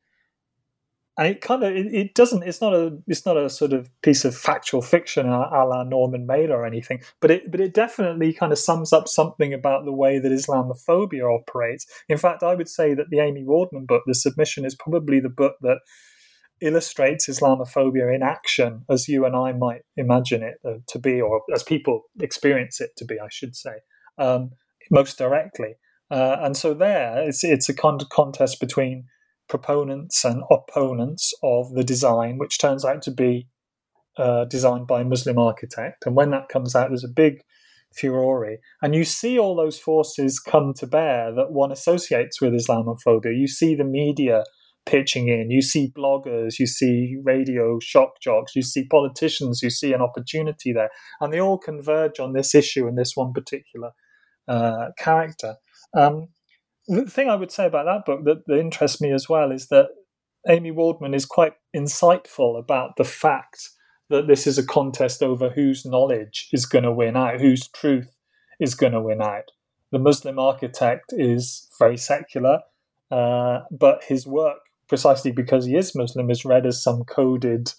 and 1.16 1.28
it 1.28 1.40
kind 1.40 1.62
of 1.62 1.72
it, 1.72 1.86
it, 1.94 2.14
doesn't 2.14 2.42
it's 2.42 2.60
not 2.60 2.74
a 2.74 2.98
it's 3.06 3.24
not 3.24 3.36
a 3.36 3.48
sort 3.48 3.72
of 3.72 3.88
piece 4.02 4.24
of 4.24 4.36
factual 4.36 4.82
fiction 4.82 5.28
a, 5.28 5.64
la 5.64 5.84
Norman 5.84 6.26
Mailer 6.26 6.56
or 6.56 6.66
anything, 6.66 7.02
but 7.20 7.30
it 7.30 7.50
but 7.50 7.60
it 7.60 7.72
definitely 7.72 8.32
kind 8.32 8.52
of 8.52 8.58
sums 8.58 8.92
up 8.92 9.06
something 9.06 9.54
about 9.54 9.84
the 9.84 9.92
way 9.92 10.18
that 10.18 10.32
Islamophobia 10.32 11.22
operates. 11.22 11.86
In 12.08 12.18
fact, 12.18 12.42
I 12.42 12.54
would 12.54 12.68
say 12.68 12.94
that 12.94 13.10
the 13.10 13.20
Amy 13.20 13.44
Waldman 13.44 13.86
book, 13.86 14.02
The 14.06 14.14
Submission, 14.14 14.64
is 14.64 14.74
probably 14.74 15.20
the 15.20 15.28
book 15.28 15.54
that 15.62 15.78
illustrates 16.60 17.28
Islamophobia 17.28 18.14
in 18.14 18.22
action 18.22 18.84
as 18.88 19.08
you 19.08 19.24
and 19.24 19.36
I 19.36 19.52
might 19.52 19.82
imagine 19.96 20.42
it 20.42 20.58
uh, 20.64 20.78
to 20.88 20.98
be, 20.98 21.20
or 21.20 21.42
as 21.54 21.62
people 21.62 22.02
experience 22.20 22.80
it 22.80 22.90
to 22.96 23.04
be, 23.04 23.20
I 23.20 23.28
should 23.30 23.54
say. 23.54 23.76
Um, 24.18 24.52
most 24.90 25.18
directly. 25.18 25.74
Uh, 26.10 26.36
and 26.40 26.56
so 26.56 26.74
there, 26.74 27.26
it's 27.26 27.42
it's 27.42 27.68
a 27.68 27.74
con- 27.74 27.98
contest 28.10 28.60
between 28.60 29.06
proponents 29.48 30.24
and 30.24 30.42
opponents 30.50 31.32
of 31.42 31.72
the 31.74 31.84
design, 31.84 32.38
which 32.38 32.58
turns 32.58 32.84
out 32.84 33.02
to 33.02 33.10
be 33.10 33.48
uh, 34.16 34.44
designed 34.44 34.86
by 34.86 35.00
a 35.00 35.04
Muslim 35.04 35.38
architect. 35.38 36.06
And 36.06 36.14
when 36.14 36.30
that 36.30 36.48
comes 36.48 36.74
out, 36.74 36.88
there's 36.88 37.04
a 37.04 37.08
big 37.08 37.42
furore, 37.92 38.58
and 38.82 38.94
you 38.94 39.04
see 39.04 39.38
all 39.38 39.56
those 39.56 39.78
forces 39.78 40.40
come 40.40 40.72
to 40.74 40.86
bear 40.86 41.32
that 41.34 41.52
one 41.52 41.72
associates 41.72 42.40
with 42.40 42.52
Islamophobia. 42.52 43.36
You 43.36 43.48
see 43.48 43.74
the 43.74 43.84
media 43.84 44.44
pitching 44.86 45.28
in, 45.28 45.50
you 45.50 45.62
see 45.62 45.92
bloggers, 45.96 46.58
you 46.58 46.66
see 46.66 47.16
radio 47.22 47.78
shock 47.80 48.20
jocks, 48.20 48.54
you 48.54 48.62
see 48.62 48.86
politicians, 48.86 49.60
you 49.62 49.70
see 49.70 49.92
an 49.92 50.02
opportunity 50.02 50.72
there, 50.72 50.90
and 51.20 51.32
they 51.32 51.40
all 51.40 51.58
converge 51.58 52.20
on 52.20 52.34
this 52.34 52.54
issue 52.54 52.86
and 52.86 52.98
this 52.98 53.12
one 53.14 53.32
particular 53.32 53.92
uh, 54.48 54.88
character. 54.98 55.56
Um, 55.96 56.28
the 56.88 57.06
thing 57.06 57.28
I 57.30 57.36
would 57.36 57.50
say 57.50 57.66
about 57.66 57.86
that 57.86 58.04
book 58.04 58.24
that, 58.24 58.46
that 58.46 58.58
interests 58.58 59.00
me 59.00 59.12
as 59.12 59.28
well 59.28 59.50
is 59.50 59.68
that 59.68 59.88
Amy 60.48 60.70
Waldman 60.70 61.14
is 61.14 61.24
quite 61.24 61.54
insightful 61.74 62.58
about 62.58 62.96
the 62.96 63.04
fact 63.04 63.70
that 64.10 64.26
this 64.26 64.46
is 64.46 64.58
a 64.58 64.66
contest 64.66 65.22
over 65.22 65.50
whose 65.50 65.86
knowledge 65.86 66.48
is 66.52 66.66
going 66.66 66.84
to 66.84 66.92
win 66.92 67.16
out, 67.16 67.40
whose 67.40 67.68
truth 67.68 68.18
is 68.60 68.74
going 68.74 68.92
to 68.92 69.00
win 69.00 69.22
out. 69.22 69.50
The 69.92 69.98
Muslim 69.98 70.38
architect 70.38 71.12
is 71.12 71.68
very 71.78 71.96
secular, 71.96 72.60
uh, 73.10 73.60
but 73.70 74.04
his 74.04 74.26
work, 74.26 74.58
precisely 74.88 75.32
because 75.32 75.64
he 75.64 75.76
is 75.76 75.94
Muslim, 75.94 76.30
is 76.30 76.44
read 76.44 76.66
as 76.66 76.82
some 76.82 77.04
coded, 77.04 77.72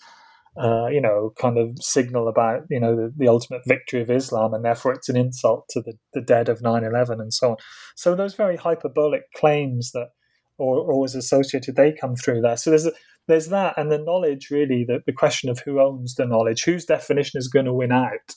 uh, 0.57 0.87
you 0.87 1.01
know, 1.01 1.33
kind 1.39 1.57
of 1.57 1.71
signal 1.81 2.27
about, 2.27 2.61
you 2.69 2.79
know, 2.79 2.95
the, 2.95 3.11
the, 3.17 3.27
ultimate 3.27 3.61
victory 3.67 4.01
of 4.01 4.09
Islam, 4.09 4.53
and 4.53 4.63
therefore 4.63 4.93
it's 4.93 5.09
an 5.09 5.17
insult 5.17 5.65
to 5.69 5.81
the, 5.81 5.93
the 6.13 6.21
dead 6.21 6.47
of 6.47 6.61
9 6.61 6.83
11 6.83 7.19
and 7.19 7.33
so 7.33 7.51
on. 7.51 7.57
So 7.95 8.15
those 8.15 8.35
very 8.35 8.55
hyperbolic 8.55 9.23
claims 9.35 9.91
that 9.91 10.09
or, 10.57 10.99
was 10.99 11.15
associated, 11.15 11.75
they 11.75 11.93
come 11.93 12.15
through 12.15 12.41
there. 12.41 12.57
So 12.57 12.69
there's 12.69 12.85
a, 12.85 12.93
there's 13.27 13.47
that, 13.49 13.73
and 13.77 13.91
the 13.91 13.97
knowledge 13.97 14.49
really, 14.49 14.85
the, 14.87 14.99
the 15.05 15.13
question 15.13 15.49
of 15.49 15.59
who 15.59 15.81
owns 15.81 16.15
the 16.15 16.25
knowledge, 16.25 16.63
whose 16.63 16.85
definition 16.85 17.37
is 17.37 17.47
going 17.47 17.65
to 17.65 17.73
win 17.73 17.91
out, 17.91 18.35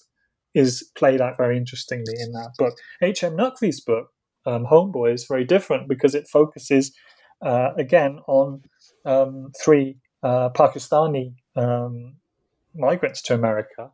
is 0.55 0.91
played 0.97 1.21
out 1.21 1.37
very 1.37 1.57
interestingly 1.57 2.15
in 2.19 2.33
that 2.33 2.53
book. 2.59 2.75
H.M. 3.03 3.37
Naqvi's 3.37 3.81
book, 3.81 4.09
um, 4.47 4.65
Homeboy, 4.65 5.15
is 5.15 5.27
very 5.29 5.45
different 5.45 5.89
because 5.89 6.15
it 6.15 6.27
focuses 6.27 6.93
uh, 7.45 7.71
again 7.77 8.19
on 8.27 8.63
um, 9.05 9.53
three 9.63 9.99
uh, 10.23 10.49
Pakistani 10.51 11.35
um, 11.59 12.17
migrants 12.75 13.21
to 13.23 13.35
America 13.35 13.91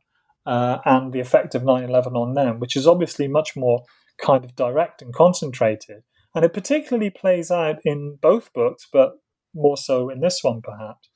uh, 0.46 0.78
and 0.84 1.12
the 1.12 1.20
effect 1.20 1.54
of 1.54 1.64
9 1.64 1.84
11 1.84 2.14
on 2.14 2.34
them, 2.34 2.60
which 2.60 2.76
is 2.76 2.86
obviously 2.86 3.28
much 3.28 3.56
more 3.56 3.82
kind 4.18 4.44
of 4.44 4.54
direct 4.54 5.02
and 5.02 5.14
concentrated. 5.14 6.02
And 6.34 6.44
it 6.44 6.52
particularly 6.52 7.10
plays 7.10 7.50
out 7.50 7.76
in 7.84 8.18
both 8.20 8.52
books, 8.52 8.86
but 8.92 9.12
more 9.54 9.76
so 9.76 10.10
in 10.10 10.20
this 10.20 10.40
one 10.42 10.60
perhaps, 10.62 11.08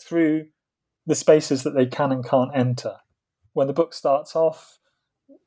through 0.00 0.46
the 1.06 1.14
spaces 1.14 1.62
that 1.62 1.74
they 1.74 1.86
can 1.86 2.12
and 2.12 2.28
can't 2.28 2.50
enter. 2.54 2.96
When 3.52 3.68
the 3.68 3.72
book 3.72 3.94
starts 3.94 4.36
off, 4.36 4.78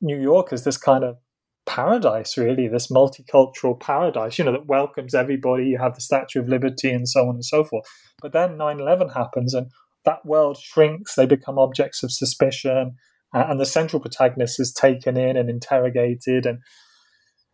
New 0.02 0.20
York 0.20 0.52
is 0.54 0.64
this 0.64 0.78
kind 0.78 1.04
of 1.04 1.18
paradise, 1.66 2.38
really, 2.38 2.68
this 2.68 2.88
multicultural 2.88 3.80
paradise, 3.80 4.40
you 4.40 4.46
know, 4.46 4.54
that 4.54 4.66
welcomes 4.66 5.14
everybody. 5.14 5.66
You 5.66 5.78
have 5.78 5.96
the 5.96 6.02
Statue 6.02 6.40
of 6.40 6.48
Liberty 6.48 6.90
and 6.90 7.08
so 7.08 7.28
on 7.28 7.36
and 7.36 7.46
so 7.46 7.64
forth. 7.64 7.86
But 8.22 8.32
then 8.32 8.58
9 8.58 8.80
11 8.80 9.10
happens 9.10 9.54
and 9.54 9.68
that 10.10 10.26
world 10.26 10.58
shrinks, 10.58 11.16
they 11.16 11.26
become 11.26 11.60
objects 11.60 12.04
of 12.04 12.12
suspicion, 12.12 12.96
and 13.34 13.60
the 13.60 13.66
central 13.66 14.00
protagonist 14.00 14.60
is 14.60 14.74
taken 14.74 15.18
in 15.18 15.38
and 15.38 15.50
interrogated 15.50 16.46
and 16.46 16.60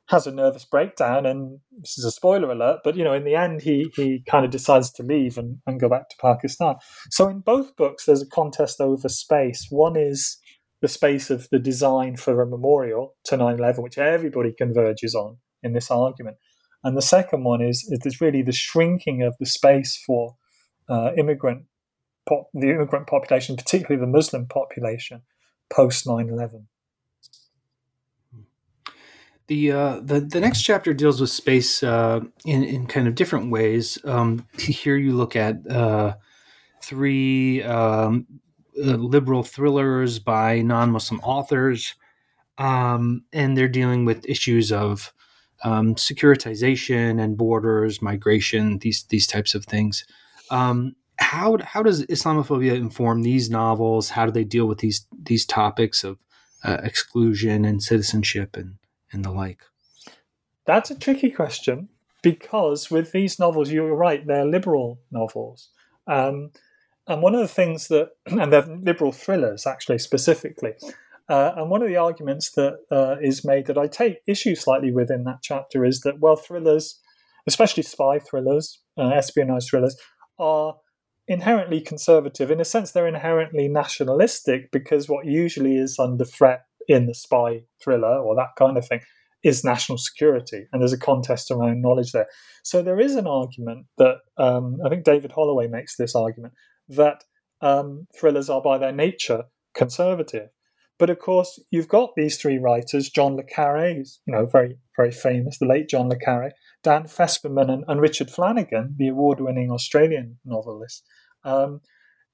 has 0.08 0.28
a 0.28 0.32
nervous 0.32 0.66
breakdown. 0.66 1.26
And 1.26 1.60
this 1.80 1.98
is 1.98 2.06
a 2.06 2.12
spoiler 2.12 2.52
alert 2.52 2.80
but 2.84 2.96
you 2.96 3.04
know 3.04 3.14
in 3.14 3.26
the 3.26 3.36
end 3.36 3.62
he 3.62 3.92
he 3.96 4.24
kind 4.30 4.46
of 4.46 4.52
decides 4.52 4.92
to 4.94 5.04
leave 5.04 5.38
and, 5.38 5.58
and 5.66 5.80
go 5.80 5.90
back 5.90 6.10
to 6.10 6.16
pakistan. 6.22 6.76
So 7.12 7.28
in 7.28 7.40
both 7.40 7.76
books 7.76 8.06
there's 8.06 8.22
a 8.22 8.30
contest 8.30 8.80
over 8.80 9.10
space. 9.10 9.68
One 9.70 9.98
is 9.98 10.38
the 10.82 10.88
space 10.88 11.30
of 11.30 11.48
the 11.52 11.60
design 11.60 12.16
for 12.16 12.42
a 12.42 12.48
memorial 12.48 13.16
to 13.26 13.38
9-11 13.38 13.84
which 13.84 13.98
everybody 13.98 14.54
converges 14.58 15.16
on 15.16 15.38
in 15.64 15.74
this 15.74 15.90
argument. 15.90 16.38
And 16.84 16.96
the 16.96 17.02
second 17.02 17.44
one 17.44 17.62
is 17.62 17.86
is 18.06 18.22
really 18.22 18.44
the 18.44 18.52
shrinking 18.52 19.24
of 19.24 19.36
the 19.40 19.48
space 19.48 20.02
for 20.06 20.36
uh, 20.88 21.12
immigrant 21.18 21.66
pop, 22.26 22.50
the 22.54 22.70
immigrant 22.70 23.08
population 23.08 23.56
particularly 23.56 24.00
the 24.00 24.12
muslim 24.12 24.48
population 24.48 25.22
post 25.70 26.06
9-11 26.06 26.66
the 29.48 29.72
uh, 29.72 30.00
the 30.02 30.22
the 30.22 30.40
next 30.40 30.64
chapter 30.64 30.94
deals 30.94 31.22
with 31.22 31.30
space 31.30 31.84
uh, 31.84 32.22
in 32.46 32.64
in 32.64 32.88
kind 32.88 33.08
of 33.08 33.16
different 33.16 33.52
ways. 33.52 34.00
Um, 34.04 34.48
here 34.58 34.98
you 34.98 35.14
look 35.14 35.36
at 35.36 35.70
uh, 35.70 36.16
three 36.82 37.62
um, 37.64 38.26
uh, 38.78 38.96
liberal 38.96 39.44
thrillers 39.44 40.20
by 40.20 40.62
non-Muslim 40.62 41.20
authors, 41.22 41.96
um, 42.58 43.24
and 43.34 43.58
they're 43.58 43.68
dealing 43.68 44.06
with 44.06 44.28
issues 44.28 44.72
of 44.72 45.14
um, 45.64 45.96
securitization 45.96 47.22
and 47.22 47.38
borders, 47.38 48.02
migration, 48.02 48.80
these 48.80 49.04
these 49.04 49.28
types 49.28 49.54
of 49.54 49.66
things. 49.66 50.06
Um, 50.50 50.96
how 51.18 51.58
how 51.64 51.84
does 51.84 52.06
Islamophobia 52.06 52.76
inform 52.76 53.22
these 53.22 53.50
novels? 53.50 54.10
How 54.10 54.26
do 54.26 54.32
they 54.32 54.44
deal 54.44 54.66
with 54.66 54.80
these 54.80 55.06
these 55.18 55.46
topics 55.46 56.04
of 56.04 56.18
uh, 56.64 56.78
exclusion 56.84 57.66
and 57.66 57.82
citizenship 57.82 58.56
and 58.56 58.76
and 59.12 59.24
the 59.24 59.32
like? 59.32 59.62
That's 60.66 60.92
a 60.92 60.98
tricky 60.98 61.30
question 61.30 61.90
because 62.22 62.90
with 62.90 63.12
these 63.12 63.38
novels, 63.38 63.72
you're 63.72 63.96
right, 63.96 64.26
they're 64.26 64.46
liberal 64.46 65.00
novels. 65.12 65.70
Um, 66.08 66.52
and 67.08 67.22
one 67.22 67.36
of 67.36 67.42
the 67.42 67.48
things 67.48 67.88
that, 67.90 68.10
and 68.26 68.52
they're 68.52 68.66
liberal 68.66 69.12
thrillers 69.12 69.68
actually 69.68 70.00
specifically. 70.00 70.74
Uh, 71.28 71.54
and 71.56 71.70
one 71.70 71.82
of 71.82 71.88
the 71.88 71.98
arguments 71.98 72.52
that 72.52 72.78
uh, 72.92 73.16
is 73.22 73.46
made 73.46 73.66
that 73.66 73.78
I 73.78 73.88
take 73.88 74.18
issue 74.28 74.56
slightly 74.56 74.92
with 74.92 75.10
in 75.10 75.24
that 75.24 75.40
chapter 75.42 75.84
is 75.84 76.02
that, 76.02 76.20
well, 76.20 76.36
thrillers, 76.36 77.00
especially 77.48 77.84
spy 77.84 78.20
thrillers, 78.20 78.80
uh, 78.98 79.10
espionage 79.10 79.70
thrillers, 79.70 79.96
are 80.38 80.76
inherently 81.28 81.82
conservative. 81.82 82.52
In 82.52 82.62
a 82.62 82.66
sense, 82.66 82.92
they're 82.92 83.08
inherently 83.08 83.68
nationalistic 83.68 84.72
because 84.72 85.10
what 85.10 85.26
usually 85.26 85.78
is 85.78 85.98
under 86.00 86.26
threat 86.26 86.62
in 86.88 87.08
the 87.08 87.16
spy 87.16 87.64
thriller 87.84 88.20
or 88.20 88.36
that 88.36 88.56
kind 88.58 88.78
of 88.78 88.88
thing 88.88 89.02
is 89.44 89.64
national 89.64 90.00
security, 90.00 90.66
and 90.72 90.82
there's 90.82 90.94
a 90.94 90.98
contest 90.98 91.52
around 91.52 91.82
knowledge 91.82 92.12
there. 92.12 92.26
So 92.64 92.82
there 92.82 93.00
is 93.00 93.16
an 93.16 93.28
argument 93.28 93.86
that 94.00 94.18
um, 94.38 94.78
I 94.84 94.90
think 94.90 95.04
David 95.04 95.32
Holloway 95.32 95.68
makes 95.68 95.98
this 95.98 96.16
argument 96.16 96.56
that 96.90 97.24
um, 97.62 98.08
thrillers 98.20 98.50
are 98.50 98.62
by 98.62 98.80
their 98.80 98.92
nature 98.92 99.44
conservative. 99.76 100.50
But 100.98 101.10
of 101.10 101.20
course, 101.20 101.60
you've 101.72 101.88
got 101.88 102.12
these 102.16 102.38
three 102.38 102.58
writers: 102.58 103.10
John 103.10 103.36
le 103.36 103.44
Carre, 103.44 103.96
you 103.96 104.06
know, 104.28 104.46
very 104.46 104.78
very 104.96 105.12
famous, 105.12 105.58
the 105.58 105.66
late 105.66 105.90
John 105.90 106.10
le 106.10 106.18
Carre, 106.18 106.52
Dan 106.84 107.04
Fesperman, 107.04 107.70
and, 107.70 107.84
and 107.88 108.00
Richard 108.00 108.30
Flanagan, 108.30 108.96
the 108.98 109.10
award-winning 109.10 109.72
Australian 109.72 110.38
novelist. 110.46 111.04
Um, 111.44 111.82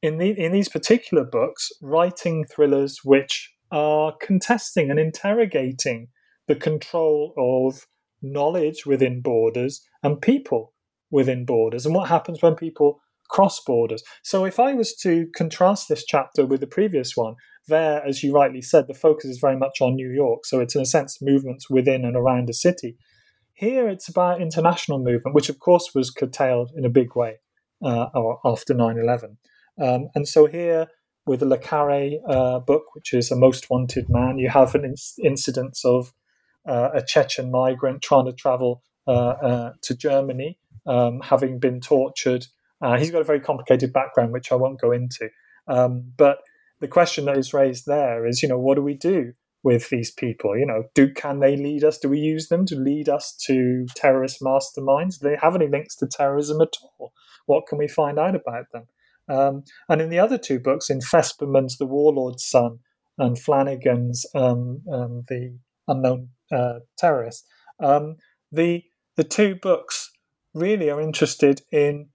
in 0.02 0.18
the 0.18 0.30
in 0.30 0.52
these 0.52 0.70
particular 0.70 1.24
books, 1.24 1.72
writing 1.82 2.46
thrillers 2.46 3.00
which 3.04 3.52
are 3.72 4.14
contesting 4.22 4.90
and 4.90 5.00
interrogating 5.00 6.10
the 6.48 6.56
control 6.56 7.34
of 7.38 7.88
knowledge 8.22 8.86
within 8.86 9.22
borders 9.22 9.82
and 10.04 10.22
people 10.22 10.74
within 11.10 11.46
borders 11.46 11.86
and 11.86 11.96
what 11.96 12.10
happens 12.10 12.42
when 12.42 12.56
people 12.56 13.02
cross 13.32 13.60
borders. 13.64 14.04
So, 14.24 14.46
if 14.46 14.60
I 14.60 14.74
was 14.74 14.96
to 14.98 15.28
contrast 15.36 15.90
this 15.90 16.06
chapter 16.06 16.46
with 16.46 16.60
the 16.60 16.68
previous 16.68 17.16
one, 17.16 17.36
there, 17.68 18.06
as 18.06 18.22
you 18.22 18.34
rightly 18.34 18.62
said, 18.62 18.88
the 18.88 18.94
focus 18.94 19.26
is 19.26 19.40
very 19.40 19.58
much 19.58 19.82
on 19.82 19.96
New 19.96 20.12
York. 20.12 20.46
So, 20.46 20.60
it's 20.60 20.76
in 20.76 20.82
a 20.82 20.86
sense 20.86 21.18
movements 21.22 21.70
within 21.70 22.06
and 22.06 22.16
around 22.16 22.50
a 22.50 22.54
city. 22.54 22.98
Here, 23.54 23.88
it's 23.88 24.10
about 24.10 24.42
international 24.42 25.00
movement, 25.00 25.34
which 25.34 25.50
of 25.50 25.60
course 25.60 25.92
was 25.96 26.12
curtailed 26.12 26.72
in 26.76 26.86
a 26.86 26.90
big 26.90 27.16
way 27.16 27.38
uh, 27.84 28.08
after 28.46 28.74
9 28.74 28.98
11. 28.98 29.38
Um, 29.82 30.10
and 30.14 30.28
so, 30.28 30.46
here 30.46 30.88
with 31.26 31.40
the 31.40 31.46
Le 31.46 31.58
Carre 31.58 32.20
uh, 32.28 32.60
book, 32.60 32.84
which 32.94 33.14
is 33.14 33.32
a 33.32 33.36
most 33.36 33.70
wanted 33.70 34.06
man. 34.10 34.38
You 34.38 34.50
have 34.50 34.76
an 34.76 34.84
in- 34.84 35.26
incidence 35.26 35.86
of 35.86 36.14
uh, 36.68 36.90
a 36.94 37.02
Chechen 37.02 37.52
migrant 37.52 38.02
trying 38.02 38.26
to 38.26 38.34
travel 38.34 38.84
uh, 39.08 39.12
uh 39.12 39.74
to 39.82 39.96
Germany, 39.96 40.60
um, 40.86 41.22
having 41.22 41.60
been 41.60 41.80
tortured. 41.80 42.46
Uh, 42.82 42.98
he's 42.98 43.12
got 43.12 43.22
a 43.22 43.26
very 43.26 43.40
complicated 43.40 43.94
background, 43.94 44.32
which 44.32 44.52
I 44.52 44.56
won't 44.56 44.82
go 44.82 44.92
into. 44.92 45.30
Um, 45.68 46.12
but 46.18 46.40
the 46.80 46.88
question 46.88 47.26
that 47.26 47.38
is 47.38 47.54
raised 47.54 47.86
there 47.86 48.26
is, 48.26 48.42
you 48.42 48.50
know, 48.50 48.60
what 48.60 48.76
do 48.76 48.82
we 48.82 48.96
do 48.96 49.34
with 49.64 49.90
these 49.90 50.12
people? 50.12 50.58
You 50.58 50.66
know, 50.66 50.86
do 50.96 51.12
can 51.14 51.40
they 51.40 51.56
lead 51.56 51.84
us? 51.84 51.98
Do 51.98 52.10
we 52.10 52.20
use 52.20 52.50
them 52.50 52.66
to 52.68 52.76
lead 52.76 53.08
us 53.08 53.36
to 53.46 53.86
terrorist 53.96 54.42
masterminds? 54.42 55.20
Do 55.20 55.30
they 55.30 55.38
have 55.42 55.56
any 55.56 55.68
links 55.68 55.96
to 55.98 56.08
terrorism 56.08 56.62
at 56.62 56.74
all? 56.82 57.14
What 57.46 57.68
can 57.68 57.78
we 57.78 57.88
find 57.88 58.18
out 58.18 58.36
about 58.36 58.72
them? 58.72 58.88
Um, 59.30 59.64
and 59.88 60.02
in 60.02 60.10
the 60.10 60.20
other 60.20 60.38
two 60.38 60.60
books, 60.60 60.90
in 60.90 61.00
Fesperman's 61.00 61.78
The 61.78 61.86
Warlord's 61.86 62.44
Son 62.44 62.80
and 63.18 63.40
Flanagan's 63.40 64.26
um, 64.34 64.82
um, 64.92 65.24
The 65.28 65.58
Unknown 65.88 66.30
uh, 66.52 66.80
Terrorist, 66.98 67.46
um, 67.80 68.18
the 68.52 68.84
the 69.16 69.24
two 69.24 69.56
books 69.56 70.12
really 70.54 70.90
are 70.90 71.02
interested 71.02 71.62
in 71.72 72.08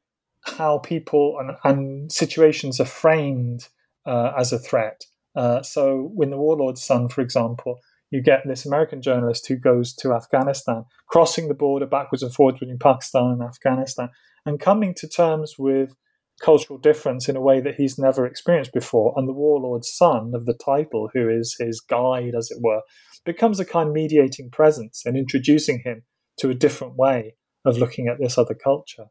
how 0.47 0.79
people 0.79 1.37
and, 1.39 1.57
and 1.65 2.13
situations 2.13 2.81
are 2.81 2.87
framed 2.87 3.69
uh, 4.07 4.33
as 4.39 4.53
a 4.53 4.59
threat. 4.59 5.05
Uh, 5.35 5.63
so, 5.63 6.13
in 6.21 6.31
The 6.31 6.39
Warlord's 6.39 6.83
Son, 6.83 7.09
for 7.09 7.21
example, 7.21 7.79
you 8.11 8.23
get 8.23 8.43
this 8.47 8.65
American 8.65 9.03
journalist 9.03 9.47
who 9.49 9.57
goes 9.57 9.93
to 9.97 10.13
Afghanistan, 10.13 10.85
crossing 11.09 11.49
the 11.49 11.55
border 11.55 11.87
backwards 11.87 12.23
and 12.23 12.33
forwards 12.33 12.61
between 12.61 12.79
Pakistan 12.79 13.33
and 13.33 13.43
Afghanistan, 13.43 14.09
and 14.47 14.61
coming 14.61 14.95
to 14.95 15.09
terms 15.09 15.57
with 15.59 15.95
cultural 16.41 16.79
difference 16.79 17.29
in 17.29 17.37
a 17.37 17.41
way 17.41 17.61
that 17.61 17.75
he's 17.75 17.99
never 17.99 18.27
experienced 18.27 18.73
before. 18.73 19.13
And 19.17 19.29
the 19.29 19.33
warlord's 19.33 19.93
son 19.93 20.33
of 20.35 20.47
the 20.47 20.55
title, 20.55 21.11
who 21.13 21.29
is 21.29 21.57
his 21.59 21.81
guide, 21.81 22.35
as 22.37 22.51
it 22.51 22.59
were, 22.61 22.83
becomes 23.25 23.59
a 23.59 23.65
kind 23.65 23.89
of 23.89 23.95
mediating 23.95 24.51
presence 24.51 25.03
and 25.05 25.17
introducing 25.17 25.83
him 25.85 26.03
to 26.39 26.51
a 26.51 26.55
different 26.55 26.97
way 26.97 27.35
of 27.65 27.79
looking 27.79 28.07
at 28.07 28.19
this 28.21 28.39
other 28.39 28.55
culture. 28.55 29.07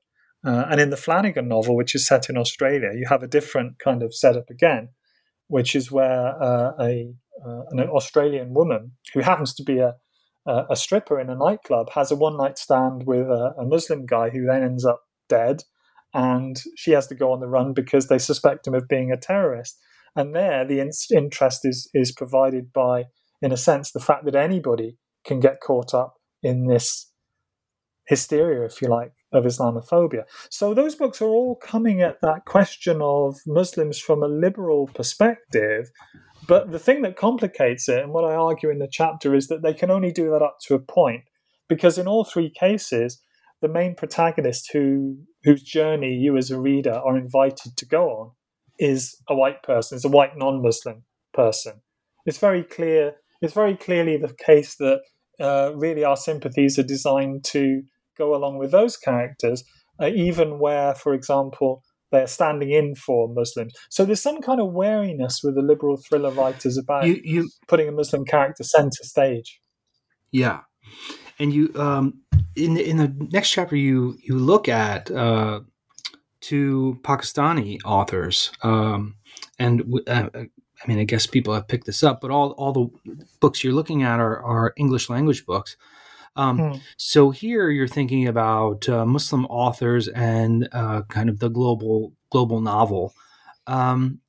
Uh, 0.45 0.65
and 0.69 0.79
in 0.81 0.91
the 0.91 0.97
Flanagan 0.97 1.47
novel, 1.47 1.75
which 1.75 1.95
is 1.95 2.07
set 2.07 2.29
in 2.29 2.37
Australia, 2.37 2.91
you 2.93 3.07
have 3.09 3.23
a 3.23 3.27
different 3.27 3.79
kind 3.79 4.03
of 4.03 4.13
setup 4.13 4.49
again. 4.49 4.89
which 5.47 5.75
is 5.75 5.91
where 5.91 6.41
uh, 6.41 6.71
a 6.79 7.13
uh, 7.45 7.63
an 7.71 7.79
Australian 7.81 8.53
woman 8.53 8.93
who 9.13 9.19
happens 9.19 9.53
to 9.53 9.63
be 9.63 9.79
a 9.79 9.93
a 10.69 10.75
stripper 10.75 11.19
in 11.19 11.31
a 11.31 11.35
nightclub 11.35 11.89
has 11.95 12.11
a 12.11 12.15
one 12.15 12.37
night 12.37 12.59
stand 12.59 13.07
with 13.07 13.27
a, 13.27 13.55
a 13.57 13.65
Muslim 13.65 14.05
guy 14.05 14.29
who 14.29 14.45
then 14.45 14.61
ends 14.61 14.85
up 14.85 15.01
dead, 15.27 15.63
and 16.13 16.61
she 16.75 16.91
has 16.91 17.07
to 17.07 17.15
go 17.15 17.31
on 17.31 17.39
the 17.39 17.47
run 17.47 17.73
because 17.73 18.07
they 18.07 18.19
suspect 18.19 18.67
him 18.67 18.75
of 18.75 18.87
being 18.87 19.11
a 19.11 19.17
terrorist. 19.17 19.79
And 20.15 20.35
there, 20.35 20.63
the 20.63 20.79
in- 20.79 20.91
interest 21.11 21.61
is 21.65 21.89
is 21.95 22.11
provided 22.11 22.71
by, 22.71 23.05
in 23.41 23.51
a 23.51 23.57
sense, 23.57 23.91
the 23.91 23.99
fact 23.99 24.25
that 24.25 24.35
anybody 24.35 24.97
can 25.25 25.39
get 25.39 25.61
caught 25.61 25.95
up 25.95 26.13
in 26.43 26.67
this 26.67 27.11
hysteria, 28.07 28.65
if 28.65 28.83
you 28.83 28.87
like, 28.87 29.13
of 29.35 29.45
Islamophobia. 29.45 30.23
So 30.49 30.73
those 30.73 30.95
books 30.95 31.21
are 31.21 31.29
all 31.29 31.55
coming 31.55 32.01
at 32.01 32.21
that 32.21 32.45
question 32.45 33.01
of 33.01 33.37
Muslims 33.45 33.99
from 33.99 34.23
a 34.23 34.27
liberal 34.27 34.87
perspective. 34.93 35.91
But 36.47 36.71
the 36.71 36.79
thing 36.79 37.01
that 37.01 37.17
complicates 37.17 37.89
it, 37.89 38.03
and 38.03 38.13
what 38.13 38.23
I 38.23 38.35
argue 38.35 38.69
in 38.69 38.79
the 38.79 38.87
chapter, 38.91 39.33
is 39.33 39.47
that 39.47 39.63
they 39.63 39.73
can 39.73 39.89
only 39.89 40.11
do 40.11 40.29
that 40.31 40.41
up 40.41 40.57
to 40.67 40.75
a 40.75 40.79
point. 40.79 41.23
Because 41.67 41.97
in 41.97 42.07
all 42.07 42.23
three 42.23 42.51
cases, 42.51 43.19
the 43.61 43.67
main 43.67 43.95
protagonist 43.95 44.71
who 44.73 45.17
whose 45.43 45.63
journey 45.63 46.13
you 46.13 46.37
as 46.37 46.51
a 46.51 46.59
reader 46.59 46.93
are 46.93 47.17
invited 47.17 47.77
to 47.77 47.85
go 47.85 48.09
on 48.09 48.31
is 48.77 49.15
a 49.29 49.35
white 49.35 49.63
person, 49.63 49.95
is 49.95 50.05
a 50.05 50.09
white 50.09 50.37
non-Muslim 50.37 51.03
person. 51.33 51.81
It's 52.25 52.37
very 52.37 52.63
clear. 52.63 53.13
It's 53.41 53.53
very 53.53 53.75
clearly 53.75 54.17
the 54.17 54.33
case 54.33 54.75
that 54.75 55.01
uh, 55.39 55.71
really 55.75 56.03
our 56.03 56.17
sympathies 56.17 56.79
are 56.79 56.83
designed 56.83 57.43
to 57.45 57.83
go 58.17 58.35
along 58.35 58.57
with 58.57 58.71
those 58.71 58.97
characters, 58.97 59.63
uh, 60.01 60.07
even 60.07 60.59
where, 60.59 60.95
for 60.95 61.13
example, 61.13 61.83
they're 62.11 62.27
standing 62.27 62.71
in 62.71 62.95
for 62.95 63.27
Muslims. 63.27 63.73
So 63.89 64.05
there's 64.05 64.21
some 64.21 64.41
kind 64.41 64.61
of 64.61 64.73
wariness 64.73 65.41
with 65.43 65.55
the 65.55 65.61
liberal 65.61 65.97
thriller 65.97 66.31
writers 66.31 66.77
about 66.77 67.07
you, 67.07 67.19
you, 67.23 67.49
putting 67.67 67.87
a 67.87 67.91
Muslim 67.91 68.25
character 68.25 68.63
center 68.63 69.03
stage. 69.03 69.59
Yeah, 70.31 70.61
and 71.39 71.53
you 71.53 71.71
um, 71.75 72.21
in 72.55 72.75
the, 72.75 72.89
in 72.89 72.97
the 72.97 73.13
next 73.31 73.51
chapter 73.51 73.75
you 73.75 74.17
you 74.21 74.37
look 74.37 74.67
at 74.69 75.11
uh, 75.11 75.61
two 76.41 76.99
Pakistani 77.03 77.79
authors, 77.85 78.51
um, 78.63 79.15
and 79.59 79.83
uh, 80.07 80.29
I 80.33 80.87
mean 80.87 80.99
I 80.99 81.03
guess 81.03 81.25
people 81.25 81.53
have 81.53 81.67
picked 81.67 81.85
this 81.85 82.03
up, 82.03 82.21
but 82.21 82.31
all 82.31 82.51
all 82.51 82.71
the 82.71 82.87
books 83.39 83.63
you're 83.63 83.73
looking 83.73 84.03
at 84.03 84.19
are 84.19 84.43
are 84.43 84.73
English 84.77 85.09
language 85.09 85.45
books. 85.45 85.77
Um, 86.35 86.57
hmm. 86.57 86.77
So 86.97 87.31
here 87.31 87.69
you're 87.69 87.87
thinking 87.87 88.27
about 88.27 88.87
uh, 88.89 89.05
Muslim 89.05 89.45
authors 89.45 90.07
and 90.09 90.67
uh, 90.71 91.03
kind 91.03 91.29
of 91.29 91.39
the 91.39 91.49
global 91.49 92.13
global 92.29 92.61
novel. 92.61 93.13
Um, 93.67 94.19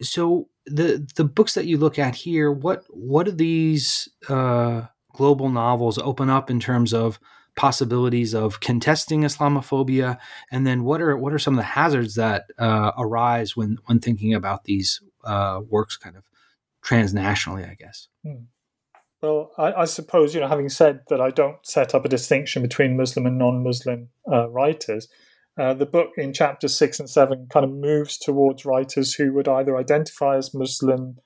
so 0.00 0.48
the 0.66 1.06
the 1.16 1.24
books 1.24 1.54
that 1.54 1.66
you 1.66 1.78
look 1.78 1.98
at 1.98 2.14
here, 2.14 2.50
what 2.50 2.84
what 2.88 3.26
do 3.26 3.32
these 3.32 4.08
uh, 4.28 4.82
global 5.12 5.48
novels 5.48 5.98
open 5.98 6.30
up 6.30 6.50
in 6.50 6.60
terms 6.60 6.92
of 6.92 7.18
possibilities 7.54 8.34
of 8.34 8.60
contesting 8.60 9.22
Islamophobia, 9.22 10.18
and 10.50 10.66
then 10.66 10.84
what 10.84 11.00
are 11.00 11.16
what 11.16 11.32
are 11.32 11.38
some 11.38 11.54
of 11.54 11.58
the 11.58 11.64
hazards 11.64 12.14
that 12.14 12.46
uh, 12.58 12.92
arise 12.98 13.56
when 13.56 13.78
when 13.86 14.00
thinking 14.00 14.34
about 14.34 14.64
these 14.64 15.00
uh, 15.24 15.60
works, 15.68 15.96
kind 15.96 16.16
of 16.16 16.24
transnationally, 16.84 17.68
I 17.68 17.74
guess. 17.74 18.08
Hmm. 18.24 18.44
Well, 19.22 19.52
I, 19.56 19.72
I, 19.72 19.84
suppose 19.84 20.34
you 20.34 20.40
know, 20.40 20.48
having 20.48 20.68
said 20.68 21.02
that, 21.08 21.20
I 21.20 21.30
don't 21.30 21.64
set 21.64 21.94
up 21.94 22.04
a 22.04 22.08
distinction 22.08 22.60
between 22.60 22.96
Muslim 22.96 23.24
and 23.24 23.38
non-Muslim 23.38 24.08
uh, 24.30 24.50
writers. 24.50 25.08
Uh, 25.56 25.74
the 25.74 25.86
book 25.86 26.10
in 26.16 26.32
chapters 26.32 26.76
six 26.76 26.98
and 26.98 27.08
seven 27.08 27.46
kind 27.52 27.64
of 27.64 27.70
moves 27.70 28.18
towards 28.18 28.64
writers 28.64 29.14
who 29.14 29.32
would 29.32 29.46
either 29.46 29.76
identify 29.76 30.36
as 30.36 30.54
Muslim 30.54 31.18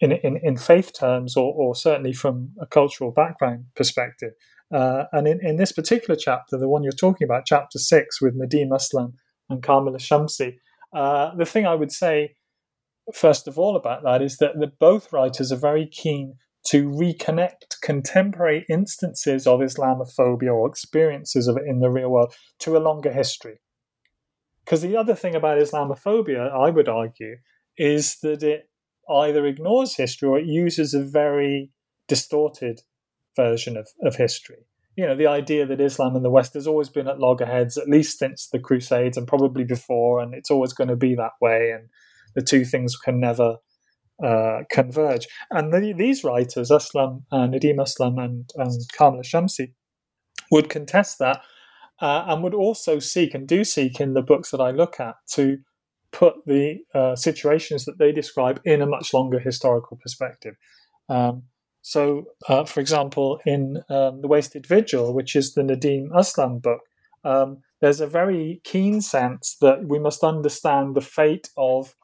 in 0.00 0.12
in, 0.12 0.38
in 0.42 0.56
faith 0.56 0.92
terms, 0.98 1.36
or, 1.36 1.54
or 1.54 1.76
certainly 1.76 2.12
from 2.12 2.50
a 2.60 2.66
cultural 2.66 3.12
background 3.12 3.66
perspective. 3.76 4.32
Uh, 4.74 5.04
and 5.12 5.28
in, 5.28 5.38
in 5.46 5.56
this 5.56 5.70
particular 5.70 6.18
chapter, 6.20 6.58
the 6.58 6.68
one 6.68 6.82
you're 6.82 6.92
talking 6.92 7.24
about, 7.24 7.46
chapter 7.46 7.78
six, 7.78 8.20
with 8.20 8.34
Nadeem 8.34 8.70
Aslam 8.70 9.12
and 9.48 9.62
Kamila 9.62 9.98
Shamsie, 9.98 10.56
uh, 10.92 11.34
the 11.36 11.46
thing 11.46 11.66
I 11.66 11.76
would 11.76 11.92
say 11.92 12.34
first 13.14 13.46
of 13.46 13.58
all 13.60 13.76
about 13.76 14.02
that 14.02 14.20
is 14.20 14.38
that, 14.38 14.58
that 14.58 14.80
both 14.80 15.12
writers 15.12 15.52
are 15.52 15.56
very 15.56 15.86
keen 15.86 16.34
to 16.66 16.88
reconnect 16.88 17.80
contemporary 17.82 18.66
instances 18.68 19.46
of 19.46 19.60
Islamophobia 19.60 20.52
or 20.52 20.68
experiences 20.68 21.46
of 21.46 21.56
it 21.56 21.64
in 21.66 21.80
the 21.80 21.90
real 21.90 22.10
world 22.10 22.34
to 22.60 22.76
a 22.76 22.78
longer 22.78 23.12
history. 23.12 23.60
Because 24.64 24.82
the 24.82 24.96
other 24.96 25.14
thing 25.14 25.36
about 25.36 25.58
Islamophobia, 25.58 26.50
I 26.52 26.70
would 26.70 26.88
argue, 26.88 27.36
is 27.78 28.18
that 28.22 28.42
it 28.42 28.68
either 29.08 29.46
ignores 29.46 29.94
history 29.94 30.28
or 30.28 30.38
it 30.38 30.46
uses 30.46 30.92
a 30.92 31.04
very 31.04 31.70
distorted 32.08 32.80
version 33.36 33.76
of, 33.76 33.88
of 34.02 34.16
history. 34.16 34.66
You 34.96 35.06
know, 35.06 35.14
the 35.14 35.28
idea 35.28 35.66
that 35.66 35.80
Islam 35.80 36.16
in 36.16 36.22
the 36.22 36.30
West 36.30 36.54
has 36.54 36.66
always 36.66 36.88
been 36.88 37.06
at 37.06 37.20
loggerheads, 37.20 37.76
at 37.76 37.88
least 37.88 38.18
since 38.18 38.48
the 38.48 38.58
Crusades 38.58 39.16
and 39.16 39.28
probably 39.28 39.62
before, 39.62 40.20
and 40.20 40.34
it's 40.34 40.50
always 40.50 40.72
going 40.72 40.88
to 40.88 40.96
be 40.96 41.14
that 41.14 41.32
way, 41.40 41.70
and 41.70 41.88
the 42.34 42.42
two 42.42 42.64
things 42.64 42.96
can 42.96 43.20
never 43.20 43.58
uh, 44.24 44.60
converge. 44.70 45.26
And 45.50 45.72
the, 45.72 45.92
these 45.96 46.24
writers, 46.24 46.70
Aslam, 46.70 47.22
uh, 47.32 47.46
Nadeem 47.46 47.76
Aslam, 47.76 48.22
and, 48.22 48.50
and 48.56 48.72
Kamila 48.98 49.22
Shamsie, 49.22 49.72
would 50.50 50.68
contest 50.68 51.18
that 51.18 51.40
uh, 52.00 52.24
and 52.28 52.42
would 52.42 52.54
also 52.54 52.98
seek 52.98 53.34
and 53.34 53.48
do 53.48 53.64
seek 53.64 54.00
in 54.00 54.14
the 54.14 54.22
books 54.22 54.50
that 54.50 54.60
I 54.60 54.70
look 54.70 55.00
at 55.00 55.14
to 55.32 55.58
put 56.12 56.34
the 56.46 56.78
uh, 56.94 57.16
situations 57.16 57.84
that 57.84 57.98
they 57.98 58.12
describe 58.12 58.60
in 58.64 58.82
a 58.82 58.86
much 58.86 59.12
longer 59.12 59.38
historical 59.38 59.96
perspective. 59.96 60.54
Um, 61.08 61.44
so, 61.82 62.24
uh, 62.48 62.64
for 62.64 62.80
example, 62.80 63.40
in 63.46 63.78
um, 63.88 64.20
The 64.20 64.28
Wasted 64.28 64.66
Vigil, 64.66 65.14
which 65.14 65.36
is 65.36 65.54
the 65.54 65.62
Nadeem 65.62 66.08
Aslam 66.10 66.60
book, 66.60 66.80
um, 67.24 67.58
there's 67.80 68.00
a 68.00 68.06
very 68.06 68.60
keen 68.64 69.00
sense 69.00 69.56
that 69.60 69.86
we 69.86 69.98
must 69.98 70.24
understand 70.24 70.94
the 70.94 71.00
fate 71.00 71.50
of 71.56 71.94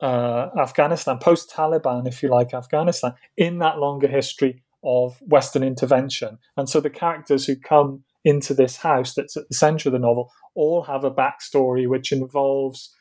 uh, 0.00 0.48
Afghanistan, 0.58 1.18
post 1.18 1.52
Taliban, 1.54 2.06
if 2.06 2.22
you 2.22 2.28
like, 2.28 2.54
Afghanistan, 2.54 3.14
in 3.36 3.58
that 3.58 3.78
longer 3.78 4.08
history 4.08 4.62
of 4.84 5.18
Western 5.20 5.62
intervention. 5.62 6.38
And 6.56 6.68
so 6.68 6.80
the 6.80 6.90
characters 6.90 7.46
who 7.46 7.56
come 7.56 8.04
into 8.24 8.54
this 8.54 8.76
house 8.76 9.14
that's 9.14 9.36
at 9.36 9.48
the 9.48 9.54
center 9.54 9.88
of 9.88 9.92
the 9.92 9.98
novel 9.98 10.30
all 10.54 10.82
have 10.82 11.04
a 11.04 11.10
backstory 11.10 11.88
which 11.88 12.12
involves 12.12 12.92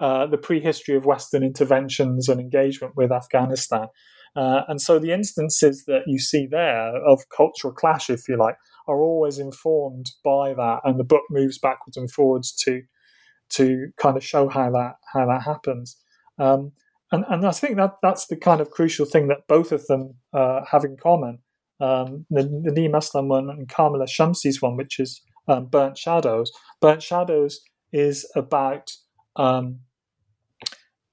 uh, 0.00 0.26
the 0.26 0.38
prehistory 0.38 0.96
of 0.96 1.06
Western 1.06 1.42
interventions 1.42 2.28
and 2.28 2.40
engagement 2.40 2.94
with 2.96 3.12
Afghanistan. 3.12 3.86
Uh, 4.36 4.62
and 4.66 4.80
so 4.80 4.98
the 4.98 5.12
instances 5.12 5.84
that 5.86 6.02
you 6.06 6.18
see 6.18 6.46
there 6.50 6.96
of 7.06 7.28
cultural 7.34 7.72
clash, 7.72 8.10
if 8.10 8.28
you 8.28 8.36
like, 8.36 8.56
are 8.88 9.00
always 9.00 9.38
informed 9.38 10.10
by 10.24 10.52
that, 10.52 10.80
and 10.82 10.98
the 10.98 11.04
book 11.04 11.22
moves 11.30 11.58
backwards 11.58 11.96
and 11.96 12.10
forwards 12.10 12.52
to 12.52 12.82
to 13.50 13.88
kind 13.98 14.16
of 14.16 14.24
show 14.24 14.48
how 14.48 14.70
that 14.70 14.94
how 15.12 15.26
that 15.26 15.42
happens. 15.42 15.96
Um, 16.38 16.72
and, 17.12 17.24
and 17.28 17.46
I 17.46 17.52
think 17.52 17.76
that 17.76 17.96
that's 18.02 18.26
the 18.26 18.36
kind 18.36 18.60
of 18.60 18.70
crucial 18.70 19.06
thing 19.06 19.28
that 19.28 19.46
both 19.48 19.72
of 19.72 19.86
them 19.86 20.14
uh, 20.32 20.62
have 20.70 20.84
in 20.84 20.96
common. 20.96 21.38
Um, 21.80 22.26
the, 22.30 22.42
the 22.42 22.88
Aslam 22.88 23.28
one 23.28 23.50
and 23.50 23.68
Kamila 23.68 24.08
Shamsie's 24.08 24.62
one, 24.62 24.76
which 24.76 24.98
is 24.98 25.22
um, 25.48 25.66
Burnt 25.66 25.98
Shadows. 25.98 26.50
Burnt 26.80 27.02
Shadows 27.02 27.60
is 27.92 28.28
about 28.34 28.92
um, 29.36 29.80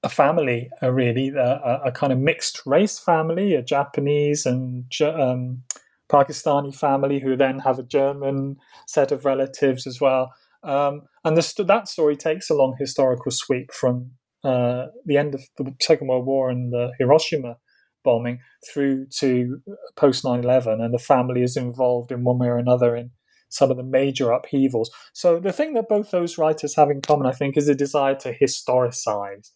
a 0.02 0.08
family, 0.08 0.70
uh, 0.82 0.90
really, 0.90 1.28
a, 1.28 1.80
a, 1.84 1.92
kind 1.92 2.12
of 2.12 2.18
mixed 2.18 2.62
race 2.66 2.98
family, 2.98 3.54
a 3.54 3.62
Japanese 3.62 4.46
and 4.46 4.84
um, 5.02 5.62
Pakistani 6.10 6.74
family 6.74 7.20
who 7.20 7.36
then 7.36 7.60
have 7.60 7.78
a 7.78 7.84
German 7.84 8.56
set 8.86 9.12
of 9.12 9.24
relatives 9.24 9.86
as 9.86 10.00
well. 10.00 10.32
Um, 10.64 11.02
and 11.24 11.36
the, 11.36 11.64
that 11.64 11.88
story 11.88 12.16
takes 12.16 12.50
a 12.50 12.54
long 12.54 12.76
historical 12.78 13.30
sweep 13.30 13.72
from 13.72 14.12
uh, 14.44 14.86
the 15.04 15.16
end 15.16 15.34
of 15.34 15.42
the 15.58 15.74
Second 15.80 16.08
World 16.08 16.26
War 16.26 16.50
and 16.50 16.72
the 16.72 16.92
Hiroshima 16.98 17.56
bombing 18.04 18.40
through 18.72 19.06
to 19.18 19.60
post 19.96 20.24
9 20.24 20.42
11, 20.42 20.80
and 20.80 20.92
the 20.92 20.98
family 20.98 21.42
is 21.42 21.56
involved 21.56 22.10
in 22.10 22.24
one 22.24 22.38
way 22.38 22.48
or 22.48 22.58
another 22.58 22.96
in 22.96 23.10
some 23.48 23.70
of 23.70 23.76
the 23.76 23.82
major 23.82 24.32
upheavals. 24.32 24.90
So, 25.12 25.38
the 25.38 25.52
thing 25.52 25.74
that 25.74 25.88
both 25.88 26.10
those 26.10 26.38
writers 26.38 26.74
have 26.76 26.90
in 26.90 27.02
common, 27.02 27.26
I 27.26 27.32
think, 27.32 27.56
is 27.56 27.68
a 27.68 27.74
desire 27.74 28.14
to 28.16 28.36
historicize. 28.36 29.50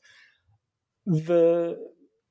The 1.07 1.77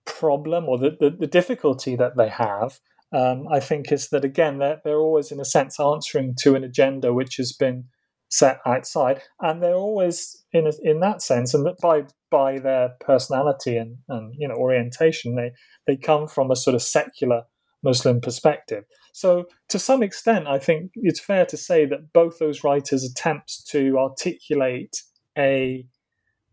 problem 0.06 0.66
or 0.66 0.78
the, 0.78 0.95
the, 0.99 1.10
the 1.10 1.28
difficulty 1.28 1.95
that 1.95 2.18
they 2.18 2.30
have, 2.30 2.80
um, 3.12 3.47
I 3.51 3.60
think, 3.60 3.91
is 3.91 4.10
that 4.10 4.24
again, 4.24 4.60
they're, 4.60 4.80
they're 4.84 4.99
always, 4.99 5.32
in 5.32 5.39
a 5.39 5.45
sense, 5.45 5.80
answering 5.80 6.36
to 6.39 6.56
an 6.56 6.64
agenda 6.64 7.14
which 7.14 7.38
has 7.38 7.51
been 7.51 7.86
set 8.30 8.59
outside, 8.65 9.21
and 9.39 9.61
they're 9.61 9.76
always 9.76 10.43
in 10.51 10.67
a, 10.67 10.71
in 10.84 10.99
that 10.99 11.21
sense, 11.21 11.53
and 11.53 11.65
that 11.65 11.78
by 11.82 12.03
by 12.32 12.59
their 12.59 12.89
personality 12.99 13.78
and, 13.78 13.97
and 14.09 14.34
you 14.38 14.47
know 14.47 14.55
orientation, 14.55 15.36
they 15.36 15.51
they 15.88 15.95
come 15.95 16.28
from 16.28 16.51
a 16.51 16.55
sort 16.55 16.76
of 16.76 16.82
secular 16.82 17.43
Muslim 17.84 18.19
perspective. 18.19 18.84
So 19.13 19.45
to 19.69 19.80
some 19.80 20.03
extent, 20.03 20.47
I 20.47 20.59
think 20.59 20.91
it's 20.95 21.19
fair 21.19 21.45
to 21.45 21.57
say 21.57 21.86
that 21.86 22.11
both 22.11 22.39
those 22.39 22.63
writers 22.63 23.03
attempts 23.03 23.63
to 23.65 23.97
articulate 23.97 25.01
a 25.38 25.86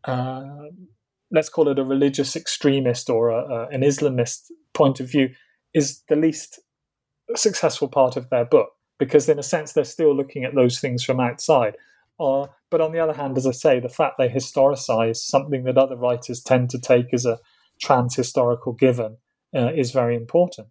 uh, 0.04 0.42
let's 1.32 1.48
call 1.48 1.68
it 1.68 1.78
a 1.78 1.84
religious 1.84 2.36
extremist 2.36 3.08
or 3.08 3.30
a, 3.30 3.40
a, 3.40 3.68
an 3.68 3.80
Islamist 3.80 4.50
point 4.74 5.00
of 5.00 5.10
view, 5.10 5.30
is 5.74 6.02
the 6.08 6.16
least 6.16 6.60
successful 7.34 7.88
part 7.88 8.16
of 8.16 8.28
their 8.28 8.44
book 8.44 8.70
because, 8.99 9.28
in 9.28 9.38
a 9.38 9.43
sense, 9.43 9.72
they're 9.72 9.84
still 9.84 10.14
looking 10.14 10.45
at 10.45 10.55
those 10.55 10.80
things 10.80 11.03
from 11.03 11.20
outside. 11.20 11.76
Uh, 12.20 12.47
but 12.70 12.80
on 12.80 12.93
the 12.93 13.01
other 13.01 13.12
hand, 13.12 13.36
as 13.36 13.47
I 13.47 13.51
say, 13.53 13.80
the 13.80 13.88
fact 13.88 14.16
they 14.18 14.28
historicize 14.28 15.16
something 15.16 15.64
that 15.64 15.78
other 15.78 15.97
writers 15.97 16.40
tend 16.40 16.70
to 16.70 16.78
take 16.78 17.12
as 17.12 17.26
a 17.26 17.38
trans 17.80 18.14
historical 18.14 18.72
given 18.72 19.16
uh, 19.55 19.72
is 19.74 19.90
very 19.90 20.14
important. 20.14 20.68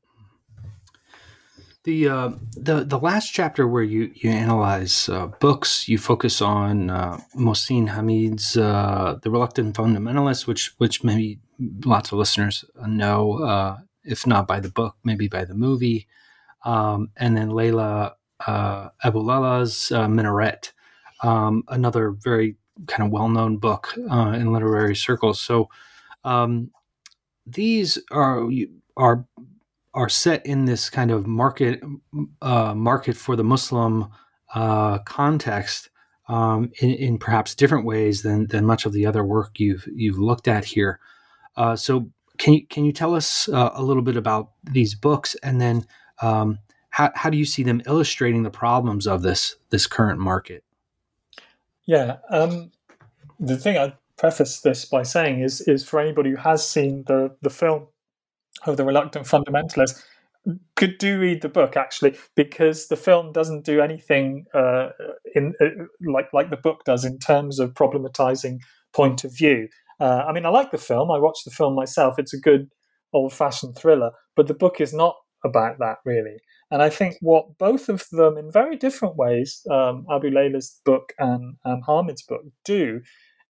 The, 1.83 2.09
uh, 2.09 2.29
the 2.55 2.83
the 2.83 2.99
last 2.99 3.33
chapter 3.33 3.67
where 3.67 3.81
you 3.81 4.11
you 4.13 4.29
analyze 4.29 5.09
uh, 5.09 5.27
books, 5.39 5.89
you 5.89 5.97
focus 5.97 6.39
on 6.39 6.91
uh, 6.91 7.19
Mohsin 7.35 7.87
Hamid's 7.89 8.55
uh, 8.55 9.17
"The 9.23 9.31
Reluctant 9.31 9.75
Fundamentalist," 9.75 10.45
which 10.45 10.75
which 10.77 11.03
maybe 11.03 11.39
lots 11.83 12.11
of 12.11 12.19
listeners 12.19 12.63
know, 12.85 13.43
uh, 13.43 13.77
if 14.03 14.27
not 14.27 14.47
by 14.47 14.59
the 14.59 14.69
book, 14.69 14.95
maybe 15.03 15.27
by 15.27 15.43
the 15.43 15.55
movie, 15.55 16.07
um, 16.63 17.09
and 17.17 17.35
then 17.35 17.49
Leila 17.49 18.15
uh, 18.45 18.89
Aboulela's 19.03 19.91
uh, 19.91 20.07
"Minaret," 20.07 20.71
um, 21.23 21.63
another 21.67 22.11
very 22.11 22.57
kind 22.87 23.03
of 23.03 23.11
well 23.11 23.29
known 23.29 23.57
book 23.57 23.93
in 23.95 24.51
literary 24.51 24.95
circles. 24.95 25.39
So 25.39 25.69
um, 26.23 26.71
these 27.45 27.97
are 28.11 28.47
are 28.97 29.25
are 29.93 30.09
set 30.09 30.45
in 30.45 30.65
this 30.65 30.89
kind 30.89 31.11
of 31.11 31.27
market 31.27 31.81
uh, 32.41 32.73
market 32.73 33.17
for 33.17 33.35
the 33.35 33.43
Muslim 33.43 34.07
uh, 34.53 34.99
context 34.99 35.89
um, 36.27 36.71
in, 36.79 36.91
in, 36.91 37.17
perhaps 37.17 37.55
different 37.55 37.85
ways 37.85 38.21
than 38.21 38.47
than 38.47 38.65
much 38.65 38.85
of 38.85 38.93
the 38.93 39.05
other 39.05 39.23
work 39.23 39.59
you've 39.59 39.85
you've 39.93 40.19
looked 40.19 40.47
at 40.47 40.65
here. 40.65 40.99
Uh, 41.57 41.75
so 41.75 42.09
can 42.37 42.53
you 42.53 42.67
can 42.67 42.85
you 42.85 42.93
tell 42.93 43.15
us 43.15 43.49
uh, 43.49 43.71
a 43.73 43.83
little 43.83 44.03
bit 44.03 44.15
about 44.15 44.51
these 44.63 44.95
books 44.95 45.35
and 45.43 45.59
then 45.59 45.85
um, 46.21 46.59
how 46.89 47.11
how 47.15 47.29
do 47.29 47.37
you 47.37 47.45
see 47.45 47.63
them 47.63 47.81
illustrating 47.85 48.43
the 48.43 48.49
problems 48.51 49.07
of 49.07 49.21
this 49.21 49.55
this 49.69 49.87
current 49.87 50.19
market? 50.19 50.63
Yeah, 51.85 52.17
um, 52.29 52.71
the 53.39 53.57
thing 53.57 53.77
I 53.77 53.93
preface 54.17 54.61
this 54.61 54.85
by 54.85 55.03
saying 55.03 55.41
is 55.41 55.61
is 55.61 55.87
for 55.87 55.99
anybody 55.99 56.31
who 56.31 56.35
has 56.37 56.67
seen 56.67 57.03
the 57.07 57.35
the 57.41 57.49
film 57.49 57.87
of 58.65 58.77
the 58.77 58.85
reluctant 58.85 59.25
fundamentalist 59.25 60.03
could 60.75 60.97
do 60.97 61.19
read 61.19 61.41
the 61.41 61.49
book 61.49 61.77
actually 61.77 62.15
because 62.35 62.87
the 62.87 62.95
film 62.95 63.31
doesn't 63.31 63.63
do 63.63 63.79
anything 63.79 64.45
uh, 64.53 64.89
in 65.35 65.53
uh, 65.61 65.67
like 66.07 66.33
like 66.33 66.49
the 66.49 66.57
book 66.57 66.83
does 66.83 67.05
in 67.05 67.19
terms 67.19 67.59
of 67.59 67.73
problematizing 67.73 68.59
point 68.93 69.23
of 69.23 69.35
view. 69.35 69.67
Uh, 69.99 70.23
I 70.27 70.33
mean, 70.33 70.45
I 70.45 70.49
like 70.49 70.71
the 70.71 70.79
film. 70.79 71.11
I 71.11 71.19
watched 71.19 71.45
the 71.45 71.51
film 71.51 71.75
myself. 71.75 72.17
It's 72.17 72.33
a 72.33 72.39
good 72.39 72.71
old-fashioned 73.13 73.77
thriller, 73.77 74.11
but 74.35 74.47
the 74.47 74.55
book 74.55 74.81
is 74.81 74.93
not 74.93 75.15
about 75.43 75.79
that 75.79 75.97
really. 76.05 76.37
And 76.69 76.81
I 76.81 76.89
think 76.89 77.17
what 77.21 77.57
both 77.57 77.89
of 77.89 78.05
them, 78.11 78.37
in 78.37 78.51
very 78.51 78.77
different 78.77 79.17
ways, 79.17 79.61
um, 79.69 80.05
Aboulela's 80.09 80.79
book 80.85 81.13
and, 81.19 81.55
and 81.65 81.83
Hamid's 81.85 82.23
book 82.23 82.43
do, 82.63 83.01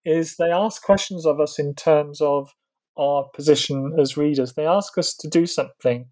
is 0.03 0.35
they 0.35 0.51
ask 0.51 0.81
questions 0.81 1.25
of 1.25 1.39
us 1.39 1.59
in 1.59 1.75
terms 1.75 2.21
of 2.21 2.49
our 2.97 3.25
position 3.33 3.95
as 3.99 4.17
readers. 4.17 4.53
They 4.53 4.65
ask 4.65 4.97
us 4.97 5.15
to 5.17 5.29
do 5.29 5.45
something 5.45 6.07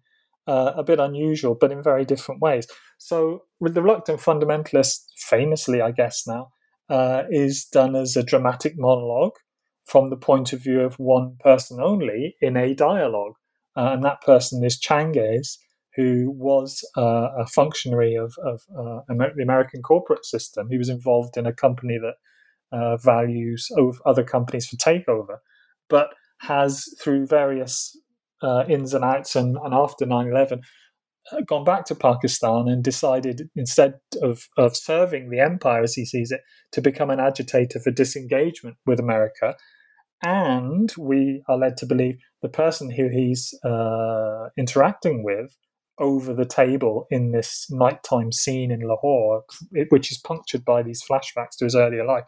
uh, 0.46 0.72
a 0.76 0.82
bit 0.82 1.00
unusual, 1.00 1.56
but 1.60 1.72
in 1.72 1.82
very 1.82 2.04
different 2.04 2.40
ways. 2.40 2.66
So, 2.98 3.44
with 3.58 3.74
the 3.74 3.82
Reluctant 3.82 4.20
Fundamentalist, 4.20 5.00
famously, 5.16 5.80
I 5.80 5.90
guess 5.90 6.26
now, 6.26 6.50
uh, 6.88 7.24
is 7.30 7.64
done 7.64 7.94
as 7.94 8.16
a 8.16 8.22
dramatic 8.22 8.74
monologue 8.76 9.36
from 9.86 10.10
the 10.10 10.16
point 10.16 10.52
of 10.52 10.62
view 10.62 10.80
of 10.80 10.94
one 10.94 11.36
person 11.40 11.80
only 11.80 12.36
in 12.40 12.56
a 12.56 12.74
dialogue. 12.74 13.34
Uh, 13.76 13.90
and 13.92 14.04
that 14.04 14.20
person 14.22 14.64
is 14.64 14.80
Changez, 14.80 15.56
who 15.96 16.30
was 16.30 16.84
uh, 16.96 17.28
a 17.38 17.46
functionary 17.46 18.14
of, 18.14 18.34
of 18.44 18.62
uh, 18.78 19.00
the 19.08 19.42
American 19.42 19.82
corporate 19.82 20.24
system. 20.24 20.68
He 20.70 20.78
was 20.78 20.88
involved 20.88 21.36
in 21.36 21.46
a 21.46 21.52
company 21.52 21.98
that 21.98 22.76
uh, 22.76 22.96
values 22.96 23.68
other 24.06 24.22
companies 24.22 24.66
for 24.66 24.76
takeover. 24.76 25.38
But 25.88 26.10
has, 26.42 26.84
through 27.02 27.26
various 27.26 27.98
uh, 28.42 28.64
ins 28.68 28.94
and 28.94 29.04
outs 29.04 29.36
and, 29.36 29.56
and 29.62 29.74
after 29.74 30.06
9 30.06 30.28
11, 30.28 30.62
uh, 31.32 31.40
gone 31.46 31.64
back 31.64 31.84
to 31.86 31.94
Pakistan 31.94 32.68
and 32.68 32.82
decided, 32.82 33.50
instead 33.54 33.94
of, 34.22 34.48
of 34.56 34.76
serving 34.76 35.30
the 35.30 35.40
empire 35.40 35.82
as 35.82 35.94
he 35.94 36.06
sees 36.06 36.30
it, 36.30 36.40
to 36.72 36.80
become 36.80 37.10
an 37.10 37.20
agitator 37.20 37.80
for 37.80 37.90
disengagement 37.90 38.76
with 38.86 39.00
America. 39.00 39.56
And 40.22 40.92
we 40.98 41.42
are 41.48 41.58
led 41.58 41.76
to 41.78 41.86
believe 41.86 42.18
the 42.42 42.48
person 42.48 42.90
who 42.90 43.08
he's 43.08 43.52
uh, 43.64 44.48
interacting 44.56 45.22
with 45.24 45.56
over 46.00 46.34
the 46.34 46.46
table 46.46 47.06
in 47.10 47.32
this 47.32 47.70
nighttime 47.70 48.32
scene 48.32 48.70
in 48.70 48.80
Lahore, 48.80 49.44
which 49.90 50.10
is 50.10 50.18
punctured 50.18 50.64
by 50.64 50.82
these 50.82 51.02
flashbacks 51.02 51.56
to 51.58 51.64
his 51.64 51.76
earlier 51.76 52.04
life. 52.04 52.24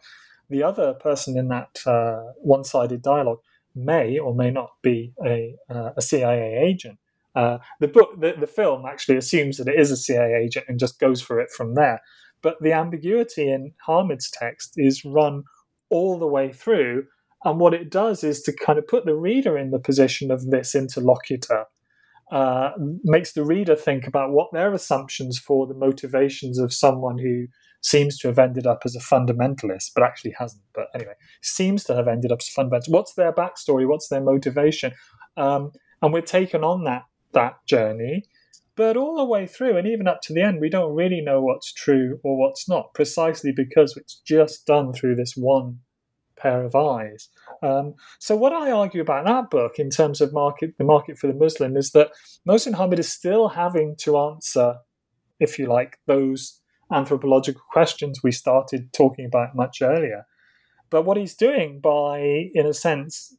The 0.50 0.62
other 0.62 0.94
person 0.94 1.38
in 1.38 1.48
that 1.48 1.80
uh, 1.86 2.32
one 2.36 2.64
sided 2.64 3.02
dialogue 3.02 3.38
may 3.74 4.18
or 4.18 4.34
may 4.34 4.50
not 4.50 4.70
be 4.82 5.14
a, 5.24 5.56
uh, 5.70 5.90
a 5.96 6.02
CIA 6.02 6.62
agent. 6.62 6.98
Uh, 7.34 7.58
the 7.80 7.88
book, 7.88 8.20
the, 8.20 8.34
the 8.38 8.46
film 8.46 8.84
actually 8.84 9.16
assumes 9.16 9.56
that 9.56 9.68
it 9.68 9.80
is 9.80 9.90
a 9.90 9.96
CIA 9.96 10.34
agent 10.34 10.66
and 10.68 10.78
just 10.78 11.00
goes 11.00 11.22
for 11.22 11.40
it 11.40 11.50
from 11.50 11.74
there. 11.74 12.00
But 12.42 12.56
the 12.60 12.72
ambiguity 12.72 13.50
in 13.50 13.72
Hamid's 13.86 14.30
text 14.30 14.74
is 14.76 15.04
run 15.04 15.44
all 15.88 16.18
the 16.18 16.26
way 16.26 16.52
through. 16.52 17.06
And 17.44 17.58
what 17.58 17.74
it 17.74 17.90
does 17.90 18.22
is 18.22 18.42
to 18.42 18.52
kind 18.52 18.78
of 18.78 18.86
put 18.86 19.06
the 19.06 19.14
reader 19.14 19.56
in 19.56 19.70
the 19.70 19.78
position 19.78 20.30
of 20.30 20.50
this 20.50 20.74
interlocutor, 20.74 21.64
uh, 22.32 22.70
makes 23.04 23.34
the 23.34 23.44
reader 23.44 23.76
think 23.76 24.06
about 24.06 24.30
what 24.30 24.50
their 24.52 24.72
assumptions 24.72 25.38
for 25.38 25.66
the 25.66 25.74
motivations 25.74 26.58
of 26.58 26.72
someone 26.72 27.18
who 27.18 27.46
seems 27.82 28.16
to 28.16 28.28
have 28.28 28.38
ended 28.38 28.66
up 28.66 28.80
as 28.86 28.96
a 28.96 29.00
fundamentalist, 29.00 29.90
but 29.94 30.02
actually 30.02 30.34
hasn't. 30.38 30.62
But 30.74 30.86
anyway, 30.94 31.12
seems 31.42 31.84
to 31.84 31.94
have 31.94 32.08
ended 32.08 32.32
up 32.32 32.38
as 32.40 32.48
a 32.48 32.58
fundamentalist. 32.58 32.88
What's 32.88 33.12
their 33.14 33.34
backstory? 33.34 33.86
What's 33.86 34.08
their 34.08 34.22
motivation? 34.22 34.94
Um, 35.36 35.72
and 36.00 36.10
we're 36.10 36.22
taken 36.22 36.64
on 36.64 36.84
that 36.84 37.02
that 37.32 37.56
journey. 37.66 38.24
But 38.76 38.96
all 38.96 39.16
the 39.16 39.26
way 39.26 39.46
through, 39.46 39.76
and 39.76 39.86
even 39.86 40.08
up 40.08 40.22
to 40.22 40.32
the 40.32 40.40
end, 40.40 40.58
we 40.58 40.70
don't 40.70 40.94
really 40.94 41.20
know 41.20 41.42
what's 41.42 41.70
true 41.70 42.18
or 42.24 42.38
what's 42.38 42.66
not, 42.66 42.94
precisely 42.94 43.52
because 43.54 43.94
it's 43.94 44.22
just 44.24 44.66
done 44.66 44.94
through 44.94 45.16
this 45.16 45.34
one 45.36 45.80
pair 46.36 46.64
of 46.64 46.74
eyes. 46.74 47.28
Um, 47.62 47.94
so, 48.18 48.36
what 48.36 48.52
I 48.52 48.70
argue 48.70 49.00
about 49.00 49.26
that 49.26 49.50
book 49.50 49.78
in 49.78 49.90
terms 49.90 50.20
of 50.20 50.32
market, 50.32 50.74
the 50.78 50.84
market 50.84 51.18
for 51.18 51.26
the 51.26 51.34
Muslim, 51.34 51.76
is 51.76 51.92
that 51.92 52.10
Mohsin 52.48 52.74
Hamid 52.74 52.98
is 52.98 53.12
still 53.12 53.48
having 53.48 53.96
to 54.00 54.18
answer, 54.18 54.76
if 55.40 55.58
you 55.58 55.66
like, 55.66 55.98
those 56.06 56.60
anthropological 56.92 57.62
questions 57.70 58.20
we 58.22 58.32
started 58.32 58.92
talking 58.92 59.24
about 59.24 59.54
much 59.54 59.82
earlier. 59.82 60.26
But 60.90 61.02
what 61.02 61.16
he's 61.16 61.34
doing 61.34 61.80
by, 61.80 62.50
in 62.54 62.66
a 62.66 62.74
sense, 62.74 63.34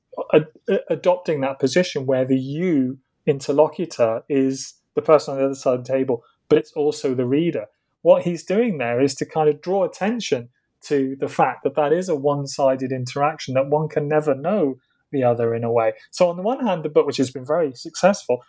adopting 0.90 1.42
that 1.42 1.60
position 1.60 2.06
where 2.06 2.26
the 2.26 2.40
you 2.40 2.98
interlocutor 3.26 4.24
is 4.28 4.74
the 4.96 5.02
person 5.02 5.34
on 5.34 5.40
the 5.40 5.46
other 5.46 5.56
side 5.56 5.80
of 5.80 5.86
the 5.86 5.94
table, 5.94 6.24
but 6.50 6.58
it's 6.58 6.74
also 6.74 7.14
the 7.14 7.26
reader. 7.26 7.66
What 8.02 8.24
he's 8.24 8.44
doing 8.44 8.78
there 8.78 9.00
is 9.00 9.16
to 9.16 9.26
kind 9.26 9.50
of 9.50 9.62
draw 9.62 9.84
attention 9.86 10.50
to 10.88 11.16
the 11.20 11.28
fact 11.28 11.64
that 11.64 11.76
that 11.76 11.94
is 11.94 12.10
a 12.10 12.16
one 12.16 12.48
sided 12.48 12.92
interaction, 12.92 13.54
that 13.54 13.70
one 13.70 13.88
can 13.88 14.08
never 14.08 14.36
know 14.36 14.76
the 15.12 15.24
other 15.24 15.54
in 15.54 15.64
a 15.64 15.72
way. 15.72 15.94
So, 16.12 16.30
on 16.30 16.38
the 16.38 16.44
one 16.44 16.66
hand, 16.66 16.84
the 16.84 16.90
book, 16.90 17.06
which 17.06 17.18
has 17.18 17.32
been 17.32 17.46
very 17.46 17.74
successful, 17.76 18.44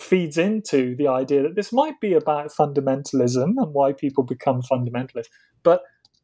feeds 0.00 0.36
into 0.36 0.96
the 0.96 1.08
idea 1.08 1.42
that 1.42 1.54
this 1.54 1.72
might 1.72 2.00
be 2.00 2.14
about 2.14 2.52
fundamentalism 2.52 3.54
and 3.56 3.72
why 3.72 3.92
people 3.92 4.24
become 4.24 4.60
fundamentalists. 4.60 5.28
But 5.62 5.82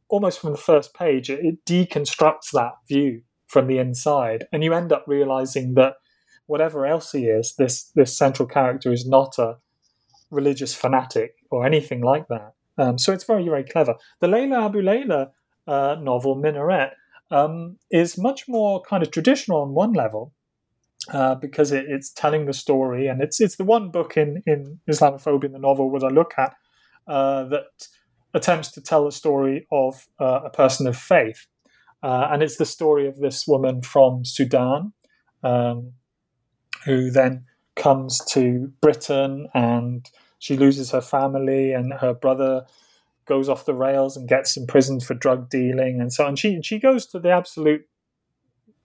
almost 0.08 0.40
from 0.40 0.52
the 0.52 0.58
first 0.58 0.92
page, 0.92 1.30
it, 1.30 1.64
deconstructs 1.64 2.50
that 2.52 2.72
view 2.88 3.22
from 3.46 3.66
the 3.66 3.78
inside, 3.78 4.46
and 4.52 4.62
you 4.62 4.74
end 4.74 4.92
up 4.92 5.04
realizing 5.06 5.74
that 5.74 5.94
whatever 6.46 6.84
else 6.84 7.12
he 7.12 7.26
is, 7.26 7.54
this 7.58 7.90
this 7.94 8.16
central 8.16 8.48
character 8.48 8.92
is 8.92 9.06
not 9.06 9.38
a 9.38 9.56
religious 10.30 10.74
fanatic 10.74 11.34
or 11.50 11.64
anything 11.64 12.02
like 12.02 12.28
that. 12.28 12.52
Um, 12.80 12.98
so 12.98 13.12
it's 13.12 13.24
very 13.24 13.44
very 13.44 13.64
clever. 13.72 13.94
The 14.20 14.28
Leila 14.28 14.70
Aboulela 14.70 15.30
uh, 15.66 15.96
novel 16.00 16.34
Minaret 16.36 16.90
um, 17.30 17.76
is 17.90 18.18
much 18.18 18.48
more 18.48 18.82
kind 18.90 19.02
of 19.02 19.10
traditional 19.10 19.62
on 19.62 19.74
one 19.74 19.92
level, 19.92 20.32
uh, 21.12 21.34
because 21.34 21.72
it, 21.72 21.84
it's 21.88 22.10
telling 22.10 22.46
the 22.46 22.52
story, 22.52 23.06
and 23.10 23.22
it's 23.22 23.40
it's 23.40 23.56
the 23.56 23.64
one 23.64 23.90
book 23.90 24.16
in 24.16 24.42
in 24.46 24.80
Islamophobia 24.90 25.44
in 25.44 25.52
the 25.52 25.58
novel 25.58 25.90
that 25.92 26.04
I 26.04 26.08
look 26.08 26.32
at 26.36 26.52
uh, 27.06 27.44
that 27.44 27.88
attempts 28.32 28.70
to 28.72 28.80
tell 28.80 29.04
the 29.04 29.12
story 29.12 29.66
of 29.70 30.08
uh, 30.18 30.40
a 30.44 30.50
person 30.50 30.86
of 30.86 30.96
faith, 30.96 31.46
uh, 32.02 32.28
and 32.30 32.42
it's 32.42 32.56
the 32.56 32.66
story 32.66 33.06
of 33.06 33.18
this 33.18 33.46
woman 33.46 33.82
from 33.82 34.24
Sudan 34.24 34.92
um, 35.42 35.92
who 36.84 37.10
then 37.10 37.44
comes 37.76 38.20
to 38.32 38.72
Britain 38.80 39.48
and 39.54 40.08
she 40.40 40.58
loses 40.58 40.90
her 40.90 41.02
family 41.02 41.72
and 41.72 41.94
her 41.94 42.14
brother 42.14 42.66
goes 43.26 43.48
off 43.48 43.66
the 43.66 43.74
rails 43.74 44.16
and 44.16 44.28
gets 44.28 44.56
imprisoned 44.56 45.04
for 45.04 45.14
drug 45.14 45.48
dealing 45.50 46.00
and 46.00 46.12
so 46.12 46.26
on. 46.26 46.36
She 46.36 46.60
she 46.62 46.80
goes 46.80 47.06
to 47.08 47.20
the 47.20 47.30
absolute 47.30 47.82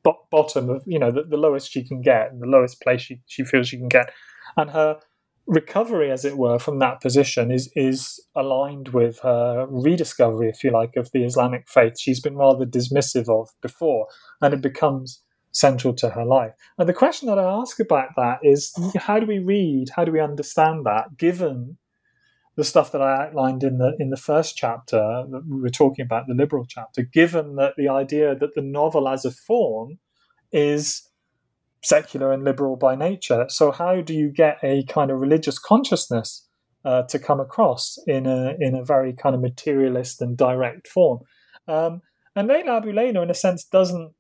bo- 0.03 0.27
bottom 0.31 0.69
of 0.69 0.83
you 0.85 0.99
know 0.99 1.11
the, 1.11 1.23
the 1.23 1.37
lowest 1.37 1.71
she 1.71 1.83
can 1.83 2.01
get 2.01 2.31
and 2.31 2.41
the 2.41 2.47
lowest 2.47 2.81
place 2.81 3.01
she, 3.01 3.21
she 3.25 3.43
feels 3.43 3.67
she 3.67 3.77
can 3.77 3.89
get 3.89 4.11
and 4.57 4.71
her 4.71 4.99
recovery 5.47 6.11
as 6.11 6.25
it 6.25 6.37
were 6.37 6.59
from 6.59 6.79
that 6.79 7.01
position 7.01 7.51
is 7.51 7.71
is 7.75 8.21
aligned 8.35 8.89
with 8.89 9.19
her 9.21 9.67
rediscovery 9.69 10.49
if 10.49 10.63
you 10.63 10.71
like 10.71 10.95
of 10.95 11.11
the 11.11 11.25
islamic 11.25 11.67
faith 11.67 11.99
she's 11.99 12.21
been 12.21 12.37
rather 12.37 12.65
dismissive 12.65 13.29
of 13.29 13.49
before 13.61 14.07
and 14.41 14.53
it 14.53 14.61
becomes 14.61 15.21
central 15.55 15.93
to 15.93 16.09
her 16.09 16.25
life 16.25 16.51
and 16.77 16.89
the 16.89 16.93
question 16.93 17.27
that 17.27 17.39
i 17.39 17.43
ask 17.43 17.79
about 17.79 18.09
that 18.17 18.39
is 18.43 18.73
how 18.97 19.19
do 19.19 19.25
we 19.25 19.39
read 19.39 19.89
how 19.95 20.03
do 20.03 20.11
we 20.11 20.19
understand 20.19 20.85
that 20.85 21.17
given 21.17 21.77
the 22.55 22.63
stuff 22.63 22.91
that 22.93 23.01
I 23.01 23.25
outlined 23.25 23.63
in 23.63 23.77
the 23.77 23.95
in 23.99 24.09
the 24.09 24.17
first 24.17 24.55
chapter 24.55 25.25
that 25.29 25.43
we 25.47 25.59
were 25.59 25.69
talking 25.69 26.03
about 26.03 26.27
the 26.27 26.33
liberal 26.33 26.65
chapter, 26.65 27.01
given 27.01 27.55
that 27.57 27.73
the 27.77 27.89
idea 27.89 28.35
that 28.35 28.55
the 28.55 28.61
novel 28.61 29.09
as 29.09 29.25
a 29.25 29.31
form 29.31 29.99
is 30.51 31.09
secular 31.83 32.31
and 32.31 32.43
liberal 32.43 32.77
by 32.77 32.95
nature. 32.95 33.45
So 33.49 33.71
how 33.71 34.01
do 34.01 34.13
you 34.13 34.29
get 34.29 34.57
a 34.63 34.83
kind 34.85 35.11
of 35.11 35.19
religious 35.19 35.59
consciousness 35.59 36.47
uh, 36.83 37.03
to 37.03 37.19
come 37.19 37.39
across 37.39 37.97
in 38.07 38.25
a 38.25 38.55
in 38.59 38.75
a 38.75 38.83
very 38.83 39.13
kind 39.13 39.35
of 39.35 39.41
materialist 39.41 40.21
and 40.21 40.37
direct 40.37 40.87
form? 40.87 41.19
Um, 41.67 42.01
and 42.35 42.47
Leila 42.47 42.77
Abu 42.77 42.97
in 42.97 43.29
a 43.29 43.33
sense, 43.33 43.65
doesn't 43.65 44.13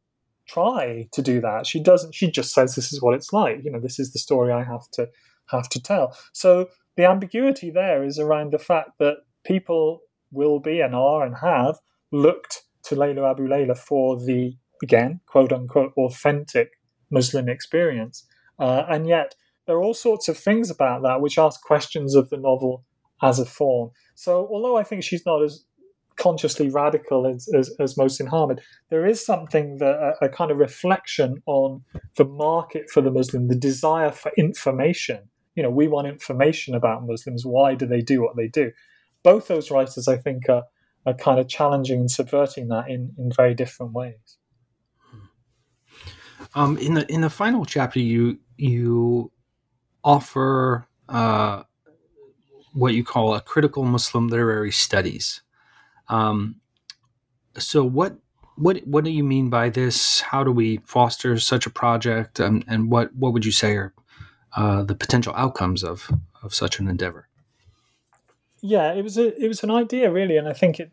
try 0.47 1.07
to 1.11 1.21
do 1.21 1.41
that. 1.41 1.67
She 1.67 1.81
doesn't. 1.81 2.13
She 2.13 2.29
just 2.29 2.53
says, 2.53 2.75
"This 2.75 2.93
is 2.93 3.01
what 3.01 3.15
it's 3.15 3.33
like." 3.33 3.63
You 3.63 3.71
know, 3.71 3.79
this 3.79 3.99
is 3.99 4.13
the 4.13 4.19
story 4.19 4.51
I 4.51 4.63
have 4.63 4.89
to 4.93 5.09
have 5.47 5.69
to 5.69 5.81
tell. 5.81 6.17
So 6.33 6.69
the 6.95 7.05
ambiguity 7.05 7.69
there 7.69 8.03
is 8.03 8.19
around 8.19 8.51
the 8.51 8.59
fact 8.59 8.91
that 8.99 9.17
people 9.45 10.01
will 10.31 10.59
be 10.59 10.81
and 10.81 10.95
are 10.95 11.25
and 11.25 11.35
have 11.37 11.79
looked 12.11 12.63
to 12.83 12.95
Leila 12.95 13.35
Aboulela 13.35 13.77
for 13.77 14.17
the, 14.19 14.53
again, 14.83 15.19
quote 15.27 15.51
unquote, 15.51 15.93
authentic 15.97 16.71
Muslim 17.09 17.49
experience. 17.49 18.25
Uh, 18.59 18.83
and 18.87 19.07
yet, 19.07 19.35
there 19.65 19.75
are 19.75 19.83
all 19.83 19.93
sorts 19.93 20.27
of 20.27 20.37
things 20.37 20.69
about 20.69 21.01
that 21.03 21.21
which 21.21 21.37
ask 21.37 21.61
questions 21.61 22.15
of 22.15 22.29
the 22.29 22.37
novel 22.37 22.85
as 23.21 23.39
a 23.39 23.45
form. 23.45 23.91
So, 24.15 24.47
although 24.51 24.77
I 24.77 24.83
think 24.83 25.03
she's 25.03 25.25
not 25.25 25.43
as 25.43 25.65
consciously 26.17 26.69
radical 26.69 27.27
as, 27.27 27.47
as, 27.53 27.75
as 27.79 27.95
Mohsin 27.95 28.29
Hamid, 28.29 28.61
there 28.89 29.05
is 29.05 29.25
something 29.25 29.77
that 29.77 30.15
a, 30.21 30.25
a, 30.25 30.29
kind 30.29 30.51
of 30.51 30.57
reflection 30.57 31.41
on 31.45 31.83
the 32.15 32.25
market 32.25 32.89
for 32.89 33.01
the 33.01 33.11
Muslim, 33.11 33.47
the 33.47 33.55
desire 33.55 34.11
for 34.11 34.31
information, 34.37 35.29
you 35.55 35.63
know, 35.63 35.69
we 35.69 35.87
want 35.87 36.07
information 36.07 36.75
about 36.75 37.05
Muslims. 37.05 37.45
Why 37.45 37.75
do 37.75 37.85
they 37.85 38.01
do 38.01 38.21
what 38.21 38.35
they 38.35 38.47
do? 38.47 38.71
Both 39.23 39.47
those 39.47 39.71
writers, 39.71 40.07
I 40.07 40.17
think, 40.17 40.49
are, 40.49 40.63
are 41.05 41.13
kind 41.13 41.39
of 41.39 41.47
challenging 41.47 42.01
and 42.01 42.11
subverting 42.11 42.67
that 42.67 42.89
in, 42.89 43.13
in 43.17 43.31
very 43.31 43.53
different 43.53 43.93
ways. 43.93 44.37
Um, 46.53 46.77
in 46.77 46.93
the 46.93 47.11
in 47.11 47.21
the 47.21 47.29
final 47.29 47.65
chapter, 47.65 47.99
you 47.99 48.39
you 48.57 49.31
offer 50.03 50.87
uh, 51.09 51.63
what 52.73 52.93
you 52.93 53.03
call 53.03 53.33
a 53.33 53.41
critical 53.41 53.83
Muslim 53.83 54.27
literary 54.27 54.71
studies. 54.71 55.41
Um, 56.09 56.55
so 57.57 57.83
what 57.83 58.17
what 58.57 58.77
what 58.85 59.03
do 59.03 59.11
you 59.11 59.23
mean 59.23 59.49
by 59.49 59.69
this? 59.69 60.21
How 60.21 60.43
do 60.43 60.51
we 60.51 60.77
foster 60.85 61.37
such 61.39 61.65
a 61.65 61.69
project, 61.69 62.39
and, 62.39 62.63
and 62.67 62.89
what 62.89 63.13
what 63.15 63.33
would 63.33 63.45
you 63.45 63.51
say 63.51 63.75
are 63.75 63.93
uh, 64.55 64.83
the 64.83 64.95
potential 64.95 65.33
outcomes 65.35 65.83
of 65.83 66.09
of 66.41 66.53
such 66.53 66.79
an 66.79 66.87
endeavor. 66.87 67.27
Yeah, 68.61 68.93
it 68.93 69.03
was 69.03 69.17
a 69.17 69.35
it 69.43 69.47
was 69.47 69.63
an 69.63 69.71
idea 69.71 70.11
really, 70.11 70.37
and 70.37 70.47
I 70.47 70.53
think 70.53 70.79
it 70.79 70.91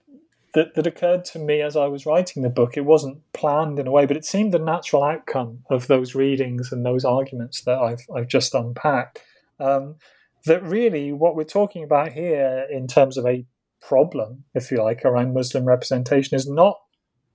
that, 0.55 0.75
that 0.75 0.87
occurred 0.87 1.25
to 1.27 1.39
me 1.39 1.63
as 1.63 1.77
I 1.77 1.87
was 1.87 2.05
writing 2.05 2.43
the 2.43 2.51
book. 2.51 2.77
It 2.77 2.85
wasn't 2.85 3.23
planned 3.33 3.79
in 3.79 3.87
a 3.87 3.91
way, 3.91 4.05
but 4.05 4.17
it 4.17 4.25
seemed 4.25 4.53
the 4.53 4.59
natural 4.59 5.05
outcome 5.05 5.61
of 5.71 5.87
those 5.87 6.15
readings 6.15 6.73
and 6.73 6.85
those 6.85 7.05
arguments 7.05 7.63
that 7.63 7.79
I've 7.79 8.05
I've 8.15 8.29
just 8.29 8.55
unpacked. 8.55 9.23
Um, 9.61 9.97
that 10.45 10.63
really 10.65 11.13
what 11.13 11.37
we're 11.37 11.45
talking 11.45 11.85
about 11.85 12.13
here 12.13 12.67
in 12.69 12.89
terms 12.89 13.17
of 13.17 13.25
a 13.27 13.47
problem, 13.83 14.45
if 14.55 14.71
you 14.71 14.83
like, 14.83 15.05
around 15.05 15.35
Muslim 15.35 15.65
representation 15.65 16.37
is 16.37 16.49
not 16.49 16.79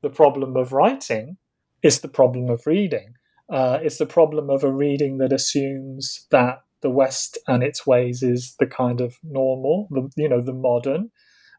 the 0.02 0.10
problem 0.10 0.56
of 0.56 0.74
writing, 0.74 1.38
it's 1.84 2.00
the 2.00 2.08
problem 2.08 2.50
of 2.50 2.66
reading. 2.66 3.14
Uh, 3.50 3.80
it's 3.82 3.98
the 3.98 4.06
problem 4.06 4.50
of 4.50 4.64
a 4.64 4.72
reading 4.72 5.20
that 5.20 5.32
assumes 5.32 6.26
that 6.32 6.60
the 6.82 6.90
West 6.90 7.38
and 7.48 7.64
its 7.64 7.88
ways 7.88 8.22
is 8.22 8.56
the 8.60 8.68
kind 8.68 9.02
of 9.02 9.18
normal, 9.24 9.88
the, 9.92 10.10
you 10.16 10.30
know, 10.30 10.42
the 10.42 10.54
modern. 10.54 11.12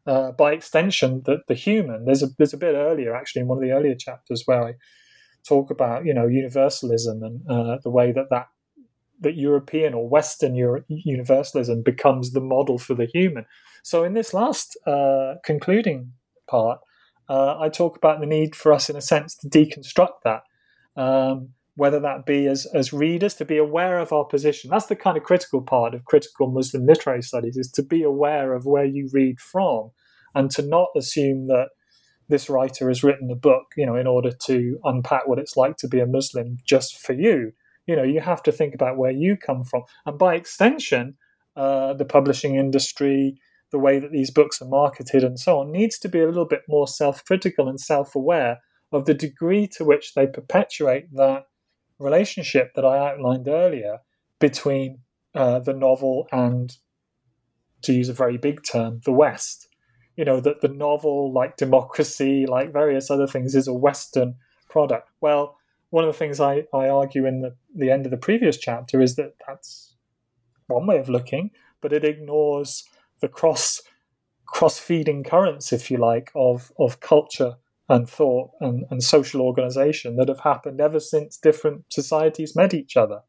Uh, 0.07 0.32
by 0.32 0.53
extension, 0.53 1.22
the, 1.26 1.39
the 1.49 1.55
human. 1.55 2.07
There's 2.07 2.22
a 2.22 2.28
there's 2.39 2.55
a 2.55 2.59
bit 2.59 2.74
earlier 2.74 3.14
actually 3.14 3.43
in 3.43 3.49
one 3.49 3.59
of 3.59 3.62
the 3.62 3.72
earlier 3.72 3.95
chapters 3.95 4.45
where 4.47 4.62
I 4.68 4.74
talk 5.47 5.70
about 5.70 6.07
you 6.07 6.14
know 6.14 6.26
universalism 6.26 7.22
and 7.22 7.43
uh, 7.51 7.76
the 7.82 7.91
way 7.91 8.12
that 8.12 8.30
that 8.30 8.47
that 9.21 9.37
European 9.37 9.95
or 9.95 10.09
Western 10.09 10.55
Euro- 10.55 10.85
universalism 10.89 11.83
becomes 11.83 12.33
the 12.33 12.41
model 12.41 12.79
for 12.79 12.95
the 12.95 13.07
human. 13.07 13.45
So 13.83 14.05
in 14.05 14.14
this 14.14 14.35
last 14.35 14.77
uh, 14.87 15.35
concluding 15.45 16.12
part, 16.49 16.81
uh, 17.29 17.59
I 17.59 17.69
talk 17.69 17.97
about 17.97 18.21
the 18.21 18.27
need 18.27 18.55
for 18.55 18.73
us, 18.73 18.89
in 18.89 18.97
a 18.97 19.01
sense, 19.01 19.35
to 19.37 19.49
deconstruct 19.49 20.23
that. 20.25 20.43
Um, 20.97 21.51
whether 21.79 22.01
that 22.01 22.27
be 22.27 22.49
as, 22.49 22.66
as 22.75 22.93
readers 22.93 23.35
to 23.35 23.45
be 23.45 23.57
aware 23.57 24.01
of 24.01 24.12
our 24.12 24.25
position. 24.25 24.69
That's 24.69 24.87
the 24.87 24.97
kind 24.97 25.16
of 25.16 25.23
critical 25.23 25.62
part 25.62 25.95
of 25.95 26.05
critical 26.07 26.51
Muslim 26.51 26.85
literary 26.85 27.23
studies 27.23 27.57
is 27.57 27.71
to 27.71 27.85
be 27.85 28.03
aware 28.03 28.53
of 28.53 28.66
where 28.66 28.85
you 28.85 29.09
read 29.12 29.39
from 29.39 29.93
and 30.35 30.51
to 30.51 30.62
not 30.62 30.89
assume 30.97 31.47
that 31.47 31.69
this 32.29 32.51
writer 32.51 32.89
has 32.89 33.05
written 33.05 33.31
a 33.31 33.37
book, 33.37 33.66
you 33.77 33.87
know, 33.87 33.95
in 33.95 34.09
order 34.09 34.33
to 34.47 34.79
unpack 34.83 35.29
what 35.29 35.39
it's 35.39 35.57
like 35.57 35.77
to 35.77 35.87
be 35.87 36.01
a 36.01 36.07
Muslim 36.07 36.59
just 36.64 36.99
for 36.99 37.12
you. 37.12 37.53
You 37.89 37.97
know, 37.97 38.05
you 38.05 38.20
have 38.20 38.43
to 38.45 38.53
think 38.53 38.74
about 38.74 38.99
where 38.99 39.11
you 39.11 39.36
come 39.36 39.64
from. 39.64 39.82
And 40.07 40.18
by 40.18 40.34
extension, 40.34 41.16
uh, 41.57 41.95
the 41.95 42.05
publishing 42.05 42.55
industry, 42.55 43.41
the 43.72 43.78
way 43.78 43.99
that 43.99 44.12
these 44.12 44.30
books 44.30 44.62
are 44.62 44.68
marketed 44.68 45.24
and 45.24 45.41
so 45.41 45.59
on, 45.59 45.72
needs 45.72 45.99
to 46.01 46.09
be 46.09 46.20
a 46.20 46.26
little 46.26 46.47
bit 46.47 46.62
more 46.68 46.86
self 46.86 47.24
critical 47.24 47.68
and 47.68 47.80
self 47.80 48.14
aware 48.14 48.59
of 48.93 49.07
the 49.07 49.14
degree 49.14 49.66
to 49.66 49.84
which 49.84 50.14
they 50.14 50.26
perpetuate 50.26 51.12
that 51.14 51.45
relationship 51.99 52.72
that 52.74 52.84
I 52.84 53.11
outlined 53.11 53.49
earlier 53.49 53.99
between 54.39 55.01
uh, 55.34 55.59
the 55.59 55.74
novel 55.74 56.28
and, 56.30 56.76
to 57.82 57.93
use 57.93 58.09
a 58.09 58.14
very 58.14 58.39
big 58.39 58.62
term, 58.62 59.01
the 59.05 59.12
West. 59.12 59.68
You 60.16 60.24
know, 60.24 60.41
that 60.41 60.61
the 60.61 60.68
novel, 60.68 61.32
like 61.32 61.57
democracy, 61.57 62.45
like 62.47 62.72
various 62.72 63.11
other 63.11 63.26
things, 63.26 63.55
is 63.55 63.68
a 63.68 63.72
Western 63.72 64.34
product. 64.68 65.11
Well, 65.20 65.58
one 65.91 66.05
of 66.05 66.12
the 66.12 66.18
things 66.18 66.41
I, 66.41 66.64
I 66.72 66.89
argue 66.89 67.26
in 67.26 67.41
the, 67.41 67.57
the 67.74 67.91
end 67.91 68.05
of 68.05 68.11
the 68.11 68.16
previous 68.16 68.59
chapter 68.59 69.01
is 69.01 69.16
that 69.16 69.34
that's 69.47 69.95
one 70.66 70.86
way 70.86 70.99
of 70.99 71.09
looking, 71.09 71.51
but 71.80 71.93
it 71.93 72.05
ignores 72.05 72.84
the 73.20 73.28
cross 73.28 73.82
cross 74.47 74.78
feeding 74.78 75.22
currents, 75.22 75.72
if 75.74 75.91
you 75.91 75.99
like, 75.99 76.32
of, 76.34 76.72
of 76.78 77.01
culture 77.01 77.57
and 77.89 78.09
thought 78.09 78.51
and, 78.61 78.84
and 78.91 79.03
social 79.03 79.43
organization 79.43 80.16
that 80.16 80.28
have 80.28 80.41
happened 80.41 80.80
ever 80.80 80.99
since 80.99 81.36
different 81.36 81.84
societies 81.91 82.57
met 82.57 82.72
each 82.74 82.97
other. 82.97 83.20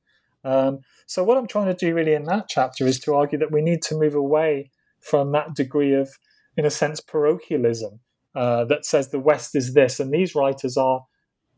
Um, 0.43 0.79
so, 1.05 1.23
what 1.23 1.37
I'm 1.37 1.47
trying 1.47 1.67
to 1.67 1.73
do 1.73 1.93
really 1.93 2.13
in 2.13 2.23
that 2.23 2.47
chapter 2.47 2.85
is 2.87 2.99
to 3.01 3.15
argue 3.15 3.37
that 3.39 3.51
we 3.51 3.61
need 3.61 3.81
to 3.83 3.97
move 3.97 4.15
away 4.15 4.71
from 5.01 5.31
that 5.33 5.55
degree 5.55 5.93
of, 5.93 6.17
in 6.55 6.65
a 6.65 6.69
sense, 6.69 7.01
parochialism 7.01 7.99
uh, 8.35 8.65
that 8.65 8.85
says 8.85 9.09
the 9.09 9.19
West 9.19 9.55
is 9.55 9.73
this, 9.73 9.99
and 9.99 10.13
these 10.13 10.35
writers 10.35 10.77
are, 10.77 11.05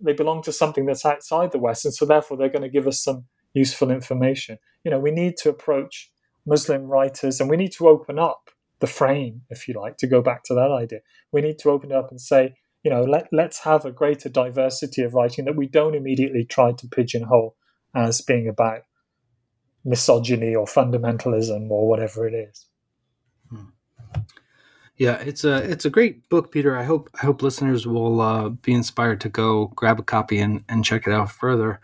they 0.01 0.13
belong 0.13 0.41
to 0.43 0.51
something 0.51 0.85
that's 0.85 1.05
outside 1.05 1.51
the 1.51 1.59
West, 1.59 1.85
and 1.85 1.93
so 1.93 2.05
therefore 2.05 2.37
they're 2.37 2.49
going 2.49 2.61
to 2.61 2.69
give 2.69 2.87
us 2.87 3.03
some 3.03 3.25
useful 3.53 3.91
information. 3.91 4.57
You 4.83 4.91
know, 4.91 4.99
we 4.99 5.11
need 5.11 5.37
to 5.37 5.49
approach 5.49 6.11
Muslim 6.45 6.83
writers 6.83 7.39
and 7.39 7.49
we 7.49 7.57
need 7.57 7.71
to 7.73 7.87
open 7.87 8.17
up 8.17 8.49
the 8.79 8.87
frame, 8.87 9.41
if 9.49 9.67
you 9.67 9.75
like, 9.79 9.97
to 9.97 10.07
go 10.07 10.21
back 10.21 10.43
to 10.45 10.53
that 10.55 10.71
idea. 10.71 10.99
We 11.31 11.41
need 11.41 11.59
to 11.59 11.69
open 11.69 11.91
it 11.91 11.97
up 11.97 12.09
and 12.09 12.19
say, 12.19 12.55
you 12.83 12.89
know, 12.89 13.03
let, 13.03 13.27
let's 13.31 13.59
have 13.59 13.85
a 13.85 13.91
greater 13.91 14.29
diversity 14.29 15.03
of 15.03 15.13
writing 15.13 15.45
that 15.45 15.55
we 15.55 15.67
don't 15.67 15.95
immediately 15.95 16.45
try 16.45 16.71
to 16.71 16.87
pigeonhole 16.87 17.55
as 17.93 18.21
being 18.21 18.47
about 18.47 18.81
misogyny 19.85 20.55
or 20.55 20.65
fundamentalism 20.65 21.69
or 21.69 21.87
whatever 21.87 22.27
it 22.27 22.33
is. 22.33 22.65
Yeah, 25.01 25.15
it's 25.15 25.43
a 25.43 25.55
it's 25.55 25.85
a 25.85 25.89
great 25.89 26.29
book, 26.29 26.51
Peter. 26.51 26.77
I 26.77 26.83
hope 26.83 27.09
I 27.15 27.25
hope 27.25 27.41
listeners 27.41 27.87
will 27.87 28.21
uh, 28.21 28.49
be 28.49 28.71
inspired 28.71 29.19
to 29.21 29.29
go 29.29 29.65
grab 29.75 29.99
a 29.99 30.03
copy 30.03 30.37
and, 30.37 30.63
and 30.69 30.85
check 30.85 31.07
it 31.07 31.11
out 31.11 31.31
further. 31.31 31.79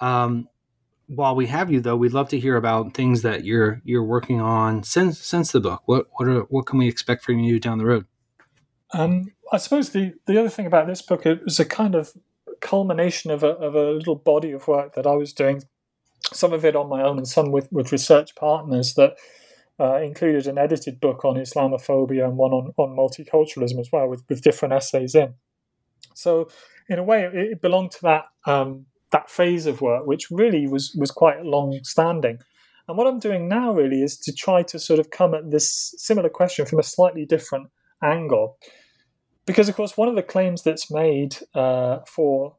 Um, 0.00 0.48
while 1.06 1.34
we 1.36 1.46
have 1.48 1.70
you, 1.70 1.82
though, 1.82 1.94
we'd 1.94 2.14
love 2.14 2.30
to 2.30 2.40
hear 2.40 2.56
about 2.56 2.94
things 2.94 3.20
that 3.20 3.44
you're 3.44 3.82
you're 3.84 4.02
working 4.02 4.40
on 4.40 4.82
since 4.82 5.20
since 5.20 5.52
the 5.52 5.60
book. 5.60 5.82
What 5.84 6.06
what 6.12 6.26
are, 6.26 6.40
what 6.44 6.64
can 6.64 6.78
we 6.78 6.88
expect 6.88 7.22
from 7.22 7.38
you 7.38 7.60
down 7.60 7.76
the 7.76 7.84
road? 7.84 8.06
Um, 8.94 9.26
I 9.52 9.58
suppose 9.58 9.90
the, 9.90 10.14
the 10.24 10.40
other 10.40 10.48
thing 10.48 10.64
about 10.64 10.86
this 10.86 11.02
book 11.02 11.26
it 11.26 11.44
was 11.44 11.60
a 11.60 11.66
kind 11.66 11.94
of 11.94 12.14
culmination 12.62 13.30
of 13.30 13.42
a, 13.42 13.48
of 13.48 13.74
a 13.74 13.90
little 13.90 14.16
body 14.16 14.52
of 14.52 14.66
work 14.66 14.94
that 14.94 15.06
I 15.06 15.16
was 15.16 15.34
doing, 15.34 15.64
some 16.32 16.54
of 16.54 16.64
it 16.64 16.76
on 16.76 16.88
my 16.88 17.02
own 17.02 17.18
and 17.18 17.28
some 17.28 17.52
with, 17.52 17.70
with 17.70 17.92
research 17.92 18.34
partners 18.34 18.94
that 18.94 19.16
uh, 19.80 19.96
included 19.96 20.46
an 20.46 20.58
edited 20.58 21.00
book 21.00 21.24
on 21.24 21.36
Islamophobia 21.36 22.24
and 22.24 22.36
one 22.36 22.52
on, 22.52 22.72
on 22.76 22.96
multiculturalism 22.96 23.80
as 23.80 23.90
well, 23.92 24.08
with, 24.08 24.22
with 24.28 24.42
different 24.42 24.74
essays 24.74 25.14
in. 25.14 25.34
So 26.14 26.48
in 26.88 26.98
a 26.98 27.02
way, 27.02 27.24
it, 27.24 27.34
it 27.34 27.60
belonged 27.60 27.92
to 27.92 28.02
that 28.02 28.24
um, 28.46 28.86
that 29.10 29.30
phase 29.30 29.66
of 29.66 29.80
work, 29.80 30.06
which 30.06 30.30
really 30.30 30.66
was 30.66 30.94
was 30.98 31.10
quite 31.10 31.44
long 31.44 31.78
standing. 31.82 32.38
And 32.86 32.98
what 32.98 33.06
I'm 33.06 33.18
doing 33.18 33.48
now 33.48 33.72
really 33.72 34.02
is 34.02 34.18
to 34.18 34.32
try 34.32 34.62
to 34.64 34.78
sort 34.78 35.00
of 35.00 35.10
come 35.10 35.34
at 35.34 35.50
this 35.50 35.94
similar 35.96 36.28
question 36.28 36.66
from 36.66 36.78
a 36.78 36.82
slightly 36.82 37.24
different 37.24 37.68
angle. 38.02 38.58
Because, 39.46 39.68
of 39.68 39.76
course, 39.76 39.96
one 39.96 40.08
of 40.08 40.16
the 40.16 40.22
claims 40.22 40.62
that's 40.62 40.90
made 40.90 41.36
uh, 41.54 42.00
for 42.06 42.56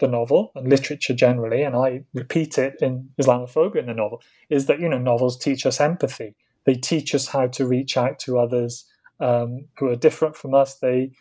the 0.00 0.08
novel 0.08 0.52
and 0.54 0.68
literature 0.68 1.14
generally, 1.14 1.62
and 1.62 1.74
I 1.74 2.04
repeat 2.14 2.58
it 2.58 2.76
in 2.80 3.10
Islamophobia 3.20 3.80
in 3.80 3.86
the 3.86 3.94
novel, 3.94 4.22
is 4.48 4.66
that, 4.66 4.80
you 4.80 4.88
know, 4.88 4.98
novels 4.98 5.36
teach 5.36 5.66
us 5.66 5.80
empathy. 5.80 6.34
They 6.64 6.74
teach 6.74 7.14
us 7.14 7.28
how 7.28 7.46
to 7.48 7.66
reach 7.66 7.96
out 7.96 8.18
to 8.20 8.38
others 8.38 8.84
um, 9.20 9.66
who 9.78 9.88
are 9.88 9.96
different 9.96 10.36
from 10.36 10.54
us. 10.54 10.76
They 10.76 11.12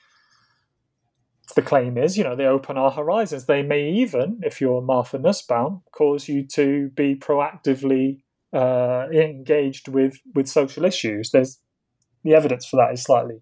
the 1.55 1.61
claim 1.61 1.97
is, 1.97 2.17
you 2.17 2.25
know, 2.25 2.35
they 2.35 2.45
open 2.45 2.77
our 2.77 2.91
horizons. 2.91 3.45
They 3.45 3.63
may 3.63 3.89
even, 3.89 4.41
if 4.43 4.59
you're 4.59 4.81
Martha 4.81 5.17
Nussbaum, 5.17 5.81
cause 5.91 6.27
you 6.27 6.45
to 6.47 6.89
be 6.89 7.15
proactively 7.15 8.19
uh, 8.53 9.07
engaged 9.13 9.87
with 9.87 10.19
with 10.35 10.47
social 10.49 10.83
issues. 10.83 11.31
There's 11.31 11.59
the 12.23 12.33
evidence 12.33 12.65
for 12.65 12.75
that 12.77 12.91
is 12.91 13.03
slightly 13.03 13.41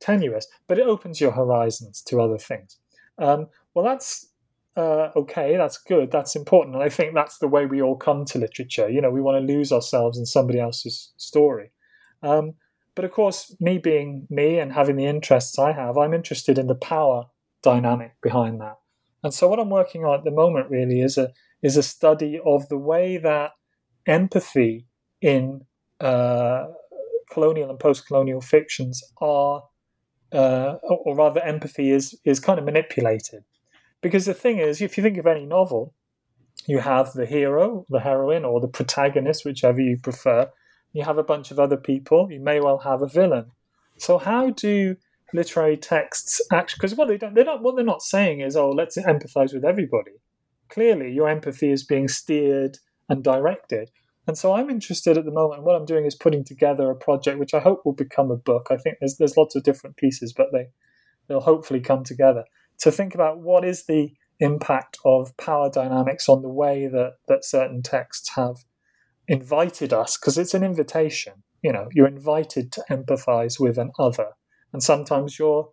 tenuous, 0.00 0.48
but 0.66 0.78
it 0.78 0.86
opens 0.86 1.20
your 1.20 1.30
horizons 1.30 2.02
to 2.02 2.20
other 2.20 2.38
things. 2.38 2.78
Um, 3.18 3.46
well, 3.74 3.84
that's 3.84 4.29
uh, 4.76 5.10
okay. 5.16 5.56
That's 5.56 5.78
good. 5.78 6.10
That's 6.10 6.36
important, 6.36 6.74
and 6.74 6.84
I 6.84 6.88
think 6.88 7.14
that's 7.14 7.38
the 7.38 7.48
way 7.48 7.66
we 7.66 7.82
all 7.82 7.96
come 7.96 8.24
to 8.26 8.38
literature. 8.38 8.88
You 8.88 9.00
know, 9.00 9.10
we 9.10 9.20
want 9.20 9.36
to 9.44 9.52
lose 9.52 9.72
ourselves 9.72 10.18
in 10.18 10.26
somebody 10.26 10.60
else's 10.60 11.12
story. 11.16 11.72
Um, 12.22 12.54
but 12.94 13.04
of 13.04 13.12
course, 13.12 13.54
me 13.60 13.78
being 13.78 14.26
me 14.30 14.58
and 14.58 14.72
having 14.72 14.96
the 14.96 15.06
interests 15.06 15.58
I 15.58 15.72
have, 15.72 15.96
I'm 15.96 16.14
interested 16.14 16.58
in 16.58 16.66
the 16.66 16.74
power 16.74 17.24
dynamic 17.62 18.12
behind 18.22 18.60
that. 18.60 18.76
And 19.22 19.34
so, 19.34 19.48
what 19.48 19.58
I'm 19.58 19.70
working 19.70 20.04
on 20.04 20.18
at 20.18 20.24
the 20.24 20.30
moment 20.30 20.70
really 20.70 21.00
is 21.00 21.18
a 21.18 21.30
is 21.62 21.76
a 21.76 21.82
study 21.82 22.40
of 22.44 22.68
the 22.68 22.78
way 22.78 23.18
that 23.18 23.52
empathy 24.06 24.86
in 25.20 25.62
uh, 26.00 26.66
colonial 27.30 27.70
and 27.70 27.78
post-colonial 27.78 28.40
fictions 28.40 29.02
are, 29.20 29.62
uh, 30.32 30.76
or 30.82 31.14
rather, 31.14 31.40
empathy 31.40 31.90
is 31.90 32.18
is 32.24 32.40
kind 32.40 32.58
of 32.58 32.64
manipulated. 32.64 33.44
Because 34.02 34.26
the 34.26 34.34
thing 34.34 34.58
is, 34.58 34.80
if 34.80 34.96
you 34.96 35.02
think 35.02 35.18
of 35.18 35.26
any 35.26 35.44
novel, 35.44 35.94
you 36.66 36.78
have 36.78 37.12
the 37.12 37.26
hero, 37.26 37.86
the 37.88 38.00
heroine, 38.00 38.44
or 38.44 38.60
the 38.60 38.68
protagonist, 38.68 39.44
whichever 39.44 39.80
you 39.80 39.98
prefer, 39.98 40.50
you 40.92 41.04
have 41.04 41.18
a 41.18 41.22
bunch 41.22 41.50
of 41.50 41.58
other 41.58 41.76
people, 41.76 42.30
you 42.30 42.40
may 42.40 42.60
well 42.60 42.78
have 42.78 43.02
a 43.02 43.08
villain. 43.08 43.52
So 43.98 44.18
how 44.18 44.50
do 44.50 44.96
literary 45.32 45.76
texts 45.76 46.40
actually 46.52 46.78
because 46.78 46.96
what 46.96 47.06
they 47.06 47.16
don't 47.16 47.34
they 47.34 47.44
don't 47.44 47.62
what 47.62 47.76
they're 47.76 47.84
not 47.84 48.02
saying 48.02 48.40
is, 48.40 48.56
oh, 48.56 48.70
let's 48.70 48.98
empathize 48.98 49.54
with 49.54 49.64
everybody. 49.64 50.12
Clearly 50.68 51.12
your 51.12 51.28
empathy 51.28 51.70
is 51.70 51.84
being 51.84 52.08
steered 52.08 52.78
and 53.08 53.22
directed. 53.22 53.90
And 54.26 54.36
so 54.36 54.54
I'm 54.54 54.70
interested 54.70 55.18
at 55.18 55.24
the 55.24 55.30
moment. 55.30 55.62
What 55.62 55.76
I'm 55.76 55.86
doing 55.86 56.04
is 56.04 56.14
putting 56.14 56.44
together 56.44 56.90
a 56.90 56.96
project 56.96 57.38
which 57.38 57.54
I 57.54 57.60
hope 57.60 57.82
will 57.84 57.94
become 57.94 58.30
a 58.30 58.36
book. 58.36 58.68
I 58.70 58.76
think 58.76 58.96
there's 59.00 59.16
there's 59.16 59.36
lots 59.36 59.54
of 59.54 59.62
different 59.62 59.96
pieces, 59.96 60.32
but 60.32 60.48
they 60.52 60.68
they'll 61.28 61.40
hopefully 61.40 61.80
come 61.80 62.04
together 62.04 62.44
to 62.80 62.90
think 62.90 63.14
about 63.14 63.38
what 63.38 63.64
is 63.64 63.86
the 63.86 64.12
impact 64.40 64.98
of 65.04 65.36
power 65.36 65.70
dynamics 65.70 66.28
on 66.28 66.42
the 66.42 66.48
way 66.48 66.86
that 66.86 67.14
that 67.28 67.44
certain 67.44 67.82
texts 67.82 68.30
have 68.36 68.64
invited 69.28 69.92
us 69.92 70.18
because 70.18 70.38
it's 70.38 70.54
an 70.54 70.64
invitation. 70.64 71.34
You 71.62 71.72
know, 71.72 71.88
you're 71.92 72.08
invited 72.08 72.72
to 72.72 72.84
empathize 72.90 73.60
with 73.60 73.78
an 73.78 73.92
other, 73.98 74.28
and 74.72 74.82
sometimes 74.82 75.38
you're, 75.38 75.70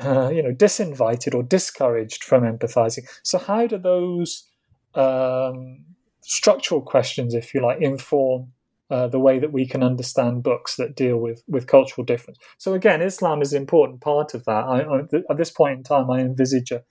uh, 0.00 0.28
you 0.28 0.42
know, 0.42 0.52
disinvited 0.52 1.34
or 1.34 1.42
discouraged 1.44 2.24
from 2.24 2.42
empathizing. 2.42 3.04
So, 3.22 3.38
how 3.38 3.66
do 3.68 3.78
those 3.78 4.48
um, 4.94 5.84
structural 6.22 6.82
questions, 6.82 7.32
if 7.32 7.54
you 7.54 7.62
like, 7.62 7.80
inform 7.80 8.52
uh, 8.90 9.06
the 9.06 9.18
way 9.18 9.38
that 9.38 9.52
we 9.52 9.66
can 9.66 9.82
understand 9.82 10.42
books 10.42 10.76
that 10.76 10.96
deal 10.96 11.18
with 11.18 11.42
with 11.46 11.66
cultural 11.66 12.04
difference. 12.04 12.38
So 12.58 12.74
again, 12.74 13.02
Islam 13.02 13.42
is 13.42 13.52
an 13.52 13.60
important 13.60 14.00
part 14.00 14.34
of 14.34 14.44
that. 14.44 14.64
I, 14.64 14.80
I, 14.80 14.98
at 15.30 15.36
this 15.36 15.50
point 15.50 15.78
in 15.78 15.82
time, 15.82 16.10
I 16.10 16.20
envisage 16.20 16.72
a, 16.72 16.82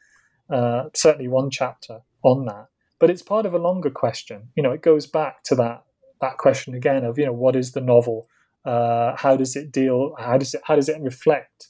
uh, 0.53 0.89
certainly 0.93 1.27
one 1.27 1.49
chapter 1.49 2.01
on 2.23 2.45
that 2.45 2.67
but 2.99 3.09
it's 3.09 3.21
part 3.21 3.45
of 3.45 3.53
a 3.53 3.59
longer 3.59 3.89
question. 3.89 4.49
You 4.55 4.63
know, 4.63 4.71
it 4.71 4.81
goes 4.81 5.05
back 5.07 5.43
to 5.43 5.55
that 5.55 5.83
that 6.19 6.37
question 6.37 6.73
again 6.73 7.03
of 7.03 7.17
you 7.17 7.25
know 7.25 7.33
what 7.33 7.55
is 7.55 7.73
the 7.73 7.81
novel? 7.81 8.27
Uh, 8.65 9.15
how 9.15 9.35
does 9.37 9.55
it 9.55 9.71
deal? 9.71 10.15
How 10.17 10.37
does 10.37 10.53
it 10.53 10.61
how 10.63 10.75
does 10.75 10.89
it 10.89 11.01
reflect 11.01 11.67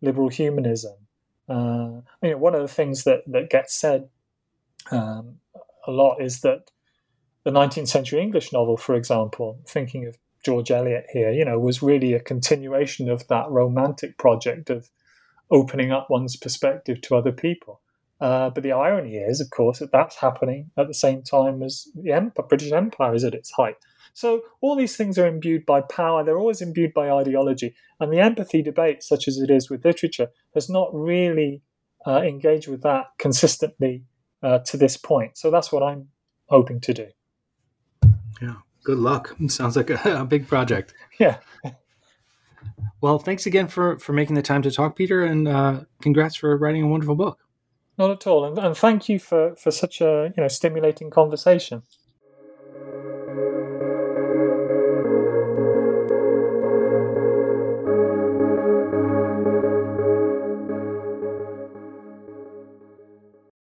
liberal 0.00 0.28
humanism? 0.28 0.94
Uh, 1.48 2.00
you 2.22 2.32
know, 2.32 2.38
one 2.38 2.54
of 2.54 2.62
the 2.62 2.68
things 2.68 3.04
that 3.04 3.20
that 3.28 3.50
gets 3.50 3.74
said 3.74 4.08
um, 4.90 5.36
a 5.86 5.92
lot 5.92 6.20
is 6.20 6.40
that 6.40 6.70
the 7.46 7.52
19th 7.52 7.86
century 7.86 8.20
English 8.20 8.52
novel, 8.52 8.76
for 8.76 8.96
example, 8.96 9.60
thinking 9.68 10.04
of 10.04 10.18
George 10.44 10.72
Eliot 10.72 11.06
here, 11.12 11.30
you 11.30 11.44
know, 11.44 11.60
was 11.60 11.80
really 11.80 12.12
a 12.12 12.18
continuation 12.18 13.08
of 13.08 13.28
that 13.28 13.48
romantic 13.48 14.18
project 14.18 14.68
of 14.68 14.90
opening 15.52 15.92
up 15.92 16.08
one's 16.10 16.34
perspective 16.34 17.00
to 17.02 17.14
other 17.14 17.30
people. 17.30 17.80
Uh, 18.20 18.50
but 18.50 18.64
the 18.64 18.72
irony 18.72 19.14
is, 19.14 19.40
of 19.40 19.50
course, 19.50 19.78
that 19.78 19.92
that's 19.92 20.16
happening 20.16 20.72
at 20.76 20.88
the 20.88 20.94
same 20.94 21.22
time 21.22 21.62
as 21.62 21.86
the 21.94 22.10
Empire, 22.10 22.46
British 22.48 22.72
Empire 22.72 23.14
is 23.14 23.22
at 23.22 23.32
its 23.32 23.52
height. 23.52 23.76
So 24.12 24.40
all 24.60 24.74
these 24.74 24.96
things 24.96 25.16
are 25.16 25.28
imbued 25.28 25.64
by 25.64 25.82
power. 25.82 26.24
They're 26.24 26.40
always 26.40 26.60
imbued 26.60 26.94
by 26.94 27.12
ideology. 27.12 27.76
And 28.00 28.12
the 28.12 28.18
empathy 28.18 28.60
debate, 28.60 29.04
such 29.04 29.28
as 29.28 29.38
it 29.38 29.50
is 29.50 29.70
with 29.70 29.84
literature, 29.84 30.30
has 30.54 30.68
not 30.68 30.92
really 30.92 31.62
uh, 32.04 32.22
engaged 32.22 32.66
with 32.66 32.82
that 32.82 33.04
consistently 33.18 34.02
uh, 34.42 34.58
to 34.66 34.76
this 34.76 34.96
point. 34.96 35.38
So 35.38 35.52
that's 35.52 35.70
what 35.70 35.84
I'm 35.84 36.08
hoping 36.48 36.80
to 36.80 36.92
do. 36.92 37.06
Yeah. 38.40 38.56
Good 38.84 38.98
luck. 38.98 39.36
sounds 39.48 39.76
like 39.76 39.90
a, 39.90 40.20
a 40.20 40.24
big 40.24 40.46
project. 40.46 40.94
Yeah. 41.18 41.38
Well, 43.00 43.18
thanks 43.18 43.46
again 43.46 43.68
for 43.68 43.98
for 43.98 44.12
making 44.12 44.34
the 44.34 44.42
time 44.42 44.62
to 44.62 44.70
talk, 44.70 44.96
Peter, 44.96 45.24
and 45.24 45.46
uh, 45.46 45.80
congrats 46.00 46.34
for 46.34 46.56
writing 46.56 46.82
a 46.82 46.88
wonderful 46.88 47.14
book. 47.14 47.38
Not 47.98 48.10
at 48.10 48.26
all. 48.26 48.44
And, 48.44 48.58
and 48.58 48.76
thank 48.76 49.08
you 49.08 49.18
for, 49.18 49.54
for 49.56 49.70
such 49.70 50.00
a 50.00 50.32
you 50.36 50.42
know 50.42 50.48
stimulating 50.48 51.10
conversation. 51.10 51.82